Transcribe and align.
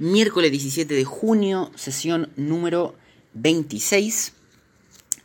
Miércoles 0.00 0.52
17 0.52 0.94
de 0.94 1.04
junio, 1.04 1.72
sesión 1.74 2.30
número 2.36 2.94
26. 3.34 4.32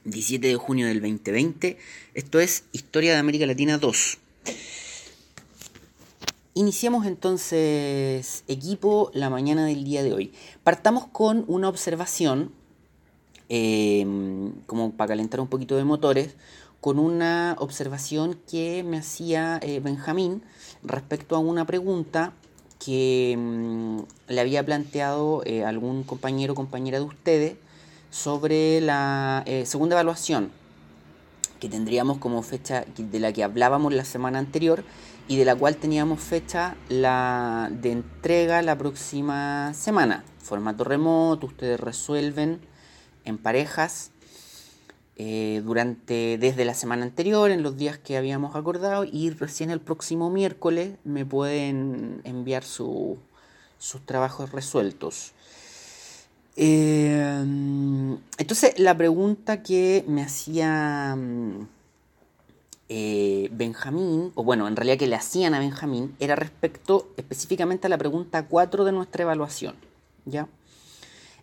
17 0.03 0.47
de 0.47 0.55
junio 0.55 0.87
del 0.87 0.99
2020. 0.99 1.77
Esto 2.15 2.39
es 2.39 2.63
Historia 2.71 3.13
de 3.13 3.19
América 3.19 3.45
Latina 3.45 3.77
2. 3.77 4.17
Iniciamos 6.55 7.05
entonces 7.05 8.43
equipo 8.47 9.11
la 9.13 9.29
mañana 9.29 9.63
del 9.67 9.83
día 9.83 10.01
de 10.01 10.11
hoy. 10.11 10.33
Partamos 10.63 11.05
con 11.05 11.45
una 11.47 11.69
observación, 11.69 12.51
eh, 13.49 14.03
como 14.65 14.93
para 14.93 15.09
calentar 15.09 15.39
un 15.39 15.49
poquito 15.49 15.77
de 15.77 15.83
motores, 15.83 16.35
con 16.81 16.97
una 16.97 17.55
observación 17.59 18.39
que 18.49 18.83
me 18.83 18.97
hacía 18.97 19.59
eh, 19.61 19.79
Benjamín 19.81 20.41
respecto 20.81 21.35
a 21.35 21.39
una 21.39 21.67
pregunta 21.67 22.33
que 22.83 23.35
mm, 23.37 23.99
le 24.27 24.41
había 24.41 24.63
planteado 24.63 25.43
eh, 25.45 25.63
algún 25.63 26.03
compañero 26.03 26.53
o 26.53 26.55
compañera 26.55 26.99
de 26.99 27.05
ustedes 27.05 27.55
sobre 28.09 28.81
la 28.81 29.43
eh, 29.45 29.65
segunda 29.65 29.95
evaluación 29.95 30.51
que 31.59 31.69
tendríamos 31.69 32.17
como 32.17 32.43
fecha 32.43 32.83
de 32.97 33.19
la 33.21 33.31
que 33.31 33.41
hablábamos 33.41 33.93
la 33.93 34.03
semana 34.03 34.37
anterior 34.37 34.83
y 35.29 35.37
de 35.37 35.45
la 35.45 35.55
cual 35.55 35.77
teníamos 35.77 36.19
fecha 36.19 36.75
la 36.89 37.69
de 37.71 37.93
entrega 37.93 38.61
la 38.61 38.77
próxima 38.77 39.73
semana. 39.73 40.25
Formato 40.39 40.83
remoto, 40.83 41.47
ustedes 41.47 41.79
resuelven 41.79 42.59
en 43.23 43.37
parejas 43.37 44.11
eh, 45.15 45.61
durante 45.63 46.37
desde 46.37 46.65
la 46.65 46.73
semana 46.73 47.03
anterior, 47.03 47.51
en 47.51 47.63
los 47.63 47.77
días 47.77 47.97
que 47.97 48.17
habíamos 48.17 48.55
acordado, 48.55 49.03
y 49.03 49.29
recién 49.29 49.69
el 49.69 49.79
próximo 49.79 50.29
miércoles 50.29 50.97
me 51.03 51.25
pueden 51.25 52.21
enviar 52.23 52.63
sus 52.63 53.17
trabajos 54.05 54.51
resueltos. 54.51 55.33
Eh, 56.55 57.43
entonces, 58.37 58.79
la 58.79 58.95
pregunta 58.97 59.63
que 59.63 60.03
me 60.07 60.23
hacía 60.23 61.17
eh, 62.89 63.49
Benjamín, 63.51 64.31
o 64.35 64.43
bueno, 64.43 64.67
en 64.67 64.75
realidad 64.75 64.97
que 64.97 65.07
le 65.07 65.15
hacían 65.15 65.53
a 65.53 65.59
Benjamín, 65.59 66.15
era 66.19 66.35
respecto 66.35 67.11
específicamente 67.17 67.87
a 67.87 67.89
la 67.89 67.97
pregunta 67.97 68.45
4 68.47 68.83
de 68.85 68.91
nuestra 68.91 69.23
evaluación. 69.23 69.75
¿Ya? 70.25 70.47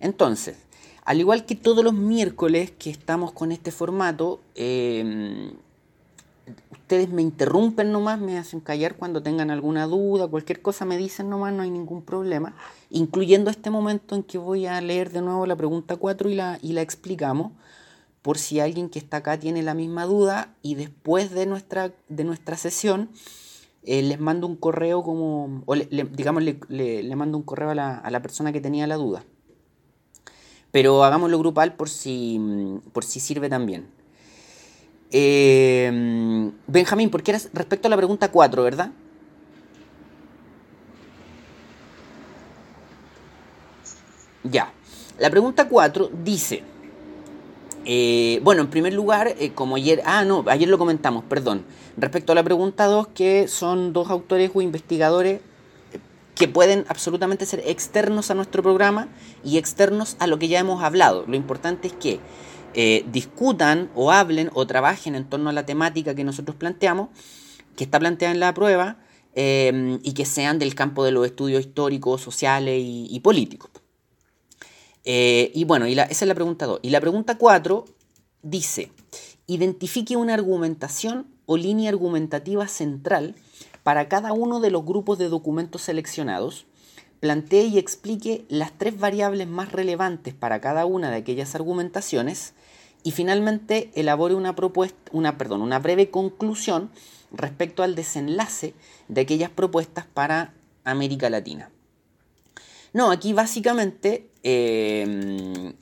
Entonces, 0.00 0.56
al 1.10 1.18
igual 1.18 1.44
que 1.44 1.56
todos 1.56 1.82
los 1.82 1.92
miércoles 1.92 2.70
que 2.70 2.88
estamos 2.88 3.32
con 3.32 3.50
este 3.50 3.72
formato, 3.72 4.38
eh, 4.54 5.50
ustedes 6.70 7.08
me 7.08 7.20
interrumpen 7.20 7.90
nomás, 7.90 8.20
me 8.20 8.38
hacen 8.38 8.60
callar 8.60 8.94
cuando 8.94 9.20
tengan 9.20 9.50
alguna 9.50 9.88
duda, 9.88 10.28
cualquier 10.28 10.62
cosa 10.62 10.84
me 10.84 10.96
dicen 10.96 11.28
nomás, 11.28 11.52
no 11.52 11.64
hay 11.64 11.70
ningún 11.70 12.02
problema, 12.02 12.54
incluyendo 12.90 13.50
este 13.50 13.70
momento 13.70 14.14
en 14.14 14.22
que 14.22 14.38
voy 14.38 14.66
a 14.66 14.80
leer 14.80 15.10
de 15.10 15.20
nuevo 15.20 15.46
la 15.46 15.56
pregunta 15.56 15.96
4 15.96 16.30
y 16.30 16.36
la, 16.36 16.60
y 16.62 16.74
la 16.74 16.82
explicamos, 16.82 17.50
por 18.22 18.38
si 18.38 18.60
alguien 18.60 18.88
que 18.88 19.00
está 19.00 19.16
acá 19.16 19.36
tiene 19.36 19.64
la 19.64 19.74
misma 19.74 20.04
duda 20.04 20.54
y 20.62 20.76
después 20.76 21.32
de 21.32 21.44
nuestra, 21.44 21.90
de 22.08 22.22
nuestra 22.22 22.56
sesión 22.56 23.10
eh, 23.82 24.02
les 24.02 24.20
mando 24.20 24.46
un 24.46 24.54
correo 24.54 25.02
como, 25.02 25.64
o 25.66 25.74
digamos, 25.74 26.44
le, 26.44 26.60
le, 26.68 27.16
mando 27.16 27.36
un 27.36 27.42
correo 27.42 27.70
a 27.70 27.74
la, 27.74 27.98
a 27.98 28.12
la 28.12 28.22
persona 28.22 28.52
que 28.52 28.60
tenía 28.60 28.86
la 28.86 28.94
duda. 28.94 29.24
Pero 30.72 31.04
hagámoslo 31.04 31.38
grupal 31.38 31.74
por 31.74 31.88
si, 31.88 32.40
por 32.92 33.04
si 33.04 33.20
sirve 33.20 33.48
también. 33.48 33.88
Eh, 35.10 36.50
Benjamín, 36.66 37.10
porque 37.10 37.32
eras 37.32 37.50
respecto 37.52 37.88
a 37.88 37.90
la 37.90 37.96
pregunta 37.96 38.30
4, 38.30 38.62
¿verdad? 38.62 38.92
Ya. 44.44 44.72
La 45.18 45.28
pregunta 45.30 45.68
4 45.68 46.10
dice, 46.24 46.62
eh, 47.84 48.40
bueno, 48.42 48.62
en 48.62 48.68
primer 48.68 48.94
lugar, 48.94 49.34
eh, 49.38 49.52
como 49.52 49.76
ayer, 49.76 50.02
ah, 50.04 50.24
no, 50.24 50.44
ayer 50.46 50.68
lo 50.68 50.78
comentamos, 50.78 51.24
perdón, 51.24 51.64
respecto 51.96 52.32
a 52.32 52.34
la 52.34 52.42
pregunta 52.42 52.86
2, 52.86 53.08
que 53.08 53.48
son 53.48 53.92
dos 53.92 54.10
autores 54.10 54.50
o 54.54 54.62
investigadores 54.62 55.40
que 56.40 56.48
pueden 56.48 56.86
absolutamente 56.88 57.44
ser 57.44 57.62
externos 57.66 58.30
a 58.30 58.34
nuestro 58.34 58.62
programa 58.62 59.10
y 59.44 59.58
externos 59.58 60.16
a 60.20 60.26
lo 60.26 60.38
que 60.38 60.48
ya 60.48 60.58
hemos 60.58 60.82
hablado. 60.82 61.26
Lo 61.26 61.36
importante 61.36 61.88
es 61.88 61.92
que 61.92 62.18
eh, 62.72 63.04
discutan 63.12 63.90
o 63.94 64.10
hablen 64.10 64.48
o 64.54 64.66
trabajen 64.66 65.16
en 65.16 65.28
torno 65.28 65.50
a 65.50 65.52
la 65.52 65.66
temática 65.66 66.14
que 66.14 66.24
nosotros 66.24 66.56
planteamos, 66.56 67.10
que 67.76 67.84
está 67.84 67.98
planteada 67.98 68.32
en 68.32 68.40
la 68.40 68.54
prueba, 68.54 68.96
eh, 69.34 69.98
y 70.02 70.14
que 70.14 70.24
sean 70.24 70.58
del 70.58 70.74
campo 70.74 71.04
de 71.04 71.12
los 71.12 71.26
estudios 71.26 71.60
históricos, 71.60 72.22
sociales 72.22 72.80
y, 72.82 73.20
políticos. 73.20 73.70
Eh, 75.04 75.52
y 75.54 75.64
bueno, 75.64 75.86
y 75.86 75.92
esa 75.92 76.08
es 76.08 76.22
la 76.26 76.34
pregunta 76.34 76.64
2. 76.64 76.80
Y 76.80 76.88
la 76.88 77.02
pregunta 77.02 77.36
4 77.36 77.84
dice, 78.40 78.90
identifique 79.46 80.16
una 80.16 80.32
argumentación 80.32 81.26
o 81.44 81.58
línea 81.58 81.90
argumentativa 81.90 82.66
central 82.66 83.34
para 83.82 84.08
cada 84.08 84.32
uno 84.32 84.60
de 84.60 84.70
los 84.70 84.84
grupos 84.84 85.18
de 85.18 85.28
documentos 85.28 85.82
seleccionados, 85.82 86.66
plantee 87.20 87.64
y 87.64 87.78
explique 87.78 88.44
las 88.48 88.72
tres 88.76 88.98
variables 88.98 89.46
más 89.46 89.72
relevantes 89.72 90.34
para 90.34 90.60
cada 90.60 90.86
una 90.86 91.10
de 91.10 91.16
aquellas 91.16 91.54
argumentaciones 91.54 92.54
y 93.02 93.12
finalmente 93.12 93.90
elabore 93.94 94.34
una, 94.34 94.56
propuesta, 94.56 95.10
una, 95.12 95.38
perdón, 95.38 95.62
una 95.62 95.78
breve 95.78 96.10
conclusión 96.10 96.90
respecto 97.32 97.82
al 97.82 97.94
desenlace 97.94 98.74
de 99.08 99.20
aquellas 99.20 99.50
propuestas 99.50 100.06
para 100.06 100.54
América 100.84 101.30
Latina. 101.30 101.70
No, 102.92 103.10
aquí 103.10 103.32
básicamente 103.32 104.28
em, 104.42 105.74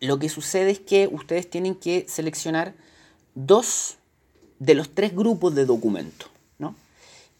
lo 0.00 0.18
que 0.18 0.28
sucede 0.28 0.70
es 0.70 0.80
que 0.80 1.08
ustedes 1.10 1.48
tienen 1.48 1.74
que 1.74 2.06
seleccionar 2.08 2.74
dos 3.34 3.98
de 4.58 4.74
los 4.74 4.90
tres 4.90 5.14
grupos 5.14 5.54
de 5.54 5.64
documentos. 5.64 6.29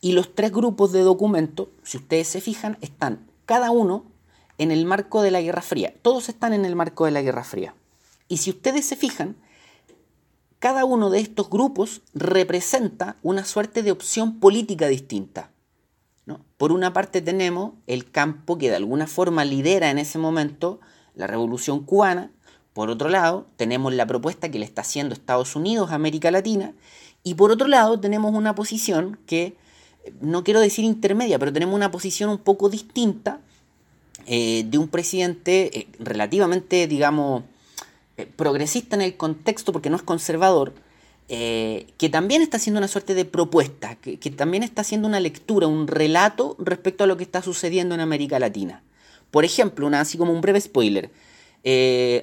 Y 0.00 0.12
los 0.12 0.34
tres 0.34 0.52
grupos 0.52 0.92
de 0.92 1.00
documentos, 1.00 1.68
si 1.82 1.98
ustedes 1.98 2.28
se 2.28 2.40
fijan, 2.40 2.78
están 2.80 3.26
cada 3.46 3.70
uno 3.70 4.04
en 4.58 4.70
el 4.70 4.84
marco 4.86 5.22
de 5.22 5.30
la 5.30 5.40
Guerra 5.42 5.62
Fría. 5.62 5.94
Todos 6.02 6.28
están 6.28 6.52
en 6.52 6.64
el 6.64 6.76
marco 6.76 7.04
de 7.04 7.10
la 7.10 7.22
Guerra 7.22 7.44
Fría. 7.44 7.74
Y 8.28 8.38
si 8.38 8.50
ustedes 8.50 8.86
se 8.86 8.96
fijan, 8.96 9.36
cada 10.58 10.84
uno 10.84 11.10
de 11.10 11.20
estos 11.20 11.48
grupos 11.48 12.02
representa 12.14 13.16
una 13.22 13.44
suerte 13.44 13.82
de 13.82 13.92
opción 13.92 14.40
política 14.40 14.88
distinta. 14.88 15.50
Por 16.58 16.72
una 16.72 16.92
parte 16.92 17.22
tenemos 17.22 17.72
el 17.86 18.10
campo 18.10 18.58
que 18.58 18.68
de 18.68 18.76
alguna 18.76 19.06
forma 19.06 19.44
lidera 19.44 19.90
en 19.90 19.98
ese 19.98 20.18
momento 20.18 20.78
la 21.14 21.26
revolución 21.26 21.82
cubana, 21.84 22.30
por 22.74 22.90
otro 22.90 23.08
lado 23.08 23.46
tenemos 23.56 23.94
la 23.94 24.06
propuesta 24.06 24.50
que 24.50 24.58
le 24.58 24.66
está 24.66 24.82
haciendo 24.82 25.14
Estados 25.14 25.56
Unidos 25.56 25.90
a 25.90 25.94
América 25.94 26.30
Latina, 26.30 26.74
y 27.22 27.34
por 27.34 27.50
otro 27.50 27.66
lado 27.66 27.98
tenemos 27.98 28.34
una 28.34 28.54
posición 28.54 29.18
que 29.26 29.56
no 30.20 30.44
quiero 30.44 30.60
decir 30.60 30.84
intermedia, 30.84 31.38
pero 31.38 31.52
tenemos 31.52 31.74
una 31.74 31.90
posición 31.90 32.30
un 32.30 32.38
poco 32.38 32.68
distinta 32.68 33.40
eh, 34.26 34.64
de 34.66 34.78
un 34.78 34.88
presidente 34.88 35.76
eh, 35.76 35.88
relativamente, 35.98 36.86
digamos, 36.86 37.42
eh, 38.16 38.26
progresista 38.26 38.96
en 38.96 39.02
el 39.02 39.16
contexto, 39.16 39.72
porque 39.72 39.90
no 39.90 39.96
es 39.96 40.02
conservador, 40.02 40.72
que 41.28 42.08
también 42.10 42.42
está 42.42 42.56
haciendo 42.56 42.78
una 42.78 42.88
suerte 42.88 43.14
de 43.14 43.24
propuesta, 43.24 43.94
que, 43.94 44.16
también 44.32 44.64
está 44.64 44.80
haciendo 44.80 45.06
una 45.06 45.20
lectura, 45.20 45.68
un 45.68 45.86
relato 45.86 46.56
respecto 46.58 47.04
a 47.04 47.06
lo 47.06 47.16
que 47.16 47.22
está 47.22 47.40
sucediendo 47.40 47.94
en 47.94 48.00
América 48.00 48.40
Latina. 48.40 48.82
Por 49.30 49.44
ejemplo, 49.44 49.86
una, 49.86 50.00
así 50.00 50.18
como 50.18 50.32
un 50.32 50.40
breve 50.40 50.60
spoiler, 50.60 51.12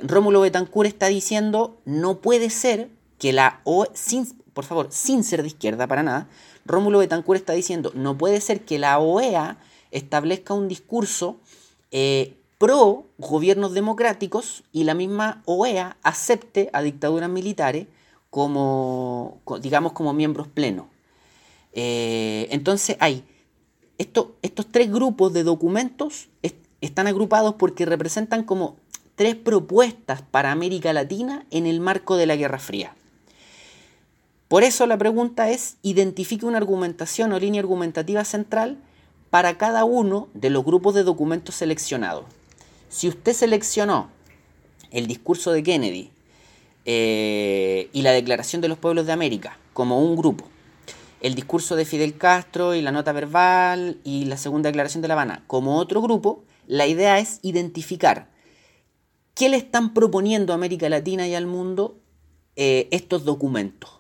Rómulo 0.04 0.42
Betancourt 0.42 0.90
está 0.90 1.08
diciendo, 1.08 1.80
no 1.86 2.20
puede 2.20 2.50
ser 2.50 2.90
que 3.18 3.32
la 3.32 3.62
O, 3.64 3.88
sin, 3.94 4.28
por 4.54 4.66
favor, 4.66 4.90
sin 4.92 5.24
ser 5.24 5.42
de 5.42 5.48
izquierda 5.48 5.88
para 5.88 6.04
nada, 6.04 6.28
Rómulo 6.68 7.00
Betancourt 7.00 7.40
está 7.40 7.54
diciendo, 7.54 7.92
no 7.96 8.18
puede 8.18 8.42
ser 8.42 8.62
que 8.62 8.78
la 8.78 9.00
OEA 9.00 9.58
establezca 9.92 10.54
un 10.54 10.68
discurso 10.68 11.38
eh, 11.92 12.36
pro 12.58 13.06
gobiernos 13.18 13.74
democráticos 13.74 14.64
y 14.72 14.84
la 14.84 14.94
misma 14.94 15.42
OEA 15.46 15.98
acepte 16.04 16.70
a 16.74 16.82
dictaduras 16.82 17.30
militares 17.30 17.88
como, 18.30 19.40
digamos, 19.62 19.94
como 19.94 20.14
miembros 20.14 20.48
plenos. 20.48 20.88
Eh, 21.74 22.48
entonces 22.52 22.98
hay 23.00 23.24
estos 23.98 24.68
tres 24.72 24.92
grupos 24.92 25.34
de 25.34 25.44
documentos 25.44 26.30
están 26.82 27.08
agrupados 27.08 27.56
porque 27.56 27.86
representan 27.86 28.44
como 28.44 28.76
tres 29.16 29.36
propuestas 29.36 30.22
para 30.22 30.52
América 30.52 30.94
Latina 30.94 31.46
en 31.50 31.66
el 31.66 31.80
marco 31.80 32.18
de 32.18 32.28
la 32.28 32.36
Guerra 32.36 32.60
Fría. 32.60 32.96
Por 34.48 34.64
eso 34.64 34.86
la 34.88 34.98
pregunta 34.98 35.50
es, 35.50 35.78
identifique 35.82 36.46
una 36.46 36.58
argumentación 36.58 37.34
o 37.34 37.40
línea 37.40 37.60
argumentativa 37.60 38.24
central 38.24 38.78
para 39.30 39.58
cada 39.58 39.84
uno 39.84 40.30
de 40.34 40.50
los 40.50 40.64
grupos 40.64 40.96
de 40.96 41.04
documentos 41.04 41.56
seleccionados. 41.56 42.26
Si 42.90 43.10
usted 43.10 43.34
seleccionó 43.34 44.10
el 44.92 45.08
discurso 45.08 45.52
de 45.52 45.64
Kennedy 45.64 46.12
eh, 46.86 47.90
y 47.92 48.02
la 48.04 48.12
Declaración 48.12 48.62
de 48.62 48.70
los 48.70 48.78
Pueblos 48.78 49.06
de 49.06 49.12
América 49.12 49.58
como 49.74 50.02
un 50.02 50.16
grupo, 50.16 50.46
el 51.20 51.36
discurso 51.36 51.76
de 51.76 51.84
Fidel 51.84 52.18
Castro 52.18 52.74
y 52.74 52.82
la 52.82 52.94
nota 52.94 53.12
verbal 53.12 54.00
y 54.06 54.26
la 54.26 54.38
segunda 54.38 54.70
declaración 54.70 55.02
de 55.02 55.10
La 55.10 55.16
Habana 55.16 55.44
como 55.48 55.78
otro 55.78 56.02
grupo, 56.02 56.44
La 56.68 56.86
idea 56.86 57.20
es 57.20 57.40
identificar 57.44 58.30
qué 59.34 59.50
le 59.50 59.58
están 59.58 59.94
proponiendo 59.94 60.52
a 60.52 60.56
América 60.56 60.90
Latina 60.90 61.28
y 61.28 61.36
al 61.36 61.46
mundo 61.46 61.98
eh, 62.56 62.88
estos 62.92 63.24
documentos. 63.24 63.97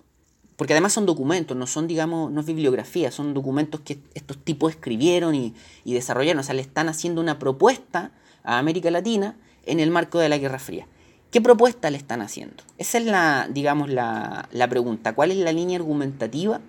Porque 0.57 0.73
además 0.73 0.91
son 0.91 1.05
documentos, 1.05 1.55
no 1.55 1.67
son, 1.67 1.87
digamos, 1.87 2.31
no 2.31 2.41
es 2.41 2.47
bibliografía, 2.47 3.11
son 3.11 3.35
documentos 3.35 3.81
que 3.81 3.99
estos 4.15 4.37
tipos 4.39 4.71
escribieron 4.71 5.35
y, 5.35 5.53
desarrollaron. 5.85 6.39
O 6.39 6.43
sea, 6.43 6.55
le 6.55 6.63
están 6.63 6.89
haciendo 6.89 7.21
una 7.21 7.37
propuesta 7.37 8.11
a 8.43 8.57
América 8.57 8.89
Latina 8.89 9.35
en 9.67 9.79
el 9.79 9.91
marco 9.91 10.17
de 10.17 10.29
la 10.29 10.39
Guerra 10.39 10.57
Fría. 10.57 10.87
¿Qué 11.29 11.41
propuesta 11.41 11.91
le 11.91 11.97
están 11.97 12.21
haciendo? 12.23 12.63
Esa 12.79 12.97
es 12.97 13.05
la, 13.05 13.47
digamos, 13.51 13.89
la, 13.89 14.47
pregunta. 14.67 15.13
¿Cuál 15.13 15.29
es 15.29 15.37
la 15.37 15.51
línea 15.51 15.77
argumentativa 15.77 16.59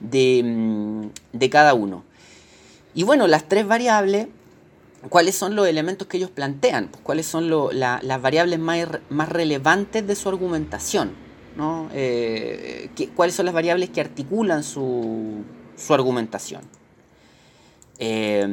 de, 0.00 0.42
mm, 0.42 1.36
de, 1.38 1.50
cada 1.50 1.74
uno? 1.74 2.04
Y 2.94 3.02
bueno, 3.02 3.26
las 3.26 3.48
tres 3.48 3.66
variables, 3.66 4.28
¿cuáles 5.10 5.36
son 5.36 5.56
los 5.56 5.68
elementos 5.68 6.08
que 6.08 6.16
ellos 6.16 6.30
plantean? 6.30 6.88
Pues, 6.88 7.02
¿Cuáles 7.02 7.26
son 7.26 7.50
las 7.50 8.22
variables 8.22 8.58
más, 8.58 8.88
más, 9.10 9.28
relevantes 9.28 10.06
de 10.06 10.14
su 10.14 10.30
argumentación? 10.30 11.25
¿No? 11.56 11.88
Eh, 11.92 12.90
¿Cuáles 13.14 13.34
son 13.34 13.46
las 13.46 13.54
variables 13.54 13.90
que 13.90 14.00
articulan 14.00 14.62
su, 14.62 15.42
su 15.76 15.94
argumentación? 15.94 16.62
Eh, 17.98 18.46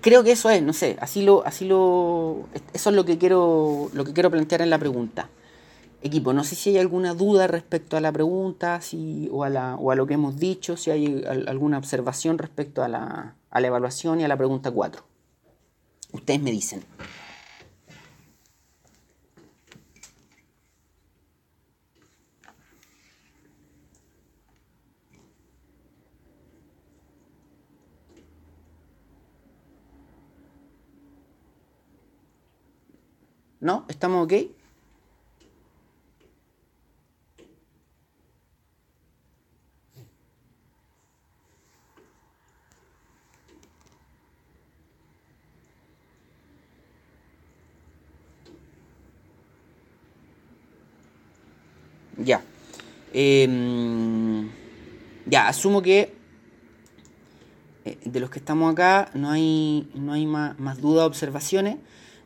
creo 0.00 0.24
que 0.24 0.32
eso 0.32 0.48
es, 0.50 0.62
no 0.62 0.72
sé, 0.72 0.96
así 1.00 1.22
lo, 1.22 1.44
así 1.44 1.66
lo, 1.66 2.48
eso 2.72 2.90
es 2.90 2.96
lo 2.96 3.04
que 3.04 3.18
quiero, 3.18 3.90
lo 3.92 4.04
que 4.04 4.12
quiero 4.12 4.30
plantear 4.30 4.62
en 4.62 4.70
la 4.70 4.78
pregunta. 4.78 5.28
Equipo, 6.02 6.32
no 6.32 6.44
sé 6.44 6.54
si 6.54 6.70
hay 6.70 6.78
alguna 6.78 7.14
duda 7.14 7.46
respecto 7.46 7.96
a 7.96 8.00
la 8.00 8.12
pregunta 8.12 8.80
o, 9.30 9.44
a 9.44 9.50
la, 9.50 9.74
o 9.76 9.90
a 9.90 9.94
lo 9.96 10.06
que 10.06 10.14
hemos 10.14 10.38
dicho, 10.38 10.76
si 10.76 10.90
hay 10.90 11.24
alguna 11.26 11.78
observación 11.78 12.38
respecto 12.38 12.82
a 12.82 12.88
la, 12.88 13.34
a 13.50 13.60
la 13.60 13.66
evaluación 13.66 14.20
y 14.20 14.24
a 14.24 14.28
la 14.28 14.36
pregunta 14.36 14.70
4. 14.70 15.02
Ustedes 16.12 16.40
me 16.40 16.52
dicen. 16.52 16.84
¿No? 33.60 33.84
¿Estamos 33.88 34.24
ok? 34.24 34.34
Ya. 52.18 52.42
Em, 53.12 54.50
ya, 55.26 55.48
asumo 55.48 55.82
que 55.82 56.14
eh, 57.84 57.98
de 58.04 58.20
los 58.20 58.30
que 58.30 58.38
estamos 58.38 58.72
acá 58.72 59.10
no 59.14 59.30
hay, 59.30 59.88
no 59.94 60.12
hay 60.12 60.26
más, 60.26 60.58
más 60.58 60.80
dudas 60.80 61.06
observaciones. 61.06 61.76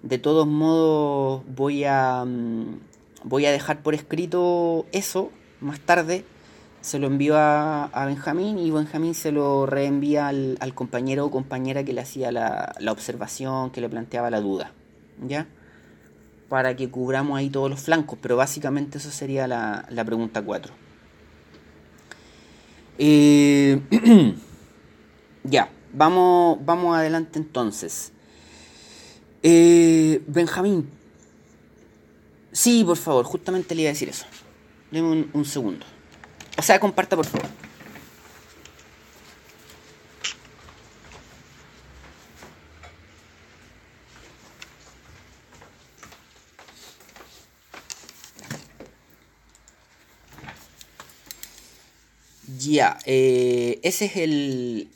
De 0.03 0.17
todos 0.19 0.47
modos, 0.47 1.43
voy 1.55 1.85
a, 1.85 2.25
mm, 2.25 2.79
voy 3.25 3.45
a 3.47 3.53
dejar 3.53 3.83
por 3.83 3.95
escrito 3.95 4.87
eso 4.93 5.31
más 5.61 5.81
tarde. 5.81 6.25
Se 6.81 6.99
lo 6.99 7.07
envío 7.07 7.35
a, 7.37 7.91
Benjamín 8.07 8.59
y 8.59 8.71
Benjamín 8.71 9.15
se 9.15 9.33
lo 9.33 9.67
reenvía 9.67 10.29
al, 10.29 10.73
compañero 10.75 11.27
o 11.27 11.31
compañera 11.31 11.85
que 11.85 11.93
le 11.93 12.01
hacía 12.01 12.33
la, 12.33 12.75
observación, 12.89 13.71
que 13.71 13.83
le 13.83 13.91
planteaba 13.91 14.31
la 14.31 14.41
duda. 14.41 14.73
¿Ya? 15.27 15.47
Para 16.49 16.75
que 16.77 16.89
cubramos 16.89 17.39
ahí 17.39 17.51
todos 17.51 17.69
los 17.69 17.81
flancos. 17.81 18.19
Pero 18.23 18.37
básicamente 18.37 18.97
eso 18.97 19.11
sería 19.11 19.47
la, 19.47 20.05
pregunta 20.07 20.41
4. 20.41 20.73
Eh, 22.97 23.81
ya, 25.45 25.71
vamos, 25.93 26.59
vamos 26.65 26.97
adelante 26.97 27.39
entonces. 27.39 28.13
Eh, 29.43 30.23
Benjamín. 30.27 30.89
Sí, 32.53 32.85
por 32.85 32.97
favor, 32.97 33.25
justamente 33.25 33.75
le 33.75 33.83
iba 33.83 33.91
a 33.91 33.93
decir 33.93 34.09
eso. 34.09 34.27
Deme 34.91 35.27
un, 35.33 35.45
segundo. 35.45 35.87
O 36.59 36.63
sea, 36.63 36.81
comparta, 36.81 37.17
por 37.17 37.27
favor. 37.27 37.49
Ya, 52.59 52.99
eh, 53.07 53.79
ese 53.83 54.05
es 54.07 54.17
el, 54.17 54.91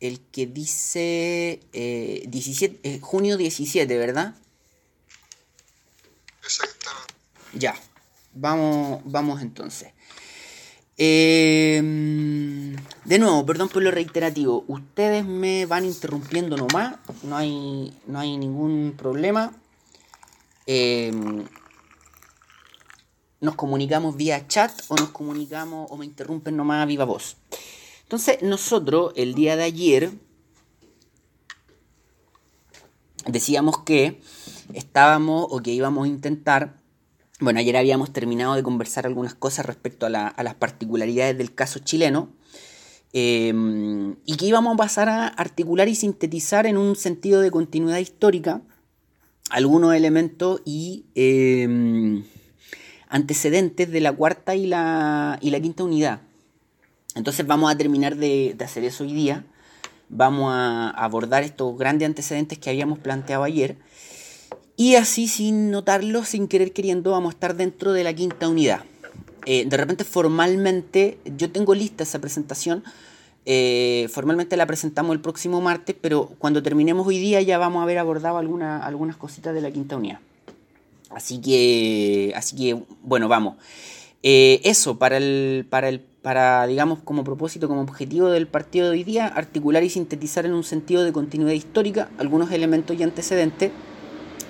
el 0.00 0.20
que 0.20 0.46
dice 0.46 1.60
17, 1.72 2.74
eh, 2.74 2.80
eh, 2.82 2.98
junio 3.00 3.36
17, 3.36 3.96
¿verdad? 3.96 4.34
Exactamente. 6.44 7.14
Ya, 7.54 7.74
vamos, 8.34 9.02
vamos 9.04 9.42
entonces. 9.42 9.92
Em, 10.98 12.74
de 13.04 13.18
nuevo, 13.18 13.44
perdón 13.44 13.68
por 13.68 13.82
lo 13.82 13.90
reiterativo. 13.90 14.64
Ustedes 14.66 15.24
me 15.24 15.66
van 15.66 15.84
interrumpiendo 15.84 16.56
nomás. 16.56 16.96
No 17.22 17.36
hay, 17.36 17.94
no 18.06 18.18
hay 18.18 18.36
ningún 18.38 18.94
problema. 18.96 19.54
Em, 20.66 21.44
nos 23.40 23.54
comunicamos 23.54 24.16
vía 24.16 24.46
chat 24.48 24.72
o 24.88 24.96
nos 24.96 25.10
comunicamos 25.10 25.90
o 25.90 25.96
me 25.96 26.06
interrumpen 26.06 26.56
nomás 26.56 26.82
a 26.82 26.86
viva 26.86 27.04
voz. 27.04 27.36
Entonces, 28.06 28.38
nosotros 28.40 29.12
el 29.16 29.34
día 29.34 29.56
de 29.56 29.64
ayer 29.64 30.12
decíamos 33.26 33.78
que 33.78 34.20
estábamos 34.74 35.48
o 35.50 35.58
que 35.58 35.72
íbamos 35.72 36.04
a 36.04 36.08
intentar, 36.08 36.80
bueno, 37.40 37.58
ayer 37.58 37.76
habíamos 37.76 38.12
terminado 38.12 38.54
de 38.54 38.62
conversar 38.62 39.06
algunas 39.06 39.34
cosas 39.34 39.66
respecto 39.66 40.06
a, 40.06 40.10
las 40.10 40.54
particularidades 40.54 41.36
del 41.36 41.52
caso 41.52 41.80
chileno, 41.80 42.30
em, 43.12 44.14
y 44.24 44.36
que 44.36 44.46
íbamos 44.46 44.74
a 44.74 44.76
pasar 44.76 45.08
a 45.08 45.26
articular 45.26 45.88
y 45.88 45.96
sintetizar 45.96 46.66
en 46.66 46.76
un 46.76 46.94
sentido 46.94 47.40
de 47.40 47.50
continuidad 47.50 47.98
histórica 47.98 48.62
algunos 49.50 49.94
elementos 49.96 50.62
y 50.64 51.06
em, 51.16 52.22
antecedentes 53.08 53.90
de 53.90 54.00
la 54.00 54.12
cuarta 54.12 54.54
y 54.54 54.66
la, 54.66 55.38
y 55.40 55.50
la 55.50 55.58
quinta 55.58 55.82
unidad. 55.82 56.25
Entonces 57.16 57.46
vamos 57.46 57.72
a 57.72 57.76
terminar 57.76 58.16
de, 58.16 58.54
hacer 58.62 58.84
eso 58.84 59.02
hoy 59.02 59.14
día. 59.14 59.44
Vamos 60.10 60.52
a 60.54 60.90
abordar 60.90 61.42
estos 61.42 61.76
grandes 61.76 62.06
antecedentes 62.06 62.58
que 62.58 62.70
habíamos 62.70 62.98
planteado 62.98 63.42
ayer. 63.42 63.76
Y 64.76 64.96
así, 64.96 65.26
sin 65.26 65.70
notarlo, 65.70 66.24
sin 66.24 66.46
querer 66.46 66.72
queriendo, 66.72 67.12
vamos 67.12 67.32
a 67.32 67.34
estar 67.34 67.56
dentro 67.56 67.94
de 67.94 68.04
la 68.04 68.12
quinta 68.12 68.46
unidad. 68.46 68.84
Eh, 69.46 69.64
de 69.66 69.76
repente, 69.78 70.04
formalmente, 70.04 71.18
yo 71.24 71.50
tengo 71.50 71.74
lista 71.74 72.02
esa 72.04 72.18
presentación. 72.18 72.84
Eh, 73.46 74.08
formalmente 74.12 74.56
la 74.58 74.66
presentamos 74.66 75.14
el 75.14 75.20
próximo 75.20 75.62
martes, 75.62 75.96
pero 75.98 76.32
cuando 76.38 76.62
terminemos 76.62 77.06
hoy 77.06 77.18
día 77.18 77.40
ya 77.40 77.56
vamos 77.56 77.80
a 77.80 77.84
haber 77.84 77.96
abordado 77.96 78.36
algunas 78.36 79.16
cositas 79.16 79.54
de 79.54 79.62
la 79.62 79.70
quinta 79.70 79.96
unidad. 79.96 80.18
Así 81.08 81.40
que, 81.40 82.34
así 82.36 82.56
que 82.56 82.82
bueno, 83.02 83.28
vamos. 83.28 83.54
Eh, 84.22 84.60
eso, 84.64 84.98
para 84.98 85.16
el, 85.18 85.66
para 85.68 85.88
el 85.88 86.00
para, 86.26 86.66
digamos, 86.66 86.98
como 87.04 87.22
propósito, 87.22 87.68
como 87.68 87.82
objetivo 87.82 88.30
del 88.30 88.48
partido 88.48 88.86
de 88.86 88.96
hoy 88.96 89.04
día, 89.04 89.28
articular 89.28 89.84
y 89.84 89.90
sintetizar 89.90 90.44
en 90.44 90.54
un 90.54 90.64
sentido 90.64 91.04
de 91.04 91.12
continuidad 91.12 91.52
histórica 91.52 92.08
algunos 92.18 92.50
elementos 92.50 92.98
y 92.98 93.04
antecedentes 93.04 93.70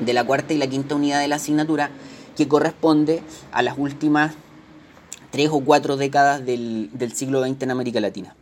de 0.01 0.13
la 0.15 0.25
cuarta 0.25 0.55
y 0.55 0.57
la 0.57 0.69
quinta 0.69 0.95
unidad 0.95 1.21
de 1.21 1.29
la 1.29 1.37
asignatura 1.37 1.91
que 2.35 2.49
corresponde 2.49 3.23
a 3.53 3.61
las 3.61 3.77
últimas 3.77 4.33
tres 5.31 5.51
o 5.53 5.61
cuatro 5.61 5.99
décadas 5.99 6.47
del, 6.47 6.89
del 6.95 7.13
siglo 7.13 7.45
XX 7.45 7.65
en 7.65 7.71
América 7.73 8.01
Latina. 8.01 8.35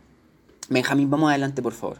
Benjamín, 0.69 1.09
vamos 1.09 1.29
adelante, 1.29 1.61
por 1.61 1.73
favor. 1.73 1.97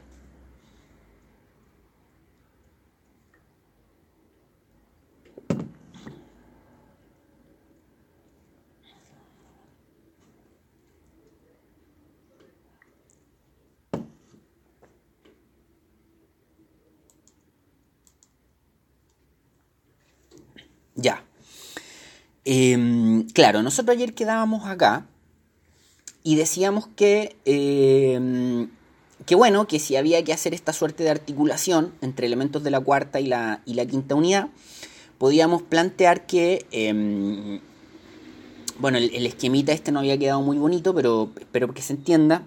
Ya. 20.96 21.22
Em, 22.46 23.28
claro, 23.30 23.64
nosotros 23.64 23.96
ayer 23.98 24.14
quedábamos 24.14 24.66
acá 24.66 25.08
y 26.24 26.36
decíamos 26.36 26.88
que 26.96 27.36
em, 27.46 28.70
que 29.26 29.36
bueno, 29.36 29.68
que 29.68 29.80
si 29.80 29.96
había 29.96 30.24
que 30.24 30.34
hacer 30.34 30.54
esta 30.54 30.74
suerte 30.74 31.04
de 31.04 31.10
articulación 31.10 31.94
entre 32.02 32.28
elementos 32.28 32.64
de 32.64 32.72
la 32.72 32.80
cuarta 32.80 33.20
y 33.20 33.28
la, 33.28 33.62
y 33.66 33.74
la 33.74 33.86
quinta 33.86 34.16
unidad, 34.16 34.50
podíamos 35.18 35.62
plantear 35.64 36.26
que, 36.28 36.66
em, 36.72 37.60
bueno, 38.78 38.98
el, 38.98 39.14
el, 39.16 39.26
esquemita 39.26 39.72
este 39.72 39.92
no 39.92 40.00
había 40.00 40.18
quedado 40.18 40.42
muy 40.42 40.58
bonito, 40.58 40.94
pero 40.94 41.32
espero 41.40 41.74
que 41.74 41.82
se 41.82 41.94
entienda. 41.94 42.44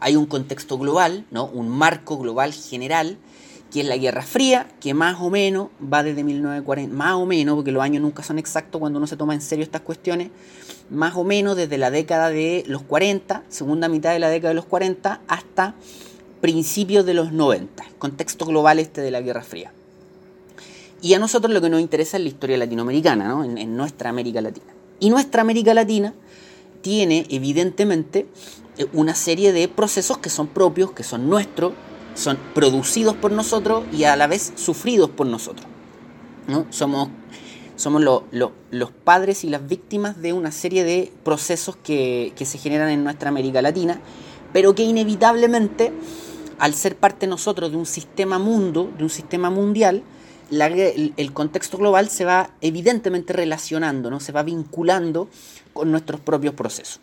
Hay 0.00 0.16
un 0.16 0.26
contexto 0.26 0.76
global, 0.78 1.24
¿no? 1.30 1.46
un 1.46 1.68
marco 1.68 2.18
global 2.18 2.52
general, 2.52 3.16
que 3.70 3.80
es 3.80 3.86
la 3.86 3.96
Guerra 3.96 4.22
Fría, 4.22 4.68
que 4.80 4.94
más 4.94 5.20
o 5.20 5.30
menos 5.30 5.68
va 5.80 6.02
desde 6.02 6.24
1940, 6.24 6.94
más 6.94 7.14
o 7.14 7.26
menos, 7.26 7.54
porque 7.54 7.72
los 7.72 7.82
años 7.82 8.02
nunca 8.02 8.22
son 8.22 8.38
exactos 8.38 8.80
cuando 8.80 8.98
uno 8.98 9.06
se 9.06 9.16
toma 9.16 9.34
en 9.34 9.40
serio 9.40 9.62
estas 9.62 9.82
cuestiones, 9.82 10.30
más 10.90 11.14
o 11.14 11.24
menos 11.24 11.56
desde 11.56 11.78
la 11.78 11.90
década 11.90 12.30
de 12.30 12.64
los 12.66 12.82
40, 12.82 13.44
segunda 13.48 13.88
mitad 13.88 14.12
de 14.12 14.18
la 14.18 14.28
década 14.28 14.50
de 14.50 14.54
los 14.56 14.64
40, 14.64 15.20
hasta 15.28 15.74
principios 16.40 17.06
de 17.06 17.14
los 17.14 17.32
90, 17.32 17.84
contexto 17.98 18.44
global 18.44 18.78
este 18.78 19.00
de 19.02 19.10
la 19.10 19.20
Guerra 19.20 19.42
Fría. 19.42 19.72
Y 21.02 21.14
a 21.14 21.18
nosotros 21.18 21.52
lo 21.52 21.60
que 21.60 21.70
nos 21.70 21.80
interesa 21.80 22.16
es 22.16 22.22
la 22.24 22.28
historia 22.28 22.58
latinoamericana, 22.58 23.28
¿no? 23.28 23.44
en, 23.44 23.56
en 23.56 23.76
nuestra 23.76 24.10
América 24.10 24.40
Latina. 24.40 24.72
Y 24.98 25.10
nuestra 25.10 25.42
América 25.42 25.72
Latina 25.74 26.12
tiene 26.82 27.26
evidentemente 27.30 28.26
eh, 28.78 28.86
una 28.92 29.14
serie 29.14 29.52
de 29.52 29.68
procesos 29.68 30.18
que 30.18 30.28
son 30.28 30.48
propios, 30.48 30.92
que 30.92 31.02
son 31.02 31.28
nuestros, 31.28 31.72
son 32.20 32.38
producidos 32.54 33.16
por 33.16 33.32
nosotros 33.32 33.84
y 33.92 34.04
a 34.04 34.14
la 34.14 34.26
vez 34.26 34.52
sufridos 34.56 35.08
por 35.08 35.26
nosotros. 35.26 35.66
¿no? 36.46 36.66
Somos, 36.68 37.08
somos 37.76 38.02
los 38.02 38.90
padres 39.04 39.42
y 39.44 39.48
las 39.48 39.66
víctimas 39.66 40.20
de 40.20 40.34
una 40.34 40.52
serie 40.52 40.84
de 40.84 41.12
procesos 41.24 41.76
que, 41.76 42.34
que 42.36 42.44
se 42.44 42.58
generan 42.58 42.90
en 42.90 43.04
nuestra 43.04 43.30
América 43.30 43.62
Latina, 43.62 44.00
pero 44.52 44.74
que 44.74 44.82
inevitablemente, 44.82 45.92
al 46.58 46.74
ser 46.74 46.96
parte 46.96 47.26
nosotros 47.26 47.70
de 47.70 47.78
un 47.78 47.86
sistema 47.86 48.38
mundo, 48.38 48.92
de 48.98 49.04
un 49.04 49.10
sistema 49.10 49.48
mundial, 49.48 50.02
el, 50.50 51.14
el, 51.16 51.32
contexto 51.32 51.78
global 51.78 52.10
se 52.10 52.26
va 52.26 52.50
evidentemente 52.60 53.32
relacionando, 53.32 54.10
¿no? 54.10 54.20
se 54.20 54.32
va 54.32 54.42
vinculando 54.42 55.28
con 55.72 55.90
nuestros 55.90 56.20
propios 56.20 56.54
procesos. 56.54 57.00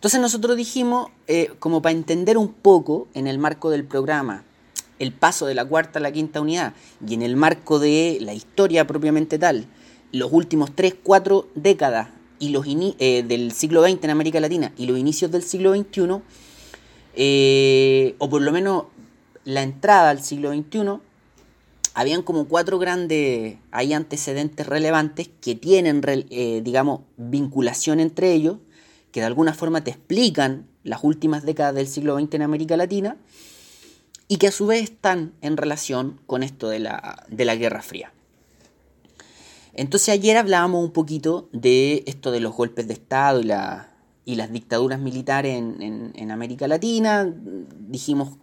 Entonces 0.00 0.20
nosotros 0.22 0.56
dijimos, 0.56 1.10
eh, 1.26 1.50
como 1.58 1.82
para 1.82 1.92
entender 1.92 2.38
un 2.38 2.48
poco 2.54 3.08
en 3.12 3.26
el 3.26 3.36
marco 3.36 3.68
del 3.68 3.84
programa 3.84 4.44
el 4.98 5.12
paso 5.12 5.44
de 5.44 5.54
la 5.54 5.66
cuarta 5.66 5.98
a 5.98 6.02
la 6.02 6.10
quinta 6.10 6.40
unidad 6.40 6.72
y 7.06 7.12
en 7.12 7.20
el 7.20 7.36
marco 7.36 7.78
de 7.78 8.16
la 8.22 8.32
historia 8.32 8.86
propiamente 8.86 9.38
tal, 9.38 9.66
los 10.10 10.32
últimos 10.32 10.74
3, 10.74 10.94
4 11.02 11.48
décadas 11.54 12.08
y 12.38 12.48
los 12.48 12.64
eh, 12.66 13.22
del 13.28 13.52
siglo 13.52 13.82
XX 13.82 14.04
en 14.04 14.10
América 14.10 14.40
Latina 14.40 14.72
y 14.78 14.86
los 14.86 14.96
inicios 14.96 15.30
del 15.32 15.42
siglo 15.42 15.74
XXI, 15.74 16.22
eh, 17.14 18.14
o 18.16 18.30
por 18.30 18.40
lo 18.40 18.52
menos 18.52 18.84
la 19.44 19.62
entrada 19.62 20.08
al 20.08 20.22
siglo 20.22 20.50
XXI, 20.50 20.98
habían 21.92 22.22
como 22.22 22.48
cuatro 22.48 22.78
grandes 22.78 23.58
hay 23.70 23.92
antecedentes 23.92 24.66
relevantes 24.66 25.28
que 25.42 25.54
tienen, 25.56 26.00
digamos, 26.62 27.00
vinculación 27.18 28.00
entre 28.00 28.32
ellos 28.32 28.56
que 29.12 29.20
de 29.20 29.26
alguna 29.26 29.54
forma 29.54 29.82
te 29.82 29.90
explican 29.90 30.66
las 30.84 31.04
últimas 31.04 31.44
décadas 31.44 31.74
del 31.74 31.86
siglo 31.86 32.18
XX 32.18 32.34
en 32.34 32.42
América 32.42 32.76
Latina 32.76 33.16
y 34.28 34.36
que 34.36 34.48
a 34.48 34.52
su 34.52 34.66
vez 34.66 34.84
están 34.84 35.32
en 35.40 35.56
relación 35.56 36.20
con 36.26 36.42
esto 36.42 36.68
de 36.68 36.78
la, 36.78 37.24
de 37.28 37.44
la 37.44 37.56
Guerra 37.56 37.82
Fría. 37.82 38.12
Entonces 39.74 40.10
ayer 40.10 40.36
hablábamos 40.36 40.84
un 40.84 40.92
poquito 40.92 41.48
de 41.52 42.04
esto 42.06 42.30
de 42.30 42.40
los 42.40 42.54
golpes 42.54 42.86
de 42.86 42.94
Estado 42.94 43.40
y, 43.40 43.44
la, 43.44 43.90
y 44.24 44.36
las 44.36 44.52
dictaduras 44.52 45.00
militares 45.00 45.56
en, 45.56 46.12
en, 46.14 46.30
América 46.30 46.68
Latina. 46.68 47.32
Dijimos, 47.88 48.36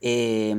eh, 0.00 0.54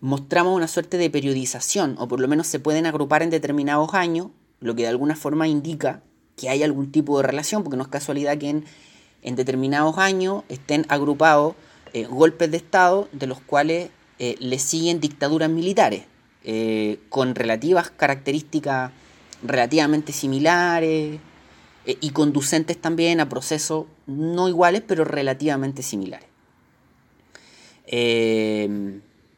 mostramos 0.00 0.56
una 0.56 0.68
suerte 0.68 0.98
de 0.98 1.10
periodización, 1.10 1.96
o 1.98 2.08
por 2.08 2.20
lo 2.20 2.28
menos 2.28 2.46
se 2.46 2.60
pueden 2.60 2.86
agrupar 2.86 3.22
en 3.22 3.30
determinados 3.30 3.94
años, 3.94 4.28
lo 4.60 4.74
que 4.74 4.82
de 4.82 4.88
alguna 4.88 5.16
forma 5.16 5.48
indica 5.48 6.02
que 6.38 6.48
hay 6.48 6.62
algún 6.62 6.90
tipo 6.92 7.18
de 7.18 7.24
relación, 7.24 7.62
porque 7.62 7.76
no 7.76 7.82
es 7.82 7.88
casualidad 7.88 8.38
que 8.38 8.48
en, 8.48 8.64
en 9.22 9.36
determinados 9.36 9.98
años 9.98 10.44
estén 10.48 10.86
agrupados 10.88 11.54
eh, 11.92 12.04
golpes 12.04 12.50
de 12.50 12.58
Estado 12.58 13.08
de 13.12 13.26
los 13.26 13.40
cuales 13.40 13.90
eh, 14.18 14.36
le 14.40 14.58
siguen 14.58 15.00
dictaduras 15.00 15.48
militares, 15.48 16.04
eh, 16.44 16.98
con 17.08 17.34
relativas 17.34 17.90
características 17.90 18.92
relativamente 19.42 20.12
similares 20.12 21.20
y 21.86 22.10
conducentes 22.10 22.76
también 22.78 23.20
a 23.20 23.30
procesos 23.30 23.86
no 24.06 24.48
iguales, 24.48 24.82
pero 24.86 25.04
relativamente 25.04 25.82
similares. 25.82 26.28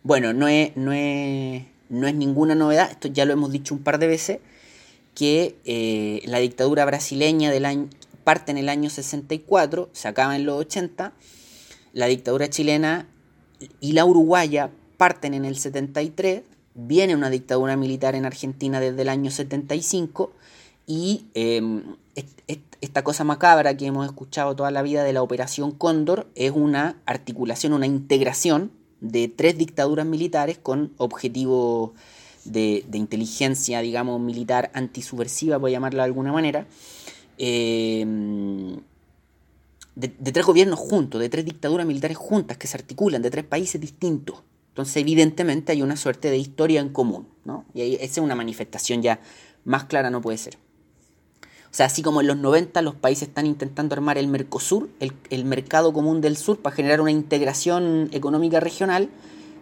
bueno, 0.03 0.33
no 0.33 0.49
es, 0.49 0.77
no, 0.77 0.93
es, 0.93 1.63
no 1.91 2.09
es 2.09 2.15
ninguna 2.15 2.57
novedad, 2.57 2.91
esto 2.91 3.07
ya 3.09 3.25
lo 3.25 3.35
hemos 3.35 3.53
dicho 3.53 3.75
un 3.75 3.83
par 3.83 3.99
de 3.99 4.09
veces, 4.09 4.39
que 5.15 5.57
eh, 5.65 6.23
la 6.25 6.39
dictadura 6.39 6.85
brasileña 6.85 7.51
del 7.51 7.65
año, 7.65 7.89
parte 8.25 8.51
en 8.51 8.59
el 8.59 8.69
año 8.69 8.91
64, 8.91 9.91
se 9.93 10.09
acaba 10.09 10.37
en 10.37 10.47
los 10.47 10.59
80, 10.61 11.13
la 11.93 12.07
dictadura 12.07 12.49
chilena 12.49 13.09
y 13.81 13.93
la 13.93 14.05
uruguaya 14.05 14.71
parten 14.97 15.35
en 15.35 15.45
el 15.45 15.57
73, 15.57 16.43
viene 16.75 17.15
una 17.15 17.31
dictadura 17.31 17.77
militar 17.77 18.15
en 18.15 18.27
Argentina 18.27 18.81
desde 18.81 19.03
el 19.03 19.09
año 19.09 19.31
75 19.31 20.33
y 20.87 21.27
em, 21.35 21.83
esta 22.81 23.05
cosa 23.05 23.25
macabra 23.25 23.77
que 23.77 23.87
hemos 23.87 24.07
escuchado 24.07 24.57
toda 24.57 24.71
la 24.71 24.83
vida 24.83 25.05
de 25.05 25.13
la 25.13 25.23
Operación 25.23 25.73
Cóndor 25.73 26.29
es 26.35 26.53
una 26.53 26.97
articulación, 27.07 27.73
una 27.73 27.87
integración 27.87 28.73
de 29.01 29.29
tres 29.29 29.57
dictaduras 29.57 30.07
militares 30.07 30.59
con 30.59 30.93
objetivos 30.97 31.93
de, 32.45 32.85
inteligencia, 32.93 33.81
digamos, 33.81 34.21
militar 34.21 34.71
antisubversiva, 34.75 35.59
por 35.59 35.71
llamarla 35.71 36.03
de 36.03 36.07
alguna 36.07 36.33
manera, 36.33 36.67
eh, 37.39 38.05
de, 39.95 40.09
tres 40.09 40.47
gobiernos 40.47 40.79
juntos, 40.79 41.21
de 41.21 41.29
tres 41.29 41.45
dictaduras 41.45 41.87
militares 41.87 42.17
juntas 42.17 42.57
que 42.57 42.67
se 42.67 42.77
articulan, 42.77 43.23
de 43.23 43.31
tres 43.31 43.45
países 43.45 43.81
distintos. 43.81 44.43
Entonces, 44.69 44.97
evidentemente, 44.97 45.73
hay 45.73 45.83
una 45.83 45.97
suerte 45.97 46.31
de 46.31 46.39
historia 46.39 46.81
en 46.81 46.91
común, 46.91 47.29
¿no? 47.45 47.65
Y 47.75 47.83
ahí, 47.83 47.95
esa 47.97 48.05
es 48.05 48.19
una 48.19 48.35
manifestación 48.35 49.03
ya 49.03 49.21
más 49.65 49.85
clara, 49.85 50.11
no 50.11 50.21
puede 50.21 50.39
ser. 50.39 50.57
O 51.71 51.75
sea, 51.75 51.87
así 51.87 52.03
como 52.03 52.21
en 52.21 52.27
los 52.27 52.37
90 52.37 52.83
los 52.83 52.97
países 52.97 53.29
están 53.29 53.47
intentando 53.47 53.95
armar 53.95 54.19
el 54.19 54.27
Mercosur, 54.27 54.89
el 54.99 55.45
mercado 55.45 55.93
común 55.93 56.21
del 56.21 56.37
sur, 56.37 56.59
para 56.59 56.75
generar 56.75 57.01
una 57.01 57.13
integración 57.13 58.09
económica 58.13 58.59
regional, 58.59 59.09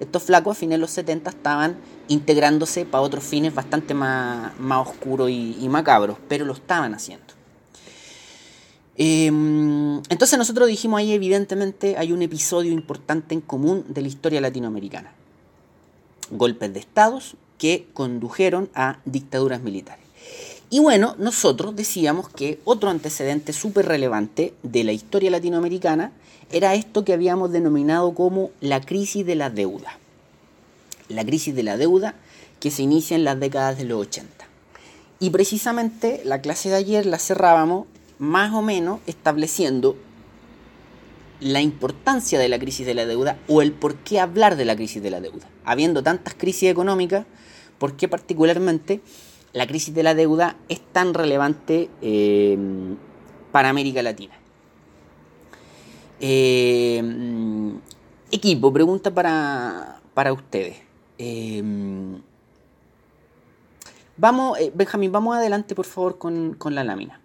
estos 0.01 0.23
flacos 0.23 0.57
a 0.57 0.61
fines 0.61 0.77
de 0.77 0.79
los 0.79 0.91
70 0.91 1.31
estaban 1.31 1.77
integrándose 2.09 2.85
para 2.85 3.03
otros 3.03 3.25
fines 3.25 3.55
bastante 3.55 3.95
más, 3.95 4.59
más 4.59 4.89
oscuros 4.89 5.31
y, 5.31 5.67
macabros, 5.69 6.19
pero 6.29 6.45
lo 6.45 6.53
estaban 6.53 6.95
haciendo. 6.95 7.27
Em, 8.97 9.99
entonces 10.09 10.39
nosotros 10.39 10.67
dijimos 10.67 10.99
ahí 10.99 11.13
evidentemente 11.13 11.97
hay 11.97 12.13
un 12.13 12.21
episodio 12.23 12.73
importante 12.73 13.33
en 13.33 13.41
común 13.41 13.85
de 13.89 14.03
la 14.03 14.09
historia 14.09 14.41
latinoamericana. 14.41 15.13
Golpes 16.31 16.73
de 16.75 16.81
estados 16.81 17.37
que 17.59 17.87
condujeron 17.93 18.69
a 18.75 18.99
dictaduras 19.05 19.63
militares. 19.63 20.08
Y 20.71 20.81
bueno, 20.81 21.15
nosotros 21.19 21.75
decíamos 21.77 22.29
que 22.29 22.61
otro 22.65 22.91
antecedente 22.91 23.55
súper 23.55 23.87
relevante 23.87 24.53
de 24.63 24.85
la 24.85 24.93
historia 24.93 25.31
latinoamericana 25.31 26.13
era 26.53 26.75
esto 26.75 27.05
que 27.05 27.15
habíamos 27.15 27.53
denominado 27.53 28.13
como 28.15 28.51
la 28.61 28.81
crisis 28.81 29.25
de 29.25 29.35
la 29.35 29.49
deuda. 29.49 29.99
La 31.09 31.25
crisis 31.25 31.55
de 31.55 31.63
la 31.63 31.79
deuda 31.79 32.17
que 32.61 32.71
se 32.71 32.83
inicia 32.83 33.15
en 33.17 33.25
las 33.25 33.41
décadas 33.41 33.79
de 33.79 33.85
los 33.85 34.01
80. 34.03 34.47
Y 35.21 35.31
precisamente 35.31 36.21
la 36.25 36.43
clase 36.43 36.69
de 36.69 36.77
ayer 36.77 37.07
la 37.07 37.19
cerrábamos 37.19 37.87
más 38.19 38.53
o 38.53 38.61
menos 38.61 39.01
estableciendo 39.07 39.97
la 41.41 41.61
importancia 41.61 42.39
de 42.39 42.49
la 42.49 42.59
crisis 42.59 42.85
de 42.85 42.95
la 42.95 43.07
deuda 43.07 43.39
o 43.49 43.63
el 43.63 43.73
por 43.73 43.97
qué 43.97 44.21
hablar 44.21 44.57
de 44.57 44.65
la 44.67 44.77
crisis 44.77 45.03
de 45.03 45.11
la 45.11 45.21
deuda. 45.21 45.49
Habiendo 45.65 46.03
tantas 46.03 46.35
crisis 46.35 46.69
económicas, 46.69 47.25
¿por 47.79 47.97
qué 47.97 48.09
particularmente 48.09 49.01
la 49.53 49.67
crisis 49.67 49.95
de 49.95 50.03
la 50.03 50.15
deuda 50.15 50.57
es 50.69 50.81
tan 50.81 51.15
relevante 51.15 51.89
eh, 52.03 52.59
para 53.53 53.71
América 53.71 54.03
Latina? 54.03 54.35
Eh, 56.21 57.03
equipo, 58.31 58.73
pregunta 58.73 59.13
para, 59.13 60.01
para 60.15 60.33
ustedes. 60.33 60.77
Eh, 61.19 61.63
vamos, 64.17 64.59
Benjamín, 64.75 65.13
vamos 65.13 65.37
adelante 65.37 65.75
por 65.75 65.87
favor 65.87 66.19
con, 66.19 66.57
la 66.71 66.85
lámina. 66.85 67.21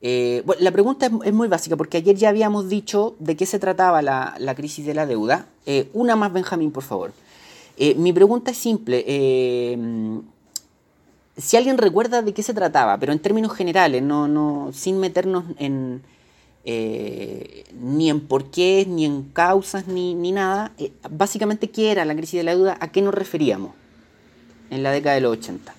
bueno, 0.00 0.60
la 0.60 0.70
pregunta 0.70 1.10
es, 1.24 1.32
muy 1.32 1.48
básica 1.48 1.76
porque 1.76 1.98
ayer 1.98 2.16
ya 2.16 2.28
habíamos 2.28 2.68
dicho 2.68 3.16
de 3.18 3.36
qué 3.36 3.46
se 3.46 3.58
trataba 3.58 4.00
la, 4.02 4.36
la 4.38 4.54
crisis 4.54 4.86
de 4.86 4.94
la 4.94 5.06
deuda. 5.06 5.46
una 5.92 6.14
más, 6.14 6.32
Benjamín, 6.32 6.70
por 6.70 6.84
favor. 6.84 7.12
mi 7.96 8.12
pregunta 8.12 8.52
es 8.52 8.58
simple. 8.58 9.04
Si 11.36 11.56
alguien 11.56 11.78
recuerda 11.78 12.22
de 12.22 12.32
qué 12.32 12.42
se 12.42 12.54
trataba, 12.54 12.98
pero 12.98 13.12
en 13.12 13.18
términos 13.18 13.52
generales, 13.54 14.02
no, 14.02 14.26
no, 14.26 14.70
sin 14.72 14.98
meternos 14.98 15.44
en, 15.58 16.02
eh, 16.64 17.64
ni 17.78 18.10
en 18.10 18.20
por 18.20 18.50
qué, 18.50 18.86
ni 18.88 19.04
en 19.04 19.22
causas, 19.22 19.86
ni, 19.86 20.14
ni 20.14 20.32
nada. 20.32 20.72
Eh, 20.78 20.92
básicamente, 21.10 21.70
¿qué 21.70 21.92
era 21.92 22.04
la 22.04 22.16
crisis 22.16 22.38
de 22.38 22.44
la 22.44 22.56
deuda? 22.56 22.76
¿A 22.80 22.88
qué 22.88 23.02
nos 23.02 23.14
referíamos 23.14 23.72
en 24.70 24.82
la 24.82 24.90
década 24.90 25.14
de 25.14 25.20
los 25.20 25.32
80? 25.38 25.75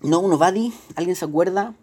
No, 0.00 0.20
uno 0.20 0.38
Badi, 0.38 0.72
¿alguien 0.94 1.16
se 1.16 1.24
acuerda? 1.24 1.74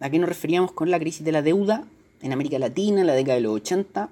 ¿A 0.00 0.10
qué 0.10 0.18
nos 0.18 0.28
referíamos 0.28 0.72
con 0.72 0.90
la 0.90 0.98
crisis 0.98 1.24
de 1.24 1.32
la 1.32 1.40
deuda 1.40 1.84
en 2.20 2.32
América 2.32 2.58
Latina 2.58 3.00
en 3.00 3.06
la 3.06 3.14
década 3.14 3.36
de 3.36 3.40
los 3.40 3.54
80? 3.54 4.10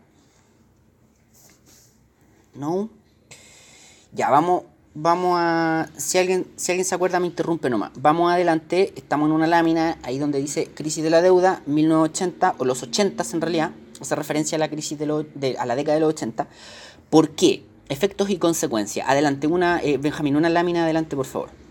No. 2.54 2.88
Ya, 4.12 4.30
vamos, 4.30 4.62
vamos 4.94 5.36
a. 5.38 5.90
Si 5.98 6.16
alguien, 6.16 6.46
si 6.56 6.72
alguien 6.72 6.86
se 6.86 6.94
acuerda, 6.94 7.20
me 7.20 7.26
interrumpe 7.26 7.68
nomás. 7.68 7.90
Vamos 7.96 8.32
adelante, 8.32 8.94
estamos 8.96 9.28
en 9.28 9.34
una 9.34 9.46
lámina 9.46 9.98
ahí 10.02 10.18
donde 10.18 10.40
dice 10.40 10.70
crisis 10.72 11.04
de 11.04 11.10
la 11.10 11.20
deuda, 11.20 11.62
1980, 11.66 12.54
o 12.56 12.64
los 12.64 12.82
80 12.82 13.22
en 13.34 13.40
realidad, 13.42 13.72
hace 14.00 14.14
referencia 14.14 14.56
a 14.56 14.58
la 14.60 14.70
crisis 14.70 14.98
de, 14.98 15.26
de 15.34 15.58
a 15.58 15.66
la 15.66 15.76
década 15.76 15.96
de 15.96 16.00
los 16.00 16.10
80. 16.10 16.46
¿Por 17.10 17.30
qué? 17.30 17.64
Efectos 17.90 18.30
y 18.30 18.38
consecuencias. 18.38 19.06
Adelante, 19.06 19.46
una, 19.46 19.82
eh, 19.82 19.98
Benjamín, 19.98 20.36
una 20.36 20.48
lámina 20.48 20.84
adelante, 20.84 21.16
por 21.16 21.26
favor. 21.26 21.63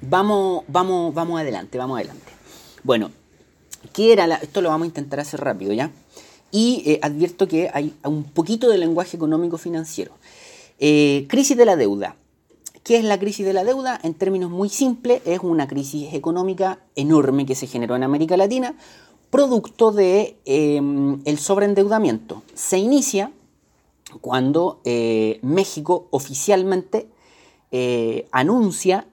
Vamos, 0.00 0.62
vamos, 0.68 1.12
vamos 1.12 1.40
adelante, 1.40 1.76
vamos 1.76 1.96
adelante. 1.96 2.32
Bueno, 2.84 3.10
¿qué 3.92 4.12
era 4.12 4.36
esto 4.36 4.62
lo 4.62 4.68
vamos 4.68 4.84
a 4.84 4.88
intentar 4.88 5.18
hacer 5.18 5.40
rápido, 5.40 5.72
¿ya? 5.72 5.90
Y 6.52 6.82
eh, 6.86 7.00
advierto 7.02 7.48
que 7.48 7.68
hay 7.74 7.94
un 8.04 8.22
poquito 8.22 8.68
de 8.68 8.78
lenguaje 8.78 9.16
económico 9.16 9.58
financiero. 9.58 10.12
Eh, 10.78 11.26
crisis 11.28 11.56
de 11.56 11.64
la 11.64 11.76
deuda. 11.76 12.14
¿Qué 12.84 12.96
es 12.96 13.04
la 13.04 13.18
crisis 13.18 13.44
de 13.44 13.52
la 13.52 13.64
deuda? 13.64 13.98
En 14.02 14.14
términos 14.14 14.50
muy 14.50 14.68
simples, 14.68 15.20
es 15.26 15.40
una 15.42 15.66
crisis 15.66 16.14
económica 16.14 16.78
enorme 16.94 17.44
que 17.44 17.56
se 17.56 17.66
generó 17.66 17.96
en 17.96 18.04
América 18.04 18.36
Latina, 18.36 18.76
producto 19.30 19.90
de 19.90 20.38
em, 20.44 21.20
el 21.24 21.38
sobreendeudamiento. 21.38 22.42
Se 22.54 22.78
inicia 22.78 23.32
cuando 24.20 24.80
eh, 24.84 25.38
México 25.42 26.06
oficialmente 26.10 27.08
anuncia 28.32 29.06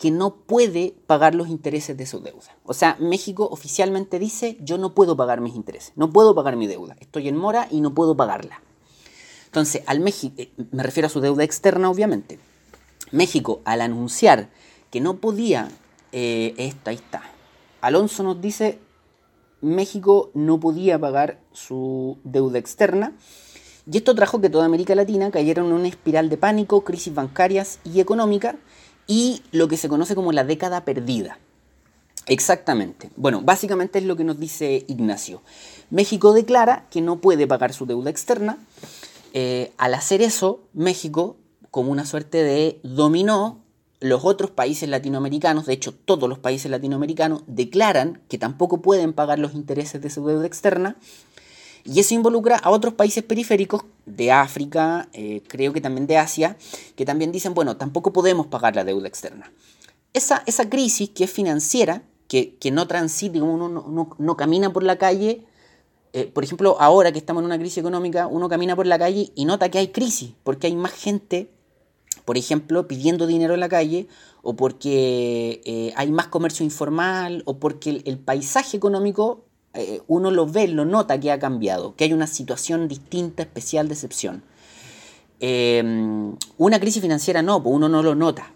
que 0.00 0.10
no 0.10 0.34
puede 0.34 0.94
pagar 1.06 1.34
los 1.34 1.48
intereses 1.48 1.94
de 1.94 2.06
su 2.06 2.20
deuda. 2.20 2.56
O 2.64 2.72
sea, 2.72 2.96
México 2.98 3.46
oficialmente 3.52 4.18
dice, 4.18 4.56
yo 4.62 4.78
no 4.78 4.94
puedo 4.94 5.14
pagar 5.14 5.42
mis 5.42 5.54
intereses, 5.54 5.92
no 5.94 6.10
puedo 6.10 6.34
pagar 6.34 6.56
mi 6.56 6.66
deuda, 6.66 6.96
estoy 7.00 7.28
en 7.28 7.36
mora 7.36 7.68
y 7.70 7.82
no 7.82 7.92
puedo 7.92 8.16
pagarla. 8.16 8.62
Entonces, 9.44 9.82
al 9.84 10.00
México, 10.00 10.34
eh, 10.38 10.52
me 10.72 10.82
refiero 10.82 11.06
a 11.06 11.10
su 11.10 11.20
deuda 11.20 11.44
externa, 11.44 11.90
obviamente. 11.90 12.38
México, 13.12 13.60
al 13.66 13.82
anunciar 13.82 14.48
que 14.90 15.02
no 15.02 15.18
podía, 15.18 15.68
eh, 16.12 16.54
esta, 16.56 16.92
ahí 16.92 16.96
está. 16.96 17.22
Alonso 17.82 18.22
nos 18.22 18.40
dice, 18.40 18.78
México 19.60 20.30
no 20.32 20.60
podía 20.60 20.98
pagar 20.98 21.40
su 21.52 22.16
deuda 22.24 22.58
externa. 22.58 23.12
Y 23.90 23.98
esto 23.98 24.14
trajo 24.14 24.40
que 24.40 24.48
toda 24.48 24.64
América 24.64 24.94
Latina 24.94 25.30
cayera 25.30 25.62
en 25.62 25.72
una 25.72 25.88
espiral 25.88 26.30
de 26.30 26.38
pánico, 26.38 26.84
crisis 26.84 27.12
bancarias 27.14 27.80
y 27.84 28.00
económica, 28.00 28.56
y 29.10 29.42
lo 29.50 29.66
que 29.66 29.76
se 29.76 29.88
conoce 29.88 30.14
como 30.14 30.30
la 30.30 30.44
década 30.44 30.84
perdida. 30.84 31.36
Exactamente. 32.26 33.10
Bueno, 33.16 33.42
básicamente 33.42 33.98
es 33.98 34.04
lo 34.04 34.16
que 34.16 34.22
nos 34.22 34.38
dice 34.38 34.84
Ignacio. 34.86 35.42
México 35.90 36.32
declara 36.32 36.86
que 36.90 37.00
no 37.00 37.20
puede 37.20 37.48
pagar 37.48 37.72
su 37.72 37.86
deuda 37.86 38.08
externa. 38.08 38.56
Eh, 39.32 39.72
al 39.78 39.94
hacer 39.94 40.22
eso, 40.22 40.60
México, 40.74 41.36
como 41.72 41.90
una 41.90 42.06
suerte 42.06 42.44
de 42.44 42.78
dominó, 42.84 43.58
los 43.98 44.24
otros 44.24 44.52
países 44.52 44.88
latinoamericanos, 44.88 45.66
de 45.66 45.72
hecho 45.72 45.92
todos 45.92 46.28
los 46.28 46.38
países 46.38 46.70
latinoamericanos, 46.70 47.42
declaran 47.48 48.22
que 48.28 48.38
tampoco 48.38 48.80
pueden 48.80 49.12
pagar 49.12 49.40
los 49.40 49.54
intereses 49.54 50.00
de 50.00 50.08
su 50.08 50.24
deuda 50.24 50.46
externa 50.46 50.96
y 51.84 52.00
eso 52.00 52.14
involucra 52.14 52.56
a 52.56 52.70
otros 52.70 52.94
países 52.94 53.24
periféricos 53.24 53.84
de 54.06 54.32
África, 54.32 55.08
eh, 55.12 55.42
creo 55.46 55.72
que 55.72 55.80
también 55.80 56.06
de 56.06 56.16
Asia, 56.16 56.56
que 56.96 57.04
también 57.04 57.32
dicen, 57.32 57.54
bueno, 57.54 57.76
tampoco 57.76 58.12
podemos 58.12 58.46
pagar 58.46 58.76
la 58.76 58.84
deuda 58.84 59.08
externa. 59.08 59.52
Esa, 60.12 60.42
esa 60.46 60.68
crisis 60.68 61.10
que 61.10 61.24
es 61.24 61.30
financiera, 61.30 62.02
que, 62.28 62.70
no 62.72 62.86
transita, 62.86 63.42
uno 63.42 63.68
no, 63.68 64.16
no, 64.16 64.36
camina 64.36 64.72
por 64.72 64.84
la 64.84 64.98
calle, 64.98 65.44
eh, 66.12 66.26
por 66.26 66.44
ejemplo, 66.44 66.76
ahora 66.80 67.10
que 67.12 67.18
estamos 67.18 67.40
en 67.40 67.46
una 67.46 67.58
crisis 67.58 67.78
económica, 67.78 68.26
uno 68.26 68.48
camina 68.48 68.76
por 68.76 68.86
la 68.86 68.98
calle 68.98 69.32
y 69.34 69.44
nota 69.44 69.68
que 69.68 69.78
hay 69.78 69.88
crisis, 69.88 70.32
porque 70.44 70.68
hay 70.68 70.76
más 70.76 70.92
gente, 70.92 71.50
por 72.24 72.36
ejemplo, 72.36 72.86
pidiendo 72.86 73.26
dinero 73.26 73.54
en 73.54 73.60
la 73.60 73.68
calle, 73.68 74.06
o 74.42 74.54
porque 74.54 75.60
eh, 75.64 75.92
hay 75.96 76.12
más 76.12 76.28
comercio 76.28 76.64
informal, 76.64 77.42
o 77.46 77.58
porque 77.58 78.02
el 78.04 78.18
paisaje 78.18 78.76
económico 78.76 79.44
eh, 79.74 80.00
uno 80.08 80.30
lo 80.30 80.46
ve, 80.46 80.68
lo 80.68 80.84
nota 80.84 81.20
que 81.20 81.30
ha 81.30 81.38
cambiado, 81.38 81.94
que 81.94 82.04
hay 82.04 82.12
una 82.12 82.26
situación 82.26 82.88
distinta, 82.88 83.42
especial 83.42 83.88
de 83.88 83.94
excepción. 83.94 84.42
Eh, 85.40 85.82
una 86.58 86.80
crisis 86.80 87.00
financiera 87.00 87.42
no, 87.42 87.62
pues 87.62 87.74
uno 87.74 87.88
no 87.88 88.02
lo 88.02 88.14
nota. 88.14 88.52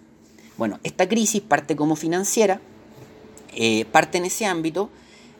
Bueno, 0.57 0.79
esta 0.83 1.09
crisis 1.09 1.41
parte 1.41 1.77
como 1.77 1.97
financiera, 1.97 2.61
eh, 3.55 3.85
parte 3.87 4.19
en 4.19 4.25
ese 4.25 4.47
ámbito, 4.47 4.91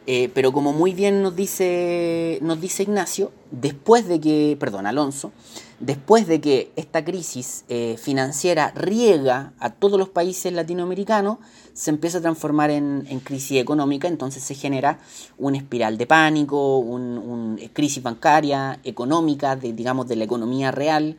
pero 0.05 0.51
como 0.53 0.71
muy 0.71 0.93
bien 0.93 1.21
nos 1.23 1.35
dice, 1.35 2.39
nos 2.41 2.61
dice 2.61 2.83
Ignacio, 2.83 3.31
después 3.51 4.07
de 4.07 4.19
que, 4.19 4.55
perdón, 4.59 4.85
Alonso, 4.85 5.31
después 5.79 6.27
de 6.27 6.39
que 6.41 6.71
esta 6.75 7.03
crisis 7.03 7.65
financiera 7.97 8.71
riega 8.75 9.53
a 9.59 9.71
todos 9.71 9.97
los 9.99 10.09
países 10.09 10.53
latinoamericanos, 10.53 11.37
se 11.75 11.89
empieza 11.89 12.19
a 12.19 12.21
transformar 12.21 12.71
en, 12.71 13.03
crisis 13.25 13.59
económica, 13.59 14.07
entonces 14.07 14.41
se 14.41 14.55
genera 14.55 14.97
una 15.37 15.57
espiral 15.57 15.97
de 15.97 16.07
pánico, 16.07 16.77
una 16.77 17.61
eh, 17.61 17.69
crisis 17.73 18.01
bancaria, 18.01 18.79
económica, 18.85 19.57
digamos, 19.57 20.07
de 20.07 20.15
la 20.15 20.23
economía 20.23 20.71
real, 20.71 21.17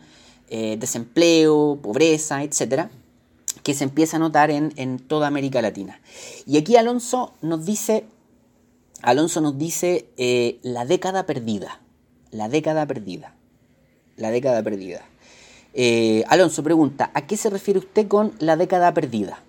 eh, 0.49 0.79
desempleo, 0.81 1.79
pobreza, 1.83 2.43
etcétera, 2.43 2.91
que 3.63 3.75
se 3.75 3.85
empieza 3.85 4.17
a 4.17 4.21
notar 4.21 4.51
en, 4.51 4.99
toda 4.99 5.27
América 5.27 5.61
Latina. 5.61 6.01
Y 6.47 6.57
aquí 6.57 6.77
Alonso 6.77 7.35
nos 7.43 7.67
dice, 7.67 8.07
Alonso 9.03 9.41
nos 9.41 9.59
dice 9.59 10.09
eh, 10.17 10.59
la 10.63 10.85
década 10.85 11.27
perdida, 11.27 11.81
la 12.31 12.49
década 12.49 12.87
perdida, 12.87 13.35
la 14.17 14.31
década 14.31 14.63
perdida. 14.63 15.03
Alonso 16.29 16.63
pregunta, 16.63 17.11
¿a 17.13 17.27
qué 17.27 17.37
se 17.37 17.51
refiere 17.51 17.79
usted 17.79 18.09
con 18.09 18.33
la 18.39 18.57
década 18.57 18.95
perdida? 18.95 19.43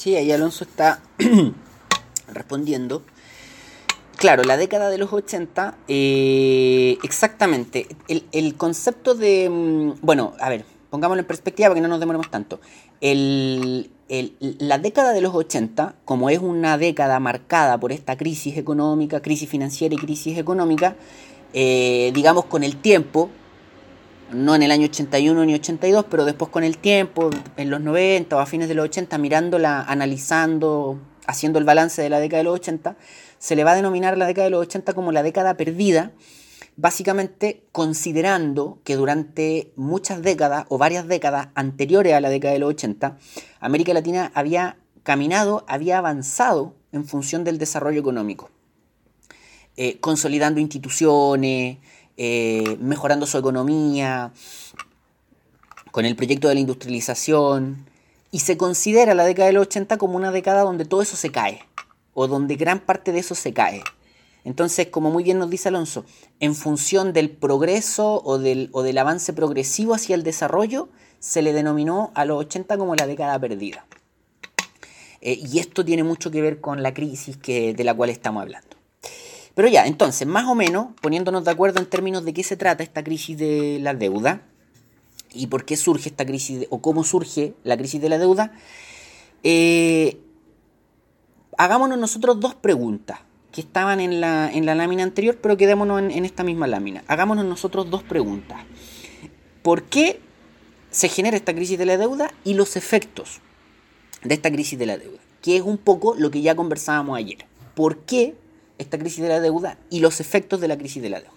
Sí, 0.00 0.16
ahí 0.16 0.32
Alonso 0.32 0.64
está 0.64 1.02
respondiendo. 2.32 3.02
Claro, 4.16 4.44
la 4.44 4.56
década 4.56 4.88
de 4.88 4.96
los 4.96 5.12
80, 5.12 5.76
eh, 5.88 6.96
exactamente. 7.02 7.86
El, 8.32 8.54
concepto 8.54 9.14
de. 9.14 9.50
Mm, 9.50 9.96
bueno, 10.00 10.32
a 10.40 10.48
ver, 10.48 10.64
pongámoslo 10.88 11.20
en 11.20 11.26
perspectiva 11.26 11.68
para 11.68 11.74
que 11.74 11.82
no 11.82 11.88
nos 11.88 12.00
demoremos 12.00 12.30
tanto. 12.30 12.62
la 13.02 14.78
década 14.78 15.12
de 15.12 15.20
los 15.20 15.34
80, 15.34 15.96
como 16.06 16.30
es 16.30 16.38
una 16.38 16.78
década 16.78 17.20
marcada 17.20 17.78
por 17.78 17.92
esta 17.92 18.16
crisis 18.16 18.56
económica, 18.56 19.20
crisis 19.20 19.50
financiera 19.50 19.94
y 19.94 19.98
crisis 19.98 20.38
económica, 20.38 20.96
eh, 21.52 22.10
digamos 22.14 22.46
con 22.46 22.64
el 22.64 22.76
tiempo, 22.78 23.28
no 24.32 24.54
en 24.54 24.62
el 24.62 24.70
año 24.70 24.86
81 24.86 25.44
ni 25.44 25.54
82, 25.54 26.06
pero 26.10 26.24
después 26.24 26.50
con 26.50 26.64
el 26.64 26.78
tiempo, 26.78 27.30
en 27.56 27.70
los 27.70 27.80
90 27.80 28.36
o 28.36 28.38
a 28.38 28.46
fines 28.46 28.68
de 28.68 28.74
los 28.74 28.84
80, 28.84 29.18
mirándola, 29.18 29.82
analizando, 29.82 30.98
haciendo 31.26 31.58
el 31.58 31.64
balance 31.64 32.02
de 32.02 32.10
la 32.10 32.20
década 32.20 32.38
de 32.38 32.44
los 32.44 32.54
80, 32.54 32.96
se 33.38 33.56
le 33.56 33.64
va 33.64 33.72
a 33.72 33.76
denominar 33.76 34.18
la 34.18 34.26
década 34.26 34.44
de 34.44 34.50
los 34.50 34.62
80 34.62 34.92
como 34.92 35.12
la 35.12 35.22
década 35.22 35.56
perdida, 35.56 36.12
básicamente 36.76 37.64
considerando 37.72 38.80
que 38.84 38.96
durante 38.96 39.72
muchas 39.76 40.22
décadas 40.22 40.66
o 40.68 40.78
varias 40.78 41.06
décadas 41.08 41.48
anteriores 41.54 42.14
a 42.14 42.20
la 42.20 42.30
década 42.30 42.54
de 42.54 42.60
los 42.60 42.70
80, 42.70 43.18
América 43.60 43.92
Latina 43.92 44.30
había 44.34 44.76
caminado, 45.02 45.64
había 45.68 45.98
avanzado 45.98 46.74
en 46.92 47.04
función 47.06 47.44
del 47.44 47.58
desarrollo 47.58 48.00
económico, 48.00 48.50
eh, 49.76 49.98
consolidando 50.00 50.60
instituciones, 50.60 51.78
eh, 52.16 52.76
mejorando 52.80 53.26
su 53.26 53.38
economía, 53.38 54.32
con 55.90 56.04
el 56.04 56.16
proyecto 56.16 56.48
de 56.48 56.54
la 56.54 56.60
industrialización, 56.60 57.86
y 58.30 58.40
se 58.40 58.56
considera 58.56 59.14
la 59.14 59.24
década 59.24 59.48
de 59.48 59.54
los 59.54 59.66
80 59.66 59.98
como 59.98 60.16
una 60.16 60.30
década 60.30 60.62
donde 60.62 60.84
todo 60.84 61.02
eso 61.02 61.16
se 61.16 61.30
cae, 61.30 61.64
o 62.14 62.28
donde 62.28 62.56
gran 62.56 62.80
parte 62.80 63.12
de 63.12 63.20
eso 63.20 63.34
se 63.34 63.52
cae. 63.52 63.82
Entonces, 64.44 64.86
como 64.86 65.10
muy 65.10 65.22
bien 65.22 65.38
nos 65.38 65.50
dice 65.50 65.68
Alonso, 65.68 66.04
en 66.38 66.54
función 66.54 67.12
del 67.12 67.30
progreso 67.30 68.22
o 68.24 68.38
del, 68.38 68.70
o 68.72 68.82
del 68.82 68.98
avance 68.98 69.32
progresivo 69.32 69.94
hacia 69.94 70.14
el 70.14 70.22
desarrollo, 70.22 70.88
se 71.18 71.42
le 71.42 71.52
denominó 71.52 72.10
a 72.14 72.24
los 72.24 72.38
80 72.38 72.78
como 72.78 72.94
la 72.94 73.06
década 73.06 73.38
perdida. 73.38 73.84
Eh, 75.20 75.38
y 75.42 75.58
esto 75.58 75.84
tiene 75.84 76.02
mucho 76.02 76.30
que 76.30 76.40
ver 76.40 76.60
con 76.60 76.82
la 76.82 76.94
crisis 76.94 77.36
que, 77.36 77.74
de 77.74 77.84
la 77.84 77.94
cual 77.94 78.10
estamos 78.10 78.42
hablando. 78.42 78.79
Pero 79.54 79.68
ya, 79.68 79.86
entonces, 79.86 80.26
más 80.26 80.46
o 80.46 80.54
menos, 80.54 80.88
poniéndonos 81.00 81.44
de 81.44 81.50
acuerdo 81.50 81.80
en 81.80 81.86
términos 81.86 82.24
de 82.24 82.32
qué 82.32 82.44
se 82.44 82.56
trata 82.56 82.82
esta 82.82 83.02
crisis 83.02 83.36
de 83.36 83.78
la 83.80 83.94
deuda 83.94 84.42
y 85.32 85.48
por 85.48 85.64
qué 85.64 85.76
surge 85.76 86.08
esta 86.08 86.24
crisis, 86.24 86.66
o 86.70 86.80
cómo 86.80 87.04
surge 87.04 87.54
la 87.64 87.76
crisis 87.76 88.00
de 88.00 88.08
la 88.08 88.18
deuda, 88.18 88.52
eh, 89.42 90.20
hagámonos 91.58 91.98
nosotros 91.98 92.40
dos 92.40 92.54
preguntas 92.54 93.20
que 93.52 93.60
estaban 93.60 94.00
en 94.00 94.20
la, 94.20 94.50
en 94.52 94.66
la 94.66 94.74
lámina 94.74 95.02
anterior, 95.02 95.38
pero 95.42 95.56
quedémonos 95.56 95.98
en, 96.00 96.10
en 96.10 96.24
esta 96.24 96.44
misma 96.44 96.66
lámina. 96.66 97.02
Hagámonos 97.08 97.44
nosotros 97.44 97.90
dos 97.90 98.02
preguntas. 98.02 98.60
¿Por 99.62 99.84
qué 99.84 100.20
se 100.90 101.08
genera 101.08 101.36
esta 101.36 101.54
crisis 101.54 101.78
de 101.78 101.86
la 101.86 101.96
deuda 101.96 102.32
y 102.44 102.54
los 102.54 102.76
efectos 102.76 103.40
de 104.22 104.34
esta 104.34 104.50
crisis 104.50 104.78
de 104.78 104.86
la 104.86 104.98
deuda? 104.98 105.18
Que 105.42 105.56
es 105.56 105.62
un 105.62 105.78
poco 105.78 106.14
lo 106.16 106.30
que 106.30 106.42
ya 106.42 106.54
conversábamos 106.54 107.18
ayer. 107.18 107.46
¿Por 107.74 107.98
qué 107.98 108.36
esta 108.80 108.98
crisis 108.98 109.22
de 109.22 109.28
la 109.28 109.40
deuda 109.40 109.78
y 109.90 110.00
los 110.00 110.20
efectos 110.20 110.60
de 110.60 110.68
la 110.68 110.78
crisis 110.78 111.02
de 111.02 111.10
la 111.10 111.20
deuda. 111.20 111.34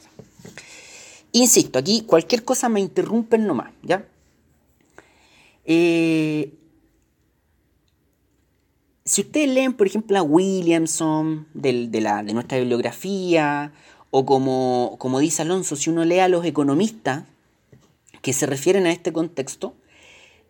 Insisto, 1.33 1.79
aquí 1.79 2.03
cualquier 2.07 2.43
cosa 2.43 2.69
me 2.69 2.79
interrumpen 2.79 3.45
nomás, 3.45 3.71
¿ya? 3.81 4.05
Eh, 5.65 6.53
si 9.05 9.21
ustedes 9.21 9.49
leen, 9.49 9.73
por 9.73 9.87
ejemplo, 9.87 10.17
a 10.17 10.21
Williamson 10.21 11.47
de, 11.53 11.89
la, 11.99 12.23
de 12.23 12.33
nuestra 12.33 12.57
bibliografía, 12.59 13.73
o 14.11 14.25
como, 14.25 14.95
como 14.99 15.19
dice 15.19 15.41
Alonso, 15.41 15.75
si 15.75 15.89
uno 15.89 16.05
lee 16.05 16.19
a 16.19 16.29
los 16.29 16.45
economistas 16.45 17.25
que 18.21 18.31
se 18.31 18.45
refieren 18.45 18.85
a 18.85 18.91
este 18.91 19.11
contexto, 19.11 19.75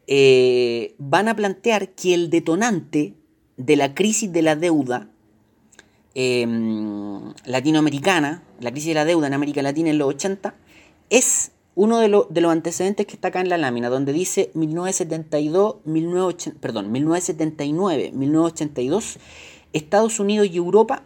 eh, 0.06 0.94
van 0.98 1.28
a 1.28 1.36
plantear 1.36 1.90
que 1.90 2.14
el 2.14 2.30
detonante 2.30 3.14
de 3.58 3.76
la 3.78 3.96
crisis 3.96 4.32
de 4.32 4.42
la 4.42 4.56
deuda 4.56 5.10
Em, 6.16 7.34
latinoamericana, 7.46 8.44
la 8.60 8.70
crisis 8.70 8.90
de 8.90 8.94
la 8.94 9.06
deuda 9.06 9.26
en 9.28 9.34
América 9.34 9.64
Latina 9.64 9.90
en 9.90 9.98
los 9.98 10.10
80, 10.10 10.54
es 11.10 11.52
uno 11.76 11.98
de, 12.00 12.08
los 12.08 12.52
antecedentes 12.52 13.08
que 13.08 13.14
está 13.14 13.30
acá 13.30 13.42
en 13.42 13.50
la 13.50 13.58
lámina, 13.58 13.90
donde 13.90 14.14
dice 14.14 14.52
1972, 14.54 15.78
1980, 15.86 16.60
perdón, 16.60 16.92
1979, 16.92 18.12
1982, 18.14 19.18
Estados 19.74 20.20
Unidos 20.20 20.50
y 20.52 20.58
Europa 20.58 21.04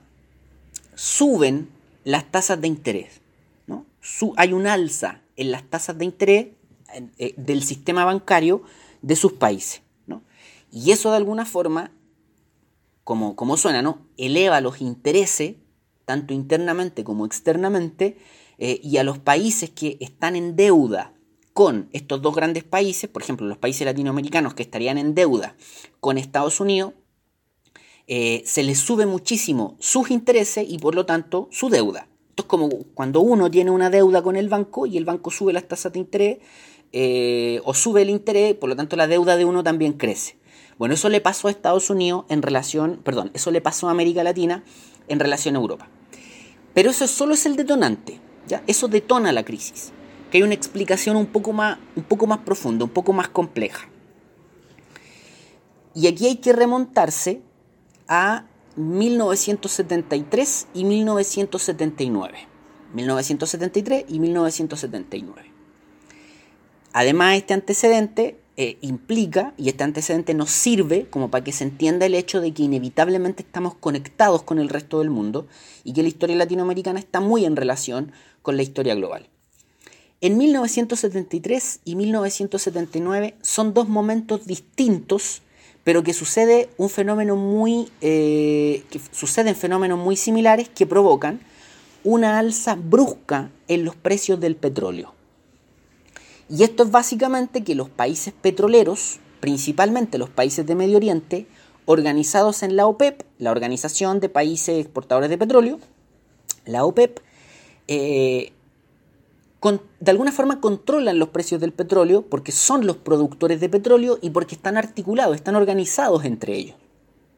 suben 0.94 1.70
las 2.04 2.30
tasas 2.30 2.60
de 2.60 2.68
interés. 2.68 3.22
¿no? 3.66 3.86
hay 4.36 4.52
un 4.52 4.68
alza 4.68 5.22
en 5.38 5.52
las 5.52 5.64
tasas 5.64 5.98
de 5.98 6.04
interés 6.04 6.48
eh, 7.18 7.34
del 7.38 7.64
sistema 7.64 8.04
bancario 8.04 8.62
de 9.02 9.16
sus 9.16 9.34
países. 9.34 9.84
¿no? 10.06 10.22
Y 10.70 10.92
eso 10.92 11.12
de 11.12 11.18
alguna 11.18 11.46
forma 11.46 11.92
como, 13.08 13.56
suena, 13.56 13.82
¿no? 13.82 14.00
Eleva 14.18 14.60
los 14.60 14.82
intereses, 14.82 15.56
tanto 16.04 16.34
internamente 16.34 17.06
como 17.06 17.26
externamente, 17.26 18.18
eh, 18.58 18.82
y 18.84 18.98
a 18.98 19.04
los 19.06 19.18
países 19.18 19.70
que 19.70 19.98
están 20.02 20.36
en 20.36 20.58
deuda 20.58 21.14
con 21.54 21.88
estos 21.94 22.22
dos 22.22 22.36
grandes 22.36 22.66
países, 22.66 23.10
por 23.10 23.22
ejemplo, 23.22 23.48
los 23.48 23.58
países 23.58 23.86
latinoamericanos 23.86 24.56
que 24.56 24.64
estarían 24.64 24.98
en 24.98 25.16
deuda 25.16 25.56
con 26.02 26.18
Estados 26.18 26.60
Unidos, 26.60 26.96
eh, 28.08 28.44
se 28.46 28.64
les 28.64 28.78
sube 28.78 29.06
muchísimo 29.06 29.78
sus 29.80 30.12
intereses 30.12 30.66
y 30.68 30.78
por 30.78 30.94
lo 30.94 31.06
tanto 31.06 31.48
su 31.50 31.70
deuda. 31.70 32.10
Esto 32.32 32.44
es 32.44 32.48
como 32.48 32.70
cuando 32.94 33.22
uno 33.22 33.50
tiene 33.50 33.72
una 33.72 33.90
deuda 33.90 34.22
con 34.22 34.36
el 34.36 34.50
banco 34.50 34.86
y 34.86 34.98
el 34.98 35.06
banco 35.06 35.32
sube 35.32 35.54
las 35.54 35.68
tasas 35.68 35.94
de 35.94 36.00
interés 36.00 36.40
eh, 36.92 37.62
o 37.64 37.74
sube 37.74 38.02
el 38.02 38.10
interés, 38.10 38.54
por 38.56 38.68
lo 38.68 38.76
tanto 38.76 38.98
la 38.98 39.08
deuda 39.08 39.38
de 39.38 39.46
uno 39.46 39.64
también 39.64 39.94
crece. 39.94 40.38
Bueno, 40.78 40.94
eso 40.94 41.10
le 41.10 41.22
pasó 41.22 41.48
a 41.48 41.52
Estados 41.52 41.90
Unidos 41.90 42.26
en 42.30 42.42
relación, 42.42 43.02
perdón, 43.04 43.32
eso 43.34 43.52
le 43.52 43.62
pasó 43.62 43.88
a 43.88 43.92
América 43.92 44.24
Latina 44.24 44.64
en 45.08 45.20
relación 45.20 45.56
a 45.56 45.60
Europa. 45.60 45.88
Pero 46.74 46.92
eso 46.92 47.08
solo 47.08 47.34
es 47.34 47.46
el 47.48 47.56
detonante, 47.56 48.20
¿ya? 48.48 48.64
Eso 48.68 48.88
detona 48.88 49.32
la 49.32 49.44
crisis, 49.44 49.92
que 50.30 50.38
hay 50.38 50.44
una 50.44 50.54
explicación 50.54 51.18
un 51.18 51.26
poco 51.26 51.52
más, 51.54 51.80
un 51.96 52.04
poco 52.04 52.28
más 52.28 52.40
profunda, 52.40 52.86
un 52.86 52.92
poco 52.92 53.14
más 53.14 53.30
compleja. 53.30 53.90
Y 55.96 56.06
aquí 56.06 56.28
hay 56.28 56.36
que 56.36 56.54
remontarse 56.54 57.42
a 58.08 58.46
1973 58.76 60.68
y 60.76 60.86
1979. 60.86 62.38
1973 62.94 64.06
y 64.08 64.20
1979. 64.20 65.52
Además, 66.94 67.38
este 67.38 67.56
antecedente 67.56 68.40
eh, 68.60 68.80
implica, 68.82 69.54
y 69.56 69.70
este 69.70 69.84
antecedente 69.84 70.34
nos 70.34 70.50
sirve 70.50 71.06
como 71.12 71.30
para 71.30 71.44
que 71.44 71.52
se 71.52 71.64
entienda 71.64 72.08
el 72.08 72.16
hecho 72.16 72.42
de 72.42 72.54
que 72.54 72.64
inevitablemente 72.64 73.44
estamos 73.44 73.76
conectados 73.76 74.42
con 74.42 74.58
el 74.58 74.70
resto 74.70 74.98
del 74.98 75.12
mundo 75.12 75.46
y 75.84 75.94
que 75.94 76.02
la 76.02 76.08
historia 76.08 76.36
latinoamericana 76.36 77.00
está 77.00 77.20
muy 77.20 77.46
en 77.46 77.56
relación 77.56 78.12
con 78.42 78.58
la 78.58 78.64
historia 78.64 78.96
global. 78.96 79.30
En 80.22 80.40
1973 80.40 81.82
y 81.86 81.96
1979 81.96 83.36
son 83.44 83.76
dos 83.76 83.88
momentos 83.88 84.48
distintos, 84.48 85.44
pero 85.84 86.02
que 86.02 86.14
sucede 86.14 86.70
un 86.78 86.90
fenómeno 86.90 87.36
muy, 87.36 87.90
eh, 88.02 88.84
que 88.90 89.00
suceden 89.12 89.56
fenómenos 89.56 90.00
muy 90.00 90.16
similares 90.16 90.68
que 90.68 90.88
provocan 90.88 91.42
una 92.04 92.40
alza 92.40 92.74
brusca 92.74 93.52
en 93.68 93.86
los 93.86 93.96
precios 93.96 94.40
del 94.40 94.56
petróleo. 94.56 95.14
Y 96.50 96.64
esto 96.64 96.84
es 96.84 96.92
básicamente 96.92 97.64
que 97.64 97.76
los 97.76 97.90
países 97.90 98.34
petroleros, 98.34 99.20
principalmente 99.40 100.18
los 100.18 100.30
países 100.30 100.66
de 100.66 100.76
Medio 100.76 100.98
Oriente, 100.98 101.48
organizados 101.86 102.64
en 102.64 102.76
la 102.76 102.86
OPEP, 102.86 103.24
la 103.38 103.52
Organización 103.52 104.20
de 104.20 104.30
Países 104.30 104.80
Exportadores 104.80 105.30
de 105.30 105.38
Petróleo, 105.38 105.80
la 106.66 106.86
OPEP, 106.86 107.20
eh, 107.88 108.52
de 110.00 110.12
alguna 110.12 110.32
forma 110.32 110.62
controlan 110.62 111.20
los 111.20 111.30
precios 111.30 111.60
del 111.60 111.74
petróleo 111.74 112.22
porque 112.22 112.52
son 112.52 112.86
los 112.86 112.98
productores 112.98 113.60
de 113.60 113.68
petróleo 113.68 114.18
y 114.22 114.30
porque 114.30 114.56
están 114.56 114.78
articulados, 114.78 115.36
están 115.36 115.56
organizados 115.56 116.24
entre 116.24 116.56
ellos. 116.56 116.76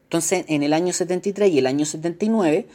Entonces, 0.04 0.44
en 0.48 0.62
el 0.62 0.72
año 0.72 0.92
73 0.92 1.52
y 1.52 1.58
el 1.58 1.66
año 1.66 1.86
79, 1.86 2.68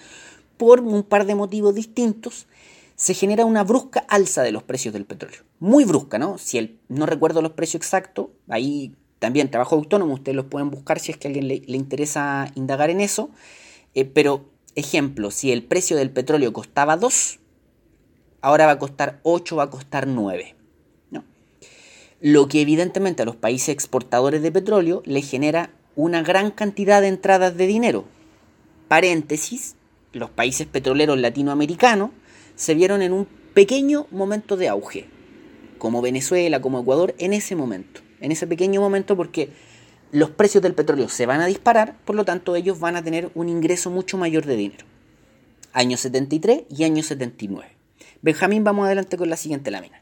por 0.58 0.82
un 0.82 1.04
par 1.04 1.26
de 1.26 1.36
motivos 1.36 1.76
distintos, 1.76 2.48
se 2.96 3.14
genera 3.14 3.46
una 3.46 3.64
brusca 3.64 4.06
alza 4.08 4.42
de 4.44 4.52
los 4.52 4.64
precios 4.64 4.94
del 4.94 5.06
petróleo. 5.06 5.42
Muy 5.60 5.84
brusca, 5.84 6.18
¿no? 6.18 6.38
Si 6.38 6.58
el, 6.58 6.80
no 6.88 7.06
recuerdo 7.06 7.42
los 7.42 7.52
precios 7.52 7.82
exactos, 7.82 8.28
ahí 8.48 8.94
también 9.20 9.52
trabajo 9.52 9.76
autónomo, 9.76 10.14
ustedes 10.14 10.36
los 10.36 10.46
pueden 10.46 10.72
buscar 10.72 11.00
si 11.00 11.12
es 11.12 11.18
que 11.18 11.28
a 11.28 11.30
alguien 11.30 11.48
le, 11.48 11.78
interesa 11.78 12.52
indagar 12.56 12.90
en 12.90 13.02
eso. 13.02 13.30
Eh, 13.94 14.06
pero, 14.06 14.46
ejemplo, 14.76 15.32
si 15.32 15.52
el 15.52 15.64
precio 15.64 15.98
del 15.98 16.10
petróleo 16.10 16.54
costaba 16.54 16.96
2, 16.96 17.40
ahora 18.42 18.66
va 18.66 18.74
a 18.74 18.80
costar 18.80 19.20
8, 19.24 19.56
va 19.58 19.64
a 19.64 19.70
costar 19.70 20.08
9. 20.08 20.56
¿no? 21.12 21.24
Lo 22.22 22.48
que 22.48 22.62
evidentemente 22.62 23.24
a 23.24 23.26
los 23.26 23.36
países 23.36 23.70
exportadores 23.70 24.42
de 24.42 24.52
petróleo 24.52 25.02
les 25.06 25.30
genera 25.30 25.72
una 25.98 26.22
gran 26.22 26.52
cantidad 26.52 27.02
de 27.02 27.10
entradas 27.10 27.58
de 27.58 27.68
dinero. 27.68 28.06
Paréntesis, 28.88 29.76
los 30.14 30.30
países 30.30 30.68
petroleros 30.68 31.20
latinoamericanos 31.20 32.12
se 32.56 32.74
vieron 32.74 33.02
en 33.02 33.14
un 33.14 33.28
pequeño 33.54 34.08
momento 34.12 34.58
de 34.58 34.70
auge, 34.70 35.06
como 35.78 36.02
Venezuela, 36.02 36.62
como 36.62 36.80
Ecuador, 36.80 37.16
en 37.18 37.34
ese 37.34 37.56
momento, 37.56 38.02
en 38.20 38.32
ese 38.32 38.48
pequeño 38.48 38.82
momento 38.82 39.16
porque 39.16 39.50
los 40.12 40.30
precios 40.30 40.64
del 40.64 40.74
petróleo 40.74 41.10
se 41.10 41.26
van 41.26 41.42
a 41.42 41.46
disparar, 41.46 41.98
por 42.06 42.16
lo 42.16 42.26
tanto 42.26 42.56
ellos 42.56 42.80
van 42.80 42.96
a 42.96 43.04
tener 43.04 43.32
un 43.36 43.50
ingreso 43.50 43.90
mucho 43.90 44.18
mayor 44.18 44.46
de 44.46 44.56
dinero. 44.56 44.86
Año 45.74 45.98
73 45.98 46.64
y 46.70 46.84
año 46.86 47.04
79. 47.04 47.70
Benjamín, 48.22 48.64
vamos 48.64 48.86
adelante 48.86 49.18
con 49.18 49.30
la 49.30 49.38
siguiente 49.38 49.72
lámina. 49.72 50.02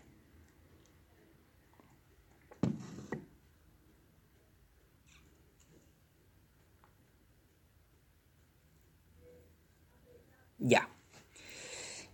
Ya. 10.59 10.92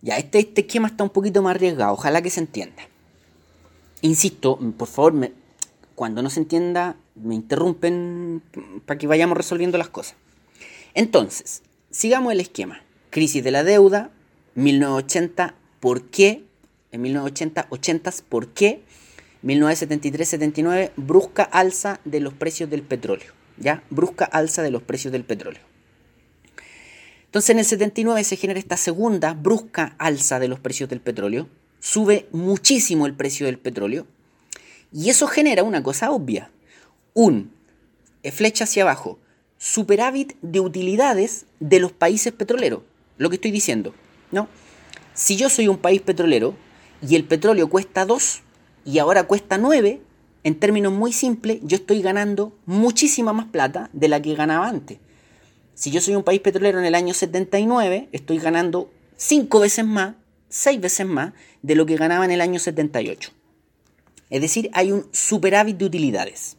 Ya, 0.01 0.17
este, 0.17 0.39
este 0.39 0.61
esquema 0.61 0.87
está 0.87 1.03
un 1.03 1.09
poquito 1.09 1.41
más 1.41 1.55
arriesgado, 1.55 1.93
ojalá 1.93 2.21
que 2.21 2.29
se 2.29 2.39
entienda. 2.39 2.83
Insisto, 4.01 4.57
por 4.77 4.87
favor, 4.87 5.31
cuando 5.95 6.21
no 6.21 6.29
se 6.29 6.39
entienda, 6.39 6.95
me 7.15 7.35
interrumpen 7.35 8.41
para 8.85 8.97
que 8.97 9.07
vayamos 9.07 9.37
resolviendo 9.37 9.77
las 9.77 9.89
cosas. 9.89 10.15
Entonces, 10.93 11.63
sigamos 11.91 12.31
el 12.31 12.39
esquema. 12.39 12.81
Crisis 13.09 13.43
de 13.43 13.51
la 13.51 13.63
deuda, 13.63 14.11
1980, 14.55 15.55
¿por 15.79 16.03
qué? 16.03 16.43
En 16.91 17.01
1980, 17.01 17.67
80, 17.69 18.11
¿por 18.29 18.47
qué? 18.49 18.83
1973-79, 19.43 20.91
brusca 20.95 21.43
alza 21.43 21.99
de 22.05 22.19
los 22.19 22.33
precios 22.33 22.69
del 22.69 22.83
petróleo. 22.83 23.33
¿Ya? 23.57 23.83
Brusca 23.89 24.25
alza 24.25 24.61
de 24.61 24.71
los 24.71 24.83
precios 24.83 25.11
del 25.11 25.25
petróleo. 25.25 25.61
Entonces 27.29 27.51
en 27.51 27.59
el 27.59 27.65
79 27.65 28.23
se 28.23 28.37
genera 28.37 28.59
esta 28.59 28.75
segunda 28.75 29.35
brusca 29.35 29.93
alza 29.99 30.39
de 30.39 30.47
los 30.47 30.59
precios 30.59 30.89
del 30.89 30.99
petróleo. 30.99 31.47
Sube 31.79 32.27
muchísimo 32.31 33.05
el 33.05 33.13
precio 33.13 33.45
del 33.45 33.59
petróleo. 33.59 34.07
Y 34.91 35.11
eso 35.11 35.27
genera 35.27 35.61
una 35.61 35.83
cosa 35.83 36.09
obvia. 36.09 36.49
Un, 37.13 37.51
eh, 38.23 38.31
flecha 38.31 38.63
hacia 38.63 38.81
abajo, 38.81 39.19
superávit 39.59 40.37
de 40.41 40.59
utilidades 40.59 41.45
de 41.59 41.79
los 41.79 41.91
países 41.91 42.33
petroleros. 42.33 42.81
Lo 43.19 43.29
que 43.29 43.35
estoy 43.35 43.51
diciendo, 43.51 43.93
¿no? 44.31 44.47
Si 45.13 45.35
yo 45.35 45.49
soy 45.49 45.67
un 45.67 45.77
país 45.77 46.01
petrolero 46.01 46.55
y 47.07 47.15
el 47.15 47.25
petróleo 47.25 47.69
cuesta 47.69 48.05
2 48.05 48.41
y 48.85 48.97
ahora 48.97 49.25
cuesta 49.25 49.59
9, 49.59 50.01
en 50.43 50.59
términos 50.59 50.93
muy 50.93 51.13
simples, 51.13 51.59
yo 51.61 51.75
estoy 51.77 52.01
ganando 52.01 52.57
muchísima 52.65 53.33
más 53.33 53.45
plata 53.45 53.91
de 53.93 54.07
la 54.07 54.19
que 54.19 54.33
ganaba 54.33 54.67
antes. 54.67 54.97
Si 55.79 55.91
yo 55.91 56.01
soy 56.01 56.13
un 56.15 56.23
país 56.23 56.41
petrolero 56.41 56.77
en 56.77 56.83
el 56.83 56.93
año 56.93 57.13
79, 57.13 58.09
estoy 58.11 58.37
ganando 58.37 58.91
5 59.15 59.61
veces 59.61 59.85
más, 59.85 60.15
6 60.49 60.81
veces 60.81 61.07
más 61.07 61.31
de 61.61 61.75
lo 61.75 61.85
que 61.85 61.95
ganaba 61.95 62.25
en 62.25 62.31
el 62.31 62.41
año 62.41 62.59
78. 62.59 63.31
Es 64.29 64.41
decir, 64.41 64.69
hay 64.73 64.91
un 64.91 65.07
superávit 65.13 65.77
de 65.77 65.85
utilidades. 65.85 66.57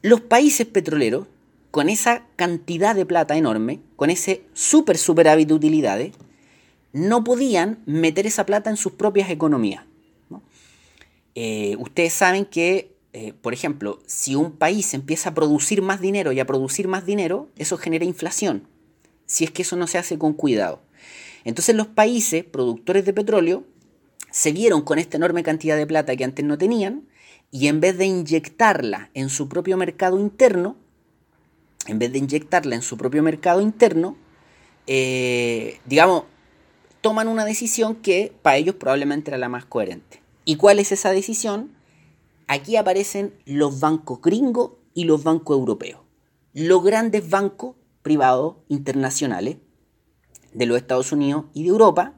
Los 0.00 0.22
países 0.22 0.66
petroleros, 0.66 1.26
con 1.70 1.90
esa 1.90 2.24
cantidad 2.36 2.96
de 2.96 3.04
plata 3.04 3.36
enorme, 3.36 3.80
con 3.96 4.08
ese 4.08 4.44
super 4.54 4.96
superávit 4.96 5.48
de 5.48 5.54
utilidades, 5.54 6.12
no 6.94 7.24
podían 7.24 7.82
meter 7.84 8.26
esa 8.26 8.46
plata 8.46 8.70
en 8.70 8.78
sus 8.78 8.92
propias 8.92 9.28
economías. 9.28 9.84
Eh, 11.34 11.76
ustedes 11.78 12.14
saben 12.14 12.46
que, 12.46 12.96
eh, 13.12 13.32
por 13.32 13.52
ejemplo, 13.54 14.00
si 14.06 14.34
un 14.34 14.52
país 14.52 14.92
empieza 14.94 15.30
a 15.30 15.34
producir 15.34 15.82
más 15.82 16.00
dinero 16.00 16.32
y 16.32 16.40
a 16.40 16.46
producir 16.46 16.88
más 16.88 17.06
dinero, 17.06 17.48
eso 17.56 17.78
genera 17.78 18.04
inflación, 18.04 18.68
si 19.26 19.44
es 19.44 19.50
que 19.50 19.62
eso 19.62 19.76
no 19.76 19.86
se 19.86 19.98
hace 19.98 20.18
con 20.18 20.34
cuidado. 20.34 20.82
Entonces 21.44 21.74
los 21.74 21.86
países 21.86 22.44
productores 22.44 23.04
de 23.04 23.14
petróleo 23.14 23.64
se 24.30 24.52
vieron 24.52 24.82
con 24.82 24.98
esta 24.98 25.16
enorme 25.16 25.42
cantidad 25.42 25.76
de 25.76 25.86
plata 25.86 26.14
que 26.16 26.24
antes 26.24 26.44
no 26.44 26.58
tenían 26.58 27.08
y 27.50 27.68
en 27.68 27.80
vez 27.80 27.96
de 27.96 28.04
inyectarla 28.04 29.10
en 29.14 29.30
su 29.30 29.48
propio 29.48 29.76
mercado 29.78 30.20
interno, 30.20 30.76
en 31.86 31.98
vez 31.98 32.12
de 32.12 32.18
inyectarla 32.18 32.74
en 32.74 32.82
su 32.82 32.98
propio 32.98 33.22
mercado 33.22 33.62
interno, 33.62 34.16
eh, 34.86 35.80
digamos, 35.86 36.24
toman 37.00 37.28
una 37.28 37.46
decisión 37.46 37.94
que 37.96 38.32
para 38.42 38.58
ellos 38.58 38.74
probablemente 38.74 39.30
era 39.30 39.38
la 39.38 39.48
más 39.48 39.64
coherente. 39.64 40.20
¿Y 40.44 40.56
cuál 40.56 40.78
es 40.78 40.92
esa 40.92 41.10
decisión? 41.10 41.77
Aquí 42.48 42.76
aparecen 42.76 43.34
los 43.44 43.78
bancos 43.78 44.20
gringos 44.22 44.72
y 44.94 45.04
los 45.04 45.22
bancos 45.22 45.56
europeos. 45.56 46.00
Los 46.54 46.82
grandes 46.82 47.28
bancos 47.28 47.76
privados 48.02 48.56
internacionales 48.68 49.58
de 50.54 50.66
los 50.66 50.78
Estados 50.78 51.12
Unidos 51.12 51.44
y 51.52 51.62
de 51.64 51.68
Europa 51.68 52.14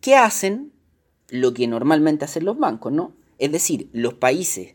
que 0.00 0.16
hacen 0.16 0.72
lo 1.28 1.54
que 1.54 1.68
normalmente 1.68 2.24
hacen 2.24 2.44
los 2.44 2.58
bancos, 2.58 2.92
¿no? 2.92 3.12
Es 3.38 3.52
decir, 3.52 3.88
los 3.92 4.14
países 4.14 4.74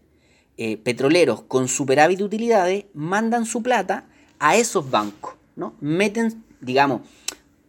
eh, 0.58 0.78
petroleros 0.78 1.42
con 1.42 1.68
superávit 1.68 2.20
de 2.20 2.24
utilidades 2.24 2.86
mandan 2.94 3.46
su 3.46 3.62
plata 3.62 4.08
a 4.40 4.56
esos 4.56 4.90
bancos, 4.90 5.36
¿no? 5.56 5.76
Meten, 5.82 6.44
digamos, 6.62 7.02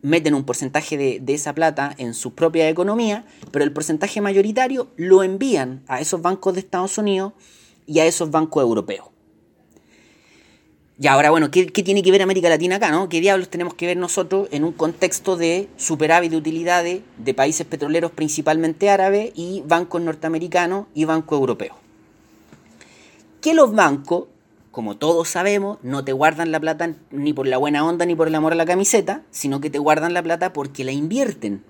meten 0.02 0.34
un 0.34 0.44
porcentaje 0.44 0.96
de, 0.96 1.32
esa 1.32 1.54
plata 1.54 1.94
en 1.96 2.12
su 2.12 2.34
propia 2.34 2.68
economía, 2.68 3.24
pero 3.50 3.64
el 3.64 3.72
porcentaje 3.72 4.20
mayoritario 4.20 4.88
lo 4.96 5.22
envían 5.22 5.82
a 5.86 6.00
esos 6.00 6.20
bancos 6.20 6.54
de 6.54 6.60
Estados 6.60 6.98
Unidos 6.98 7.32
y 7.86 8.00
a 8.00 8.06
esos 8.06 8.30
bancos 8.30 8.62
europeos. 8.62 9.06
Y 10.98 11.06
ahora, 11.06 11.30
bueno, 11.30 11.50
¿qué, 11.50 11.64
tiene 11.66 12.02
que 12.02 12.12
ver 12.12 12.22
América 12.22 12.48
Latina 12.48 12.76
acá, 12.76 12.90
no? 12.90 13.08
¿Qué 13.08 13.20
diablos 13.20 13.48
tenemos 13.48 13.74
que 13.74 13.86
ver 13.86 13.96
nosotros 13.96 14.48
en 14.52 14.62
un 14.62 14.72
contexto 14.72 15.36
de 15.36 15.68
superávit 15.76 16.30
de 16.30 16.36
utilidades 16.36 17.00
de 17.16 17.34
países 17.34 17.66
petroleros 17.66 18.12
principalmente 18.12 18.90
árabes 18.90 19.32
y 19.34 19.62
bancos 19.66 20.02
norteamericanos 20.02 20.86
y 20.94 21.04
bancos 21.04 21.38
europeos? 21.38 21.76
Que 23.40 23.54
los 23.54 23.74
bancos, 23.74 24.26
como 24.72 24.96
todos 24.96 25.28
sabemos, 25.28 25.78
no 25.82 26.02
te 26.02 26.14
guardan 26.14 26.50
la 26.50 26.58
plata 26.58 26.94
ni 27.10 27.34
por 27.34 27.46
la 27.46 27.58
buena 27.58 27.84
onda 27.84 28.06
ni 28.06 28.16
por 28.16 28.26
el 28.26 28.34
amor 28.34 28.52
a 28.52 28.56
la 28.56 28.64
camiseta, 28.64 29.22
sino 29.30 29.60
que 29.60 29.68
te 29.68 29.78
guardan 29.78 30.14
la 30.14 30.22
plata 30.22 30.54
porque 30.54 30.82
la 30.82 30.92
invierten. 30.92 31.62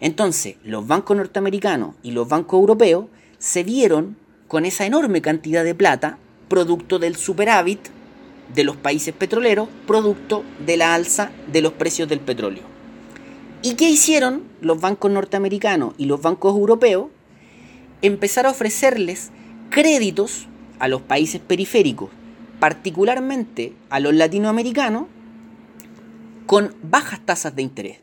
Entonces, 0.00 0.56
los 0.62 0.86
bancos 0.86 1.16
norteamericanos 1.16 1.94
y 2.02 2.10
los 2.10 2.28
bancos 2.28 2.60
europeos 2.60 3.06
se 3.38 3.64
vieron 3.64 4.18
con 4.48 4.66
esa 4.66 4.84
enorme 4.84 5.22
cantidad 5.22 5.64
de 5.64 5.74
plata, 5.74 6.18
producto 6.48 6.98
del 6.98 7.16
superávit 7.16 7.80
de 8.54 8.64
los 8.64 8.76
países 8.76 9.14
petroleros 9.14 9.68
producto 9.86 10.44
de 10.64 10.76
la 10.76 10.94
alza 10.94 11.30
de 11.50 11.62
los 11.62 11.72
precios 11.72 12.06
del 12.06 12.20
petróleo. 12.20 12.64
¿Y 13.62 13.76
qué 13.76 13.88
hicieron 13.88 14.42
los 14.60 14.78
bancos 14.78 15.10
norteamericanos 15.10 15.94
y 15.96 16.04
los 16.04 16.20
bancos 16.20 16.54
europeos? 16.54 17.06
Empezar 18.02 18.44
a 18.44 18.50
ofrecerles 18.50 19.30
créditos 19.70 20.48
a 20.78 20.88
los 20.88 21.02
países 21.02 21.40
periféricos, 21.40 22.10
particularmente 22.60 23.74
a 23.90 24.00
los 24.00 24.14
latinoamericanos, 24.14 25.06
con 26.46 26.74
bajas 26.82 27.20
tasas 27.24 27.56
de 27.56 27.62
interés. 27.62 27.98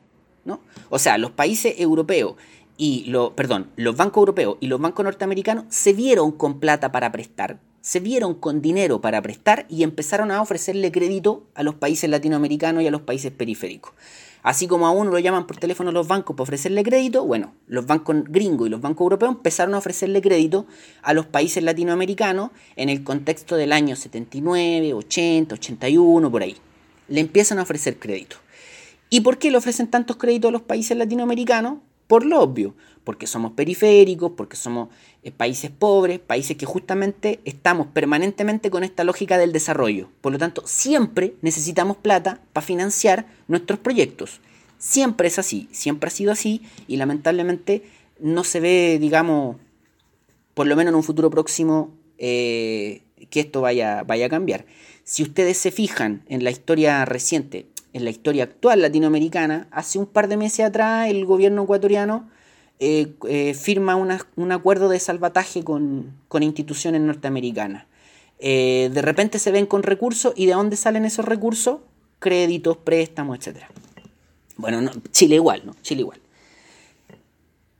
¿no? 0.45 0.59
O 0.89 0.99
sea, 0.99 1.17
los 1.17 1.31
países 1.31 1.75
europeos 1.77 2.35
y 2.77 3.13
perdón, 3.35 3.69
los 3.75 3.95
bancos 3.95 4.21
europeos 4.21 4.57
y 4.59 4.67
los 4.67 4.79
bancos 4.81 5.05
norteamericanos 5.05 5.65
se 5.69 5.93
vieron 5.93 6.31
con 6.31 6.59
plata 6.59 6.91
para 6.91 7.11
prestar 7.11 7.59
se 7.81 7.99
vieron 7.99 8.35
con 8.35 8.61
dinero 8.61 9.01
para 9.01 9.21
prestar 9.21 9.65
y 9.67 9.83
empezaron 9.83 10.31
a 10.31 10.41
ofrecerle 10.41 10.91
crédito 10.91 11.47
a 11.55 11.63
los 11.63 11.75
países 11.75 12.09
latinoamericanos 12.09 12.83
y 12.83 12.87
a 12.87 12.91
los 12.91 13.01
países 13.01 13.31
periféricos. 13.31 13.93
Así 14.43 14.67
como 14.67 14.87
a 14.87 14.91
uno 14.91 15.11
lo 15.11 15.19
llaman 15.19 15.45
por 15.45 15.57
teléfono 15.57 15.91
los 15.91 16.07
bancos 16.07 16.35
para 16.35 16.43
ofrecerle 16.43 16.83
crédito, 16.83 17.25
bueno, 17.25 17.53
los 17.67 17.85
bancos 17.85 18.23
gringos 18.25 18.67
y 18.67 18.71
los 18.71 18.81
bancos 18.81 19.05
europeos 19.05 19.33
empezaron 19.33 19.75
a 19.75 19.77
ofrecerle 19.77 20.21
crédito 20.21 20.65
a 21.03 21.13
los 21.13 21.27
países 21.27 21.63
latinoamericanos 21.63 22.49
en 22.75 22.89
el 22.89 23.03
contexto 23.03 23.55
del 23.55 23.71
año 23.71 23.95
79, 23.95 24.93
80, 24.93 25.55
81, 25.55 26.31
por 26.31 26.41
ahí. 26.41 26.57
Le 27.07 27.19
empiezan 27.19 27.59
a 27.59 27.63
ofrecer 27.63 27.99
crédito. 27.99 28.37
¿Y 29.09 29.21
por 29.21 29.37
qué 29.37 29.51
le 29.51 29.57
ofrecen 29.57 29.87
tantos 29.87 30.15
créditos 30.15 30.49
a 30.49 30.53
los 30.53 30.61
países 30.61 30.97
latinoamericanos? 30.97 31.79
Por 32.11 32.25
lo 32.25 32.41
obvio, 32.41 32.75
porque 33.05 33.25
somos 33.25 33.53
periféricos, 33.53 34.33
porque 34.35 34.57
somos 34.57 34.89
eh, 35.23 35.31
países 35.31 35.71
pobres, 35.71 36.19
países 36.19 36.57
que 36.57 36.65
justamente 36.65 37.39
estamos 37.45 37.87
permanentemente 37.87 38.69
con 38.69 38.83
esta 38.83 39.05
lógica 39.05 39.37
del 39.37 39.53
desarrollo. 39.53 40.09
Por 40.19 40.33
lo 40.33 40.37
tanto, 40.37 40.61
siempre 40.65 41.35
necesitamos 41.41 41.95
plata 41.95 42.41
para 42.51 42.67
financiar 42.67 43.27
nuestros 43.47 43.79
proyectos. 43.79 44.41
Siempre 44.77 45.29
es 45.29 45.39
así, 45.39 45.69
siempre 45.71 46.09
ha 46.09 46.11
sido 46.11 46.33
así 46.33 46.63
y 46.85 46.97
lamentablemente 46.97 47.83
no 48.19 48.43
se 48.43 48.59
ve, 48.59 48.97
digamos, 48.99 49.55
por 50.53 50.67
lo 50.67 50.75
menos 50.75 50.91
en 50.91 50.95
un 50.97 51.03
futuro 51.03 51.29
próximo, 51.29 51.91
eh, 52.17 53.03
que 53.29 53.39
esto 53.39 53.61
vaya, 53.61 54.03
vaya 54.03 54.25
a 54.25 54.29
cambiar. 54.29 54.65
Si 55.05 55.23
ustedes 55.23 55.57
se 55.57 55.71
fijan 55.71 56.25
en 56.27 56.43
la 56.43 56.51
historia 56.51 57.05
reciente, 57.05 57.67
en 57.93 58.03
la 58.03 58.09
historia 58.09 58.43
actual 58.43 58.81
latinoamericana, 58.81 59.67
hace 59.71 59.99
un 59.99 60.05
par 60.05 60.27
de 60.27 60.37
meses 60.37 60.65
atrás 60.65 61.09
el 61.09 61.25
gobierno 61.25 61.63
ecuatoriano 61.63 62.29
eh, 62.83 63.13
eh, 63.29 63.53
firma 63.53 63.95
un 63.95 64.51
acuerdo 64.51 64.89
de 64.89 64.99
salvataje 64.99 65.63
con, 65.63 66.15
instituciones 66.39 66.99
norteamericanas. 67.01 67.85
Eh, 68.39 68.89
de 68.91 69.01
repente 69.03 69.37
se 69.37 69.51
ven 69.51 69.67
con 69.67 69.83
recursos 69.83 70.33
y 70.35 70.47
de 70.47 70.53
dónde 70.53 70.75
salen 70.77 71.05
esos 71.05 71.25
recursos? 71.25 71.77
Créditos, 72.17 72.77
préstamos, 72.77 73.37
etc. 73.37 73.65
Bueno, 74.57 74.89
Chile 75.11 75.35
igual, 75.35 75.61
¿no? 75.63 75.75
Chile 75.83 76.01
igual. 76.01 76.19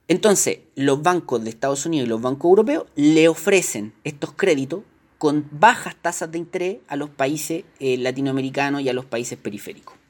Entonces, 0.08 0.60
los 0.76 1.02
bancos 1.02 1.43
de 1.43 1.50
Estados 1.50 1.88
Unidos 1.88 2.06
y 2.06 2.10
los 2.10 2.21
bancos 2.21 2.50
europeos 2.50 2.86
le 2.95 3.28
ofrecen 3.28 3.93
estos 4.04 4.34
créditos 4.34 4.84
con 5.17 5.47
bajas 5.52 5.95
tasas 5.95 6.32
de 6.32 6.38
interés 6.38 6.78
a 6.88 6.95
los 6.95 7.10
países 7.10 7.63
latinoamericanos 7.80 8.82
y 8.82 8.89
a 8.89 8.93
los 8.93 9.06
países 9.06 9.39
periféricos. 9.39 10.01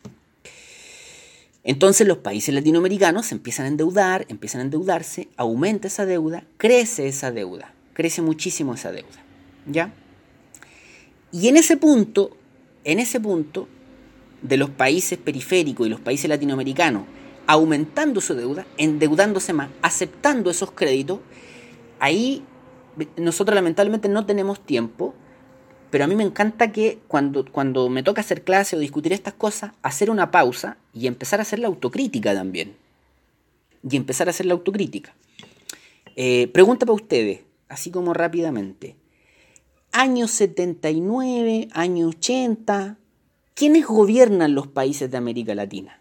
Entonces 1.64 2.08
los 2.08 2.18
países 2.18 2.54
latinoamericanos 2.54 3.32
empiezan 3.32 3.66
a 3.66 3.70
endeudar, 3.70 4.26
empiezan 4.30 4.62
a 4.62 4.64
endeudarse, 4.64 5.28
aumenta 5.38 5.88
esa 5.88 6.06
deuda, 6.06 6.44
crece 6.58 7.08
esa 7.08 7.32
deuda, 7.32 7.74
crece 7.94 8.22
muchísimo 8.22 8.74
esa 8.74 8.92
deuda, 8.92 9.24
¿ya? 9.68 9.94
Y 11.32 11.48
en 11.48 11.58
ese 11.58 11.78
punto, 11.78 12.36
en 12.84 13.00
ese 13.00 13.20
punto, 13.20 13.68
de 14.42 14.58
los 14.58 14.72
países 14.72 15.20
periféricos 15.20 15.86
y 15.86 15.90
los 15.90 16.00
países 16.00 16.28
latinoamericanos 16.28 17.04
aumentando 17.48 18.22
su 18.22 18.34
deuda, 18.34 18.66
endeudándose 18.78 19.54
más, 19.54 19.70
aceptando 19.82 20.50
esos 20.50 20.72
créditos, 20.72 21.20
ahí 22.00 22.44
nosotros 23.18 23.56
lamentablemente 23.56 24.10
no 24.10 24.26
tenemos 24.26 24.60
tiempo, 24.60 25.14
pero 25.92 26.06
a 26.06 26.08
mí 26.08 26.16
me 26.16 26.24
encanta 26.24 26.72
que 26.72 27.00
cuando, 27.08 27.46
cuando 27.52 27.90
me 27.90 28.02
toca 28.02 28.22
hacer 28.22 28.44
clase 28.44 28.76
o 28.76 28.80
discutir 28.80 29.14
estas 29.14 29.34
cosas, 29.34 29.74
hacer 29.84 30.10
una 30.10 30.32
pausa 30.32 30.78
y 30.94 31.06
empezar 31.06 31.40
a 31.40 31.44
hacer 31.44 31.60
la 31.60 31.68
autocrítica 31.68 32.34
también. 32.34 32.76
Y 33.88 33.98
empezar 33.98 34.28
a 34.28 34.32
hacer 34.32 34.46
la 34.46 34.54
autocrítica. 34.54 35.14
Eh, 36.16 36.48
pregunta 36.54 36.86
para 36.86 36.96
ustedes, 36.96 37.42
así 37.68 37.92
como 37.92 38.14
rápidamente. 38.14 38.96
Años 39.92 40.32
79, 40.32 41.68
años 41.74 42.16
80, 42.16 42.98
¿quiénes 43.54 43.86
gobiernan 43.86 44.56
los 44.56 44.68
países 44.68 45.12
de 45.12 45.18
América 45.18 45.54
Latina? 45.56 46.01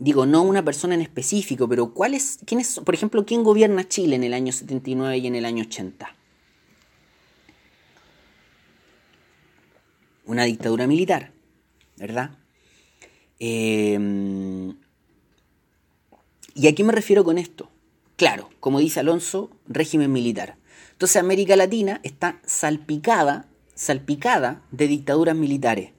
Digo, 0.00 0.24
no 0.24 0.42
una 0.42 0.64
persona 0.64 0.94
en 0.94 1.02
específico, 1.02 1.68
pero 1.68 1.92
¿cuál 1.92 2.14
es, 2.14 2.38
quién 2.46 2.60
es, 2.60 2.80
por 2.80 2.94
ejemplo, 2.94 3.24
quién 3.26 3.44
gobierna 3.44 3.86
Chile 3.86 4.16
en 4.16 4.24
el 4.24 4.32
año 4.32 4.50
79 4.50 5.18
y 5.18 5.26
en 5.26 5.36
el 5.36 5.44
año 5.44 5.62
80? 5.64 6.16
Una 10.24 10.44
dictadura 10.44 10.86
militar, 10.86 11.32
¿verdad? 11.98 12.30
Em, 13.38 14.74
¿Y 16.54 16.66
a 16.66 16.74
qué 16.74 16.82
me 16.82 16.92
refiero 16.92 17.22
con 17.22 17.36
esto? 17.36 17.70
Claro, 18.16 18.48
como 18.58 18.80
dice 18.80 19.00
Alonso, 19.00 19.50
régimen 19.68 20.12
militar. 20.12 20.56
Entonces 20.92 21.16
América 21.16 21.56
Latina 21.56 22.00
está 22.04 22.40
salpicada, 22.46 23.48
salpicada 23.74 24.62
de 24.70 24.88
dictaduras 24.88 25.36
militares. 25.36 25.92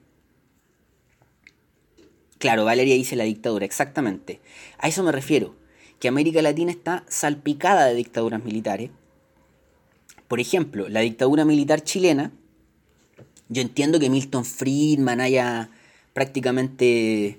Claro, 2.42 2.64
Valeria 2.64 2.96
dice 2.96 3.14
la 3.14 3.22
dictadura, 3.22 3.64
exactamente. 3.64 4.40
A 4.78 4.88
eso 4.88 5.04
me 5.04 5.12
refiero, 5.12 5.54
que 6.00 6.08
América 6.08 6.42
Latina 6.42 6.72
está 6.72 7.04
salpicada 7.08 7.86
de 7.86 7.94
dictaduras 7.94 8.42
militares. 8.42 8.90
Por 10.26 10.40
ejemplo, 10.40 10.88
la 10.88 10.98
dictadura 10.98 11.44
militar 11.44 11.84
chilena, 11.84 12.32
yo 13.48 13.62
entiendo 13.62 14.00
que 14.00 14.10
Milton 14.10 14.44
Friedman 14.44 15.20
haya 15.20 15.70
prácticamente 16.14 17.38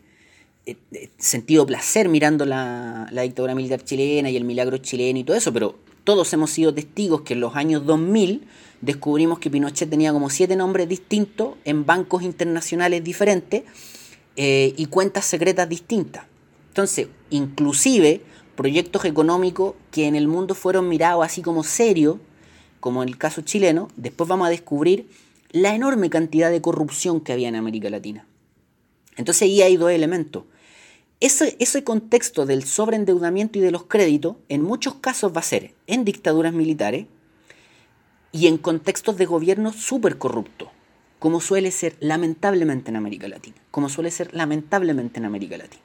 eh, 0.66 0.78
eh, 0.94 1.10
sentido 1.18 1.66
placer 1.66 2.08
mirando 2.08 2.46
la, 2.46 3.10
la, 3.12 3.24
dictadura 3.24 3.56
militar 3.56 3.84
chilena 3.84 4.30
y 4.30 4.38
el 4.38 4.46
milagro 4.46 4.78
chileno 4.78 5.20
y 5.20 5.26
todo 5.26 5.36
eso, 5.36 5.52
pero 5.52 5.78
todos 6.06 6.32
hemos 6.32 6.50
sido 6.50 6.74
testigos 6.74 7.24
que 7.24 7.34
en 7.34 7.42
los 7.42 7.58
años 7.58 7.86
2000 7.86 8.48
descubrimos 8.80 9.40
que 9.40 9.50
Pinochet 9.50 9.90
tenía 9.90 10.14
como 10.14 10.30
siete 10.30 10.56
nombres 10.56 10.88
distintos 10.88 11.56
en 11.66 11.86
bancos 11.86 12.24
internacionales 12.24 13.04
diferentes 13.04 13.64
eh, 14.36 14.74
y 14.78 14.88
cuentas 14.88 15.26
secretas 15.26 15.70
distintas. 15.70 16.26
Entonces, 16.70 17.08
inclusive 17.30 18.22
proyectos 18.56 19.06
económicos 19.06 19.76
que 19.92 20.08
en 20.08 20.16
el 20.16 20.28
mundo 20.28 20.56
fueron 20.56 20.90
mirados 20.90 21.26
así 21.26 21.42
como 21.42 21.64
serios, 21.64 22.18
como 22.80 23.04
en 23.04 23.10
el 23.10 23.18
caso 23.18 23.42
chileno, 23.42 23.90
después 23.96 24.28
vamos 24.28 24.48
a 24.48 24.50
descubrir 24.50 25.08
la 25.52 25.76
enorme 25.76 26.10
cantidad 26.10 26.50
de 26.50 26.62
corrupción 26.62 27.22
que 27.22 27.32
había 27.32 27.48
en 27.48 27.56
América 27.56 27.90
Latina. 27.90 28.26
Entonces 29.18 29.44
ahí 29.44 29.62
hay 29.62 29.78
dos 29.78 29.92
elementos. 29.92 30.46
Ese, 31.20 31.56
ese 31.60 31.84
contexto 31.84 32.46
del 32.46 32.64
sobreendeudamiento 32.64 33.60
y 33.60 33.62
de 33.62 33.72
los 33.72 33.86
créditos 33.86 34.36
en 34.50 34.64
muchos 34.64 34.96
casos 34.96 35.32
va 35.34 35.40
a 35.40 35.44
ser 35.44 35.74
en 35.88 36.04
dictaduras 36.04 36.54
militares 36.54 37.06
y 38.32 38.48
en 38.48 38.58
contextos 38.58 39.16
de 39.18 39.28
gobierno 39.28 39.72
súper 39.72 40.18
corruptos 40.18 40.70
como 41.24 41.40
suele 41.40 41.72
ser 41.72 41.96
lamentablemente 42.02 42.90
en 42.92 42.98
América 42.98 43.30
Latina, 43.30 43.56
como 43.72 43.88
suele 43.88 44.12
ser 44.12 44.34
lamentablemente 44.34 45.20
en 45.20 45.26
América 45.26 45.58
Latina. 45.58 45.84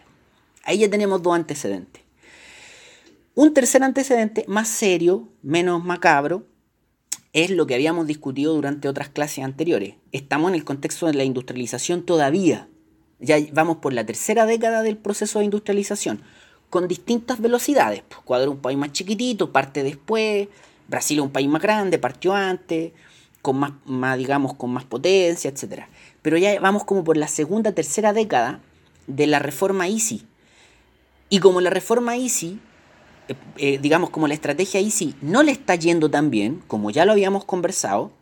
Ahí 0.64 0.79
ya 0.79 0.90
tenemos 0.90 1.22
dos 1.22 1.33
antecedentes. 1.33 2.03
Un 3.37 3.55
tercer 3.55 3.85
antecedente, 3.85 4.44
más 4.48 4.66
serio, 4.66 5.29
menos 5.42 5.85
macabro, 5.85 6.44
es 7.33 7.51
lo 7.51 7.68
que 7.68 7.77
habíamos 7.77 8.09
discutido 8.09 8.53
durante 8.53 8.88
otras 8.88 9.11
clases 9.11 9.44
anteriores. 9.44 9.94
Estamos 10.11 10.48
en 10.48 10.57
el 10.57 10.64
contexto 10.64 11.07
de 11.07 11.14
la 11.14 11.22
industrialización 11.22 12.03
todavía. 12.03 12.66
Ya 13.20 13.37
vamos 13.53 13.77
por 13.77 13.92
la 13.92 14.05
tercera 14.05 14.44
década 14.44 14.83
del 14.83 14.96
proceso 14.96 15.38
de 15.38 15.44
industrialización, 15.44 16.20
con 16.68 16.88
distintas 16.88 17.40
velocidades. 17.40 18.03
Ecuador 18.11 18.48
es 18.48 18.55
un 18.55 18.61
país 18.61 18.77
más 18.77 18.90
chiquitito, 18.90 19.53
parte 19.53 19.85
después, 19.85 20.48
Brasil 20.88 21.18
es 21.18 21.24
un 21.24 21.31
país 21.31 21.48
más 21.48 21.62
grande, 21.62 22.01
partió 22.01 22.35
antes, 22.35 22.90
con 23.48 23.72
más, 23.87 24.18
digamos, 24.18 24.52
con 24.52 24.70
más 24.70 24.84
potencia, 24.84 25.50
etc. 25.50 25.84
Pero 26.20 26.37
ya 26.37 26.61
vamos 26.61 26.84
como 26.84 27.02
por 27.02 27.16
la 27.16 27.28
segunda, 27.28 27.72
tercera 27.72 28.12
década 28.12 28.61
de 29.06 29.26
la 29.26 29.38
reforma 29.38 29.88
Easy. 29.88 30.26
Y 31.30 31.40
como 31.40 31.62
la 31.62 31.70
reforma 31.70 32.14
Easy, 32.14 32.61
eh, 33.28 33.34
eh, 33.56 33.78
digamos, 33.80 34.11
como 34.11 34.28
la 34.28 34.34
estrategia 34.34 34.80
Easy 34.80 35.14
no 35.22 35.42
le 35.42 35.52
está 35.52 35.76
yendo 35.76 36.11
tan 36.11 36.28
bien, 36.28 36.62
como 36.66 36.90
ya 36.90 37.06
lo 37.06 37.12
habíamos 37.12 37.46
conversado, 37.46 38.12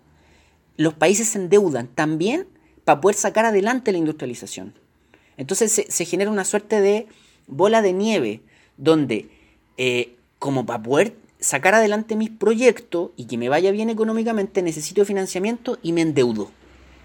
los 0.76 0.94
países 0.94 1.30
se 1.30 1.38
endeudan 1.38 1.88
también 1.88 2.46
para 2.84 3.00
poder 3.00 3.16
sacar 3.16 3.46
adelante 3.46 3.90
la 3.90 3.98
industrialización. 3.98 4.74
Entonces 5.36 5.86
se, 5.88 6.04
genera 6.04 6.30
una 6.30 6.44
suerte 6.44 6.80
de 6.80 7.08
bola 7.48 7.82
de 7.82 7.92
nieve, 7.92 8.42
donde 8.76 9.28
eh, 9.76 10.14
como 10.38 10.64
para 10.66 10.84
poder 10.84 11.16
sacar 11.40 11.74
adelante 11.74 12.16
mis 12.16 12.30
proyectos 12.30 13.10
y 13.16 13.26
que 13.26 13.38
me 13.38 13.48
vaya 13.48 13.70
bien 13.70 13.90
económicamente, 13.90 14.62
necesito 14.62 15.04
financiamiento 15.04 15.78
y 15.82 15.92
me 15.92 16.00
endeudo. 16.00 16.50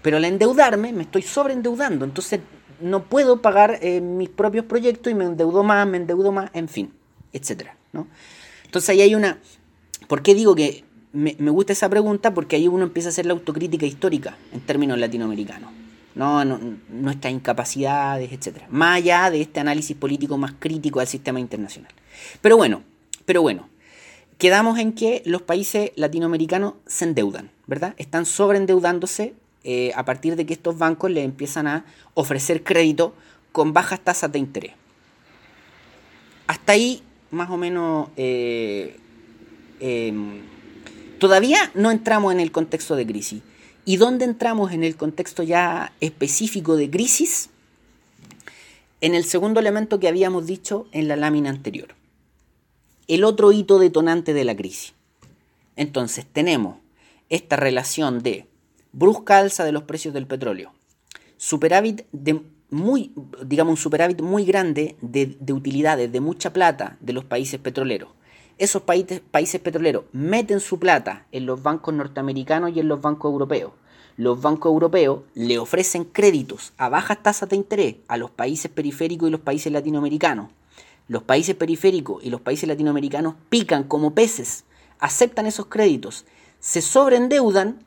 Pero 0.02 0.16
al 0.16 0.24
endeudarme, 0.24 0.92
me 0.92 1.02
estoy 1.04 1.22
sobreendeudando. 1.22 2.04
Entonces 2.04 2.40
no 2.80 3.04
puedo 3.04 3.40
pagar 3.40 3.78
eh, 3.82 4.00
mis 4.00 4.28
propios 4.28 4.64
proyectos 4.64 5.10
y 5.10 5.14
me 5.14 5.24
endeudo 5.24 5.62
más, 5.62 5.86
me 5.86 5.98
endeudo 5.98 6.32
más, 6.32 6.50
en 6.54 6.68
fin, 6.68 6.92
etc. 7.32 7.68
¿no? 7.92 8.06
Entonces 8.64 8.90
ahí 8.90 9.02
hay 9.02 9.14
una... 9.14 9.38
¿Por 10.08 10.22
qué 10.22 10.34
digo 10.34 10.54
que 10.54 10.84
me, 11.12 11.34
gusta 11.50 11.72
esa 11.72 11.88
pregunta? 11.88 12.34
Porque 12.34 12.56
ahí 12.56 12.68
uno 12.68 12.84
empieza 12.84 13.08
a 13.08 13.10
hacer 13.10 13.26
la 13.26 13.32
autocrítica 13.32 13.86
histórica 13.86 14.36
en 14.52 14.60
términos 14.60 14.98
latinoamericanos. 14.98 15.70
¿no? 16.14 16.44
nuestras 16.90 17.32
incapacidades, 17.32 18.30
etc. 18.32 18.64
Más 18.68 18.96
allá 18.96 19.30
de 19.30 19.40
este 19.40 19.60
análisis 19.60 19.96
político 19.96 20.36
más 20.36 20.52
crítico 20.58 21.00
al 21.00 21.06
sistema 21.06 21.40
internacional. 21.40 21.90
Pero 22.42 22.58
bueno, 22.58 22.82
pero 23.24 23.40
bueno, 23.40 23.68
quedamos 24.42 24.80
en 24.80 24.92
que 24.92 25.22
los 25.24 25.40
países 25.40 25.92
latinoamericanos 25.94 26.74
se 26.88 27.04
endeudan, 27.04 27.52
¿verdad? 27.68 27.94
Están 27.96 28.26
sobreendeudándose 28.26 29.34
eh, 29.62 29.92
a 29.94 30.04
partir 30.04 30.34
de 30.34 30.44
que 30.44 30.52
estos 30.52 30.76
bancos 30.76 31.12
les 31.12 31.24
empiezan 31.24 31.68
a 31.68 31.84
ofrecer 32.14 32.64
crédito 32.64 33.14
con 33.52 33.72
bajas 33.72 34.00
tasas 34.00 34.32
de 34.32 34.40
interés. 34.40 34.72
Hasta 36.48 36.72
ahí, 36.72 37.04
más 37.30 37.50
o 37.50 37.56
menos, 37.56 38.08
eh, 38.16 38.96
em, 39.78 40.40
todavía 41.20 41.70
no 41.74 41.92
entramos 41.92 42.32
en 42.32 42.40
el 42.40 42.50
contexto 42.50 42.96
de 42.96 43.06
crisis. 43.06 43.42
¿Y 43.84 43.96
dónde 43.96 44.24
entramos 44.24 44.72
en 44.72 44.82
el 44.82 44.96
contexto 44.96 45.44
ya 45.44 45.92
específico 46.00 46.74
de 46.74 46.90
crisis? 46.90 47.48
En 49.00 49.14
el 49.14 49.22
segundo 49.24 49.60
elemento 49.60 50.00
que 50.00 50.08
habíamos 50.08 50.46
dicho 50.48 50.88
en 50.90 51.06
la 51.06 51.14
lámina 51.14 51.48
anterior 51.48 51.94
el 53.12 53.24
otro 53.24 53.52
hito 53.52 53.78
detonante 53.78 54.32
de 54.32 54.42
la 54.42 54.56
crisis. 54.56 54.94
Entonces 55.76 56.24
tenemos 56.24 56.78
esta 57.28 57.56
relación 57.56 58.22
de 58.22 58.46
brusca 58.92 59.36
alza 59.36 59.64
de 59.64 59.72
los 59.72 59.82
precios 59.82 60.14
del 60.14 60.26
petróleo, 60.26 60.72
superávit 61.36 62.06
de 62.12 62.40
muy, 62.70 63.12
digamos, 63.44 63.72
un 63.72 63.76
superávit 63.76 64.22
muy 64.22 64.46
grande 64.46 64.96
de, 65.02 65.36
utilidades, 65.52 66.10
de 66.10 66.20
mucha 66.20 66.54
plata 66.54 66.96
de 67.00 67.12
los 67.12 67.24
países 67.24 67.60
petroleros. 67.60 68.08
Esos 68.56 68.80
países, 68.80 69.20
países 69.20 69.60
petroleros 69.60 70.04
meten 70.12 70.60
su 70.60 70.78
plata 70.78 71.26
en 71.32 71.44
los 71.44 71.62
bancos 71.62 71.92
norteamericanos 71.92 72.74
y 72.74 72.80
en 72.80 72.88
los 72.88 73.02
bancos 73.02 73.30
europeos. 73.30 73.72
Los 74.16 74.40
bancos 74.40 74.72
europeos 74.72 75.20
le 75.34 75.58
ofrecen 75.58 76.04
créditos 76.04 76.72
a 76.78 76.88
bajas 76.88 77.22
tasas 77.22 77.50
de 77.50 77.56
interés 77.56 77.96
a 78.08 78.16
los 78.16 78.30
países 78.30 78.70
periféricos 78.70 79.28
y 79.28 79.32
los 79.32 79.40
países 79.40 79.70
latinoamericanos 79.70 80.48
los 81.12 81.22
países 81.22 81.54
periféricos 81.54 82.24
y 82.24 82.30
los 82.30 82.40
países 82.40 82.66
latinoamericanos 82.66 83.34
pican 83.50 83.84
como 83.84 84.14
peces, 84.14 84.64
aceptan 84.98 85.44
esos 85.44 85.66
créditos, 85.66 86.24
se 86.58 86.80
sobreendeudan 86.80 87.84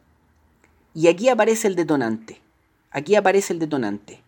y 0.94 1.08
aquí 1.08 1.28
aparece 1.28 1.68
el 1.68 1.76
detonante. 1.76 2.40
Aquí 2.92 3.16
aparece 3.16 3.52
el 3.52 3.58
detonante, 3.58 4.22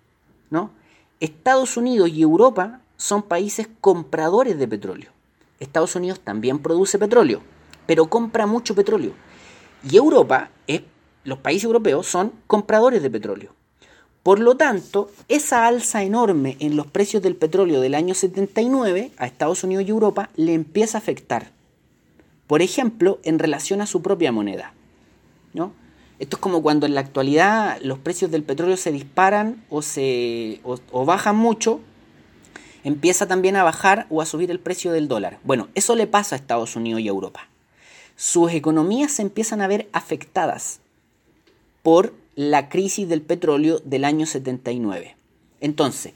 ¿no? 0.49 0.71
Estados 1.19 1.77
Unidos 1.77 2.09
y 2.09 2.23
Europa 2.23 2.81
son 2.97 3.21
países 3.21 3.69
compradores 3.81 4.57
de 4.57 4.67
petróleo. 4.67 5.11
Estados 5.59 5.95
Unidos 5.95 6.19
también 6.19 6.57
produce 6.57 6.97
petróleo, 6.97 7.41
pero 7.85 8.07
compra 8.07 8.47
mucho 8.47 8.73
petróleo. 8.73 9.13
Y 9.87 9.95
Europa, 9.95 10.49
los 11.23 11.37
países 11.37 11.65
europeos 11.65 12.07
son 12.07 12.33
compradores 12.47 13.03
de 13.03 13.11
petróleo. 13.11 13.53
Por 14.27 14.39
lo 14.39 14.57
tanto, 14.57 15.09
esa 15.29 15.67
alza 15.67 16.03
enorme 16.03 16.57
en 16.59 16.75
los 16.75 16.87
precios 16.87 17.23
del 17.23 17.37
petróleo 17.37 17.79
del 17.79 17.95
año 17.95 18.13
79 18.13 19.11
a 19.17 19.25
Estados 19.25 19.63
Unidos 19.63 19.85
y 19.87 19.89
Europa 19.89 20.29
le 20.35 20.53
empieza 20.53 20.97
a 20.97 20.99
afectar. 20.99 21.51
Por 22.45 22.61
ejemplo, 22.61 23.19
en 23.23 23.39
relación 23.39 23.79
a 23.79 23.85
su 23.85 24.01
propia 24.01 24.33
moneda. 24.33 24.73
¿no? 25.53 25.71
Esto 26.19 26.35
es 26.35 26.41
como 26.41 26.61
cuando 26.61 26.85
en 26.85 26.93
la 26.93 26.99
actualidad 26.99 27.79
los 27.81 27.99
precios 27.99 28.29
del 28.29 28.43
petróleo 28.43 28.75
se 28.75 28.91
disparan 28.91 29.63
o, 29.69 29.81
se, 29.81 30.59
o 30.65 31.05
bajan 31.05 31.37
mucho, 31.37 31.79
empieza 32.83 33.27
también 33.27 33.55
a 33.55 33.63
bajar 33.63 34.07
o 34.09 34.21
a 34.21 34.25
subir 34.25 34.51
el 34.51 34.59
precio 34.59 34.91
del 34.91 35.07
dólar. 35.07 35.39
Bueno, 35.45 35.69
eso 35.73 35.95
le 35.95 36.05
pasa 36.05 36.35
a 36.35 36.39
Estados 36.39 36.75
Unidos 36.75 36.99
y 36.99 37.07
a 37.07 37.11
Europa. 37.11 37.47
Sus 38.17 38.51
economías 38.51 39.13
se 39.13 39.21
empiezan 39.21 39.61
a 39.61 39.67
ver 39.67 39.87
afectadas 39.93 40.81
por 41.81 42.26
la 42.37 42.69
crisis 42.69 43.09
del 43.09 43.23
petróleo 43.23 43.79
del 43.83 44.05
año 44.05 44.27
79. 44.27 45.17
Entonces, 45.59 46.13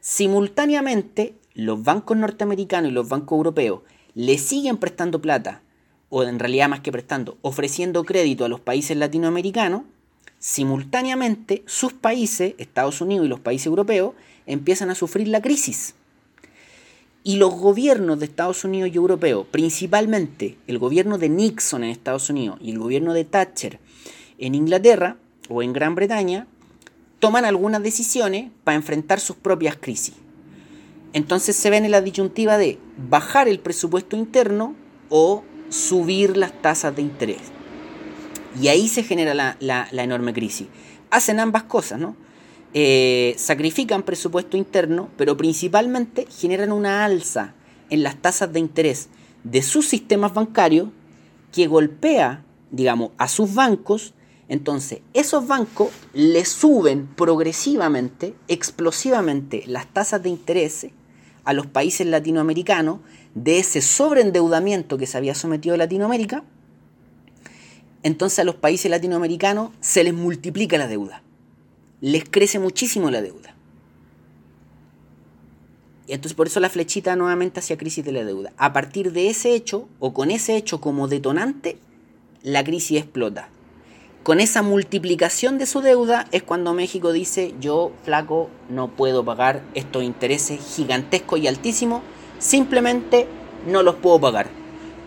simultáneamente, 0.00 1.34
los 1.52 1.82
bancos 1.82 2.16
norteamericanos 2.16 2.90
y 2.90 2.94
los 2.94 3.06
bancos 3.06 3.36
europeos 3.36 3.82
le 4.14 4.38
siguen 4.38 4.78
prestando 4.78 5.20
plata, 5.20 5.60
o 6.08 6.22
en 6.22 6.38
realidad 6.38 6.70
más 6.70 6.80
que 6.80 6.90
prestando, 6.90 7.36
ofreciendo 7.42 8.04
crédito 8.04 8.46
a 8.46 8.48
los 8.48 8.60
países 8.60 8.96
latinoamericanos, 8.96 9.82
simultáneamente 10.38 11.64
sus 11.66 11.92
países, 11.92 12.54
Estados 12.56 13.02
Unidos 13.02 13.26
y 13.26 13.28
los 13.28 13.40
países 13.40 13.66
europeos, 13.66 14.14
empiezan 14.46 14.88
a 14.88 14.94
sufrir 14.94 15.28
la 15.28 15.42
crisis. 15.42 15.94
Y 17.24 17.36
los 17.36 17.52
gobiernos 17.52 18.18
de 18.20 18.24
Estados 18.24 18.64
Unidos 18.64 18.88
y 18.90 18.96
europeos, 18.96 19.46
principalmente 19.50 20.56
el 20.66 20.78
gobierno 20.78 21.18
de 21.18 21.28
Nixon 21.28 21.84
en 21.84 21.90
Estados 21.90 22.30
Unidos 22.30 22.56
y 22.62 22.70
el 22.70 22.78
gobierno 22.78 23.12
de 23.12 23.26
Thatcher 23.26 23.80
en 24.38 24.54
Inglaterra 24.54 25.18
o 25.48 25.62
en 25.62 25.72
Gran 25.72 25.94
Bretaña, 25.94 26.46
toman 27.18 27.44
algunas 27.44 27.82
decisiones 27.82 28.50
para 28.64 28.76
enfrentar 28.76 29.20
sus 29.20 29.36
propias 29.36 29.76
crisis. 29.76 30.14
Entonces 31.12 31.56
se 31.56 31.70
ven 31.70 31.84
en 31.84 31.90
la 31.90 32.02
disyuntiva 32.02 32.58
de 32.58 32.78
bajar 33.08 33.48
el 33.48 33.60
presupuesto 33.60 34.16
interno 34.16 34.74
o 35.08 35.42
subir 35.70 36.36
las 36.36 36.52
tasas 36.60 36.94
de 36.94 37.02
interés. 37.02 37.40
Y 38.60 38.68
ahí 38.68 38.88
se 38.88 39.02
genera 39.02 39.34
la, 39.34 39.88
enorme 39.92 40.32
crisis. 40.32 40.68
Hacen 41.10 41.40
ambas 41.40 41.64
cosas, 41.64 41.98
¿no? 41.98 42.16
Eh, 42.74 43.34
sacrifican 43.38 44.02
presupuesto 44.02 44.56
interno, 44.56 45.08
pero 45.16 45.36
principalmente 45.36 46.26
generan 46.30 46.72
una 46.72 47.04
alza 47.04 47.54
en 47.88 48.02
las 48.02 48.16
tasas 48.16 48.52
de 48.52 48.60
interés 48.60 49.08
de 49.42 49.62
sus 49.62 49.86
sistemas 49.86 50.34
bancarios 50.34 50.88
que 51.52 51.66
golpea, 51.66 52.44
digamos, 52.70 53.12
a 53.16 53.28
sus 53.28 53.54
bancos 53.54 54.12
entonces, 54.48 55.00
esos 55.12 55.46
bancos 55.46 55.90
le 56.14 56.44
suben 56.46 57.06
progresivamente, 57.06 58.34
explosivamente, 58.48 59.64
las 59.66 59.86
tasas 59.92 60.22
de 60.22 60.30
interés 60.30 60.86
a 61.44 61.52
los 61.52 61.66
países 61.66 62.06
latinoamericanos 62.06 63.00
de 63.34 63.58
ese 63.58 63.82
sobreendeudamiento 63.82 64.96
que 64.96 65.06
se 65.06 65.18
había 65.18 65.34
sometido 65.34 65.76
Latinoamérica. 65.76 66.44
Entonces 68.02 68.38
a 68.38 68.44
los 68.44 68.54
países 68.54 68.90
latinoamericanos 68.90 69.70
se 69.80 70.02
les 70.02 70.14
multiplica 70.14 70.78
la 70.78 70.88
deuda. 70.88 71.22
Les 72.00 72.24
crece 72.24 72.58
muchísimo 72.58 73.10
la 73.10 73.20
deuda. 73.20 73.54
Y 76.06 76.14
entonces 76.14 76.34
por 76.34 76.46
eso 76.46 76.58
la 76.58 76.70
flechita 76.70 77.16
nuevamente 77.16 77.60
hacia 77.60 77.76
crisis 77.76 78.04
de 78.04 78.12
la 78.12 78.24
deuda. 78.24 78.52
A 78.56 78.72
partir 78.72 79.12
de 79.12 79.28
ese 79.28 79.54
hecho, 79.54 79.88
o 79.98 80.14
con 80.14 80.30
ese 80.30 80.56
hecho 80.56 80.80
como 80.80 81.06
detonante, 81.06 81.76
la 82.42 82.64
crisis 82.64 82.98
explota 82.98 83.50
con 84.22 84.40
esa 84.40 84.62
multiplicación 84.62 85.58
de 85.58 85.66
su 85.66 85.80
deuda 85.80 86.26
es 86.32 86.42
cuando 86.42 86.74
México 86.74 87.12
dice 87.12 87.54
yo, 87.60 87.92
flaco, 88.04 88.50
no 88.68 88.88
puedo 88.88 89.24
pagar 89.24 89.62
estos 89.74 90.02
intereses 90.02 90.60
gigantescos 90.76 91.40
y 91.40 91.46
altísimos, 91.46 92.02
simplemente 92.38 93.26
no 93.66 93.82
los 93.82 93.96
puedo 93.96 94.20
pagar. 94.20 94.48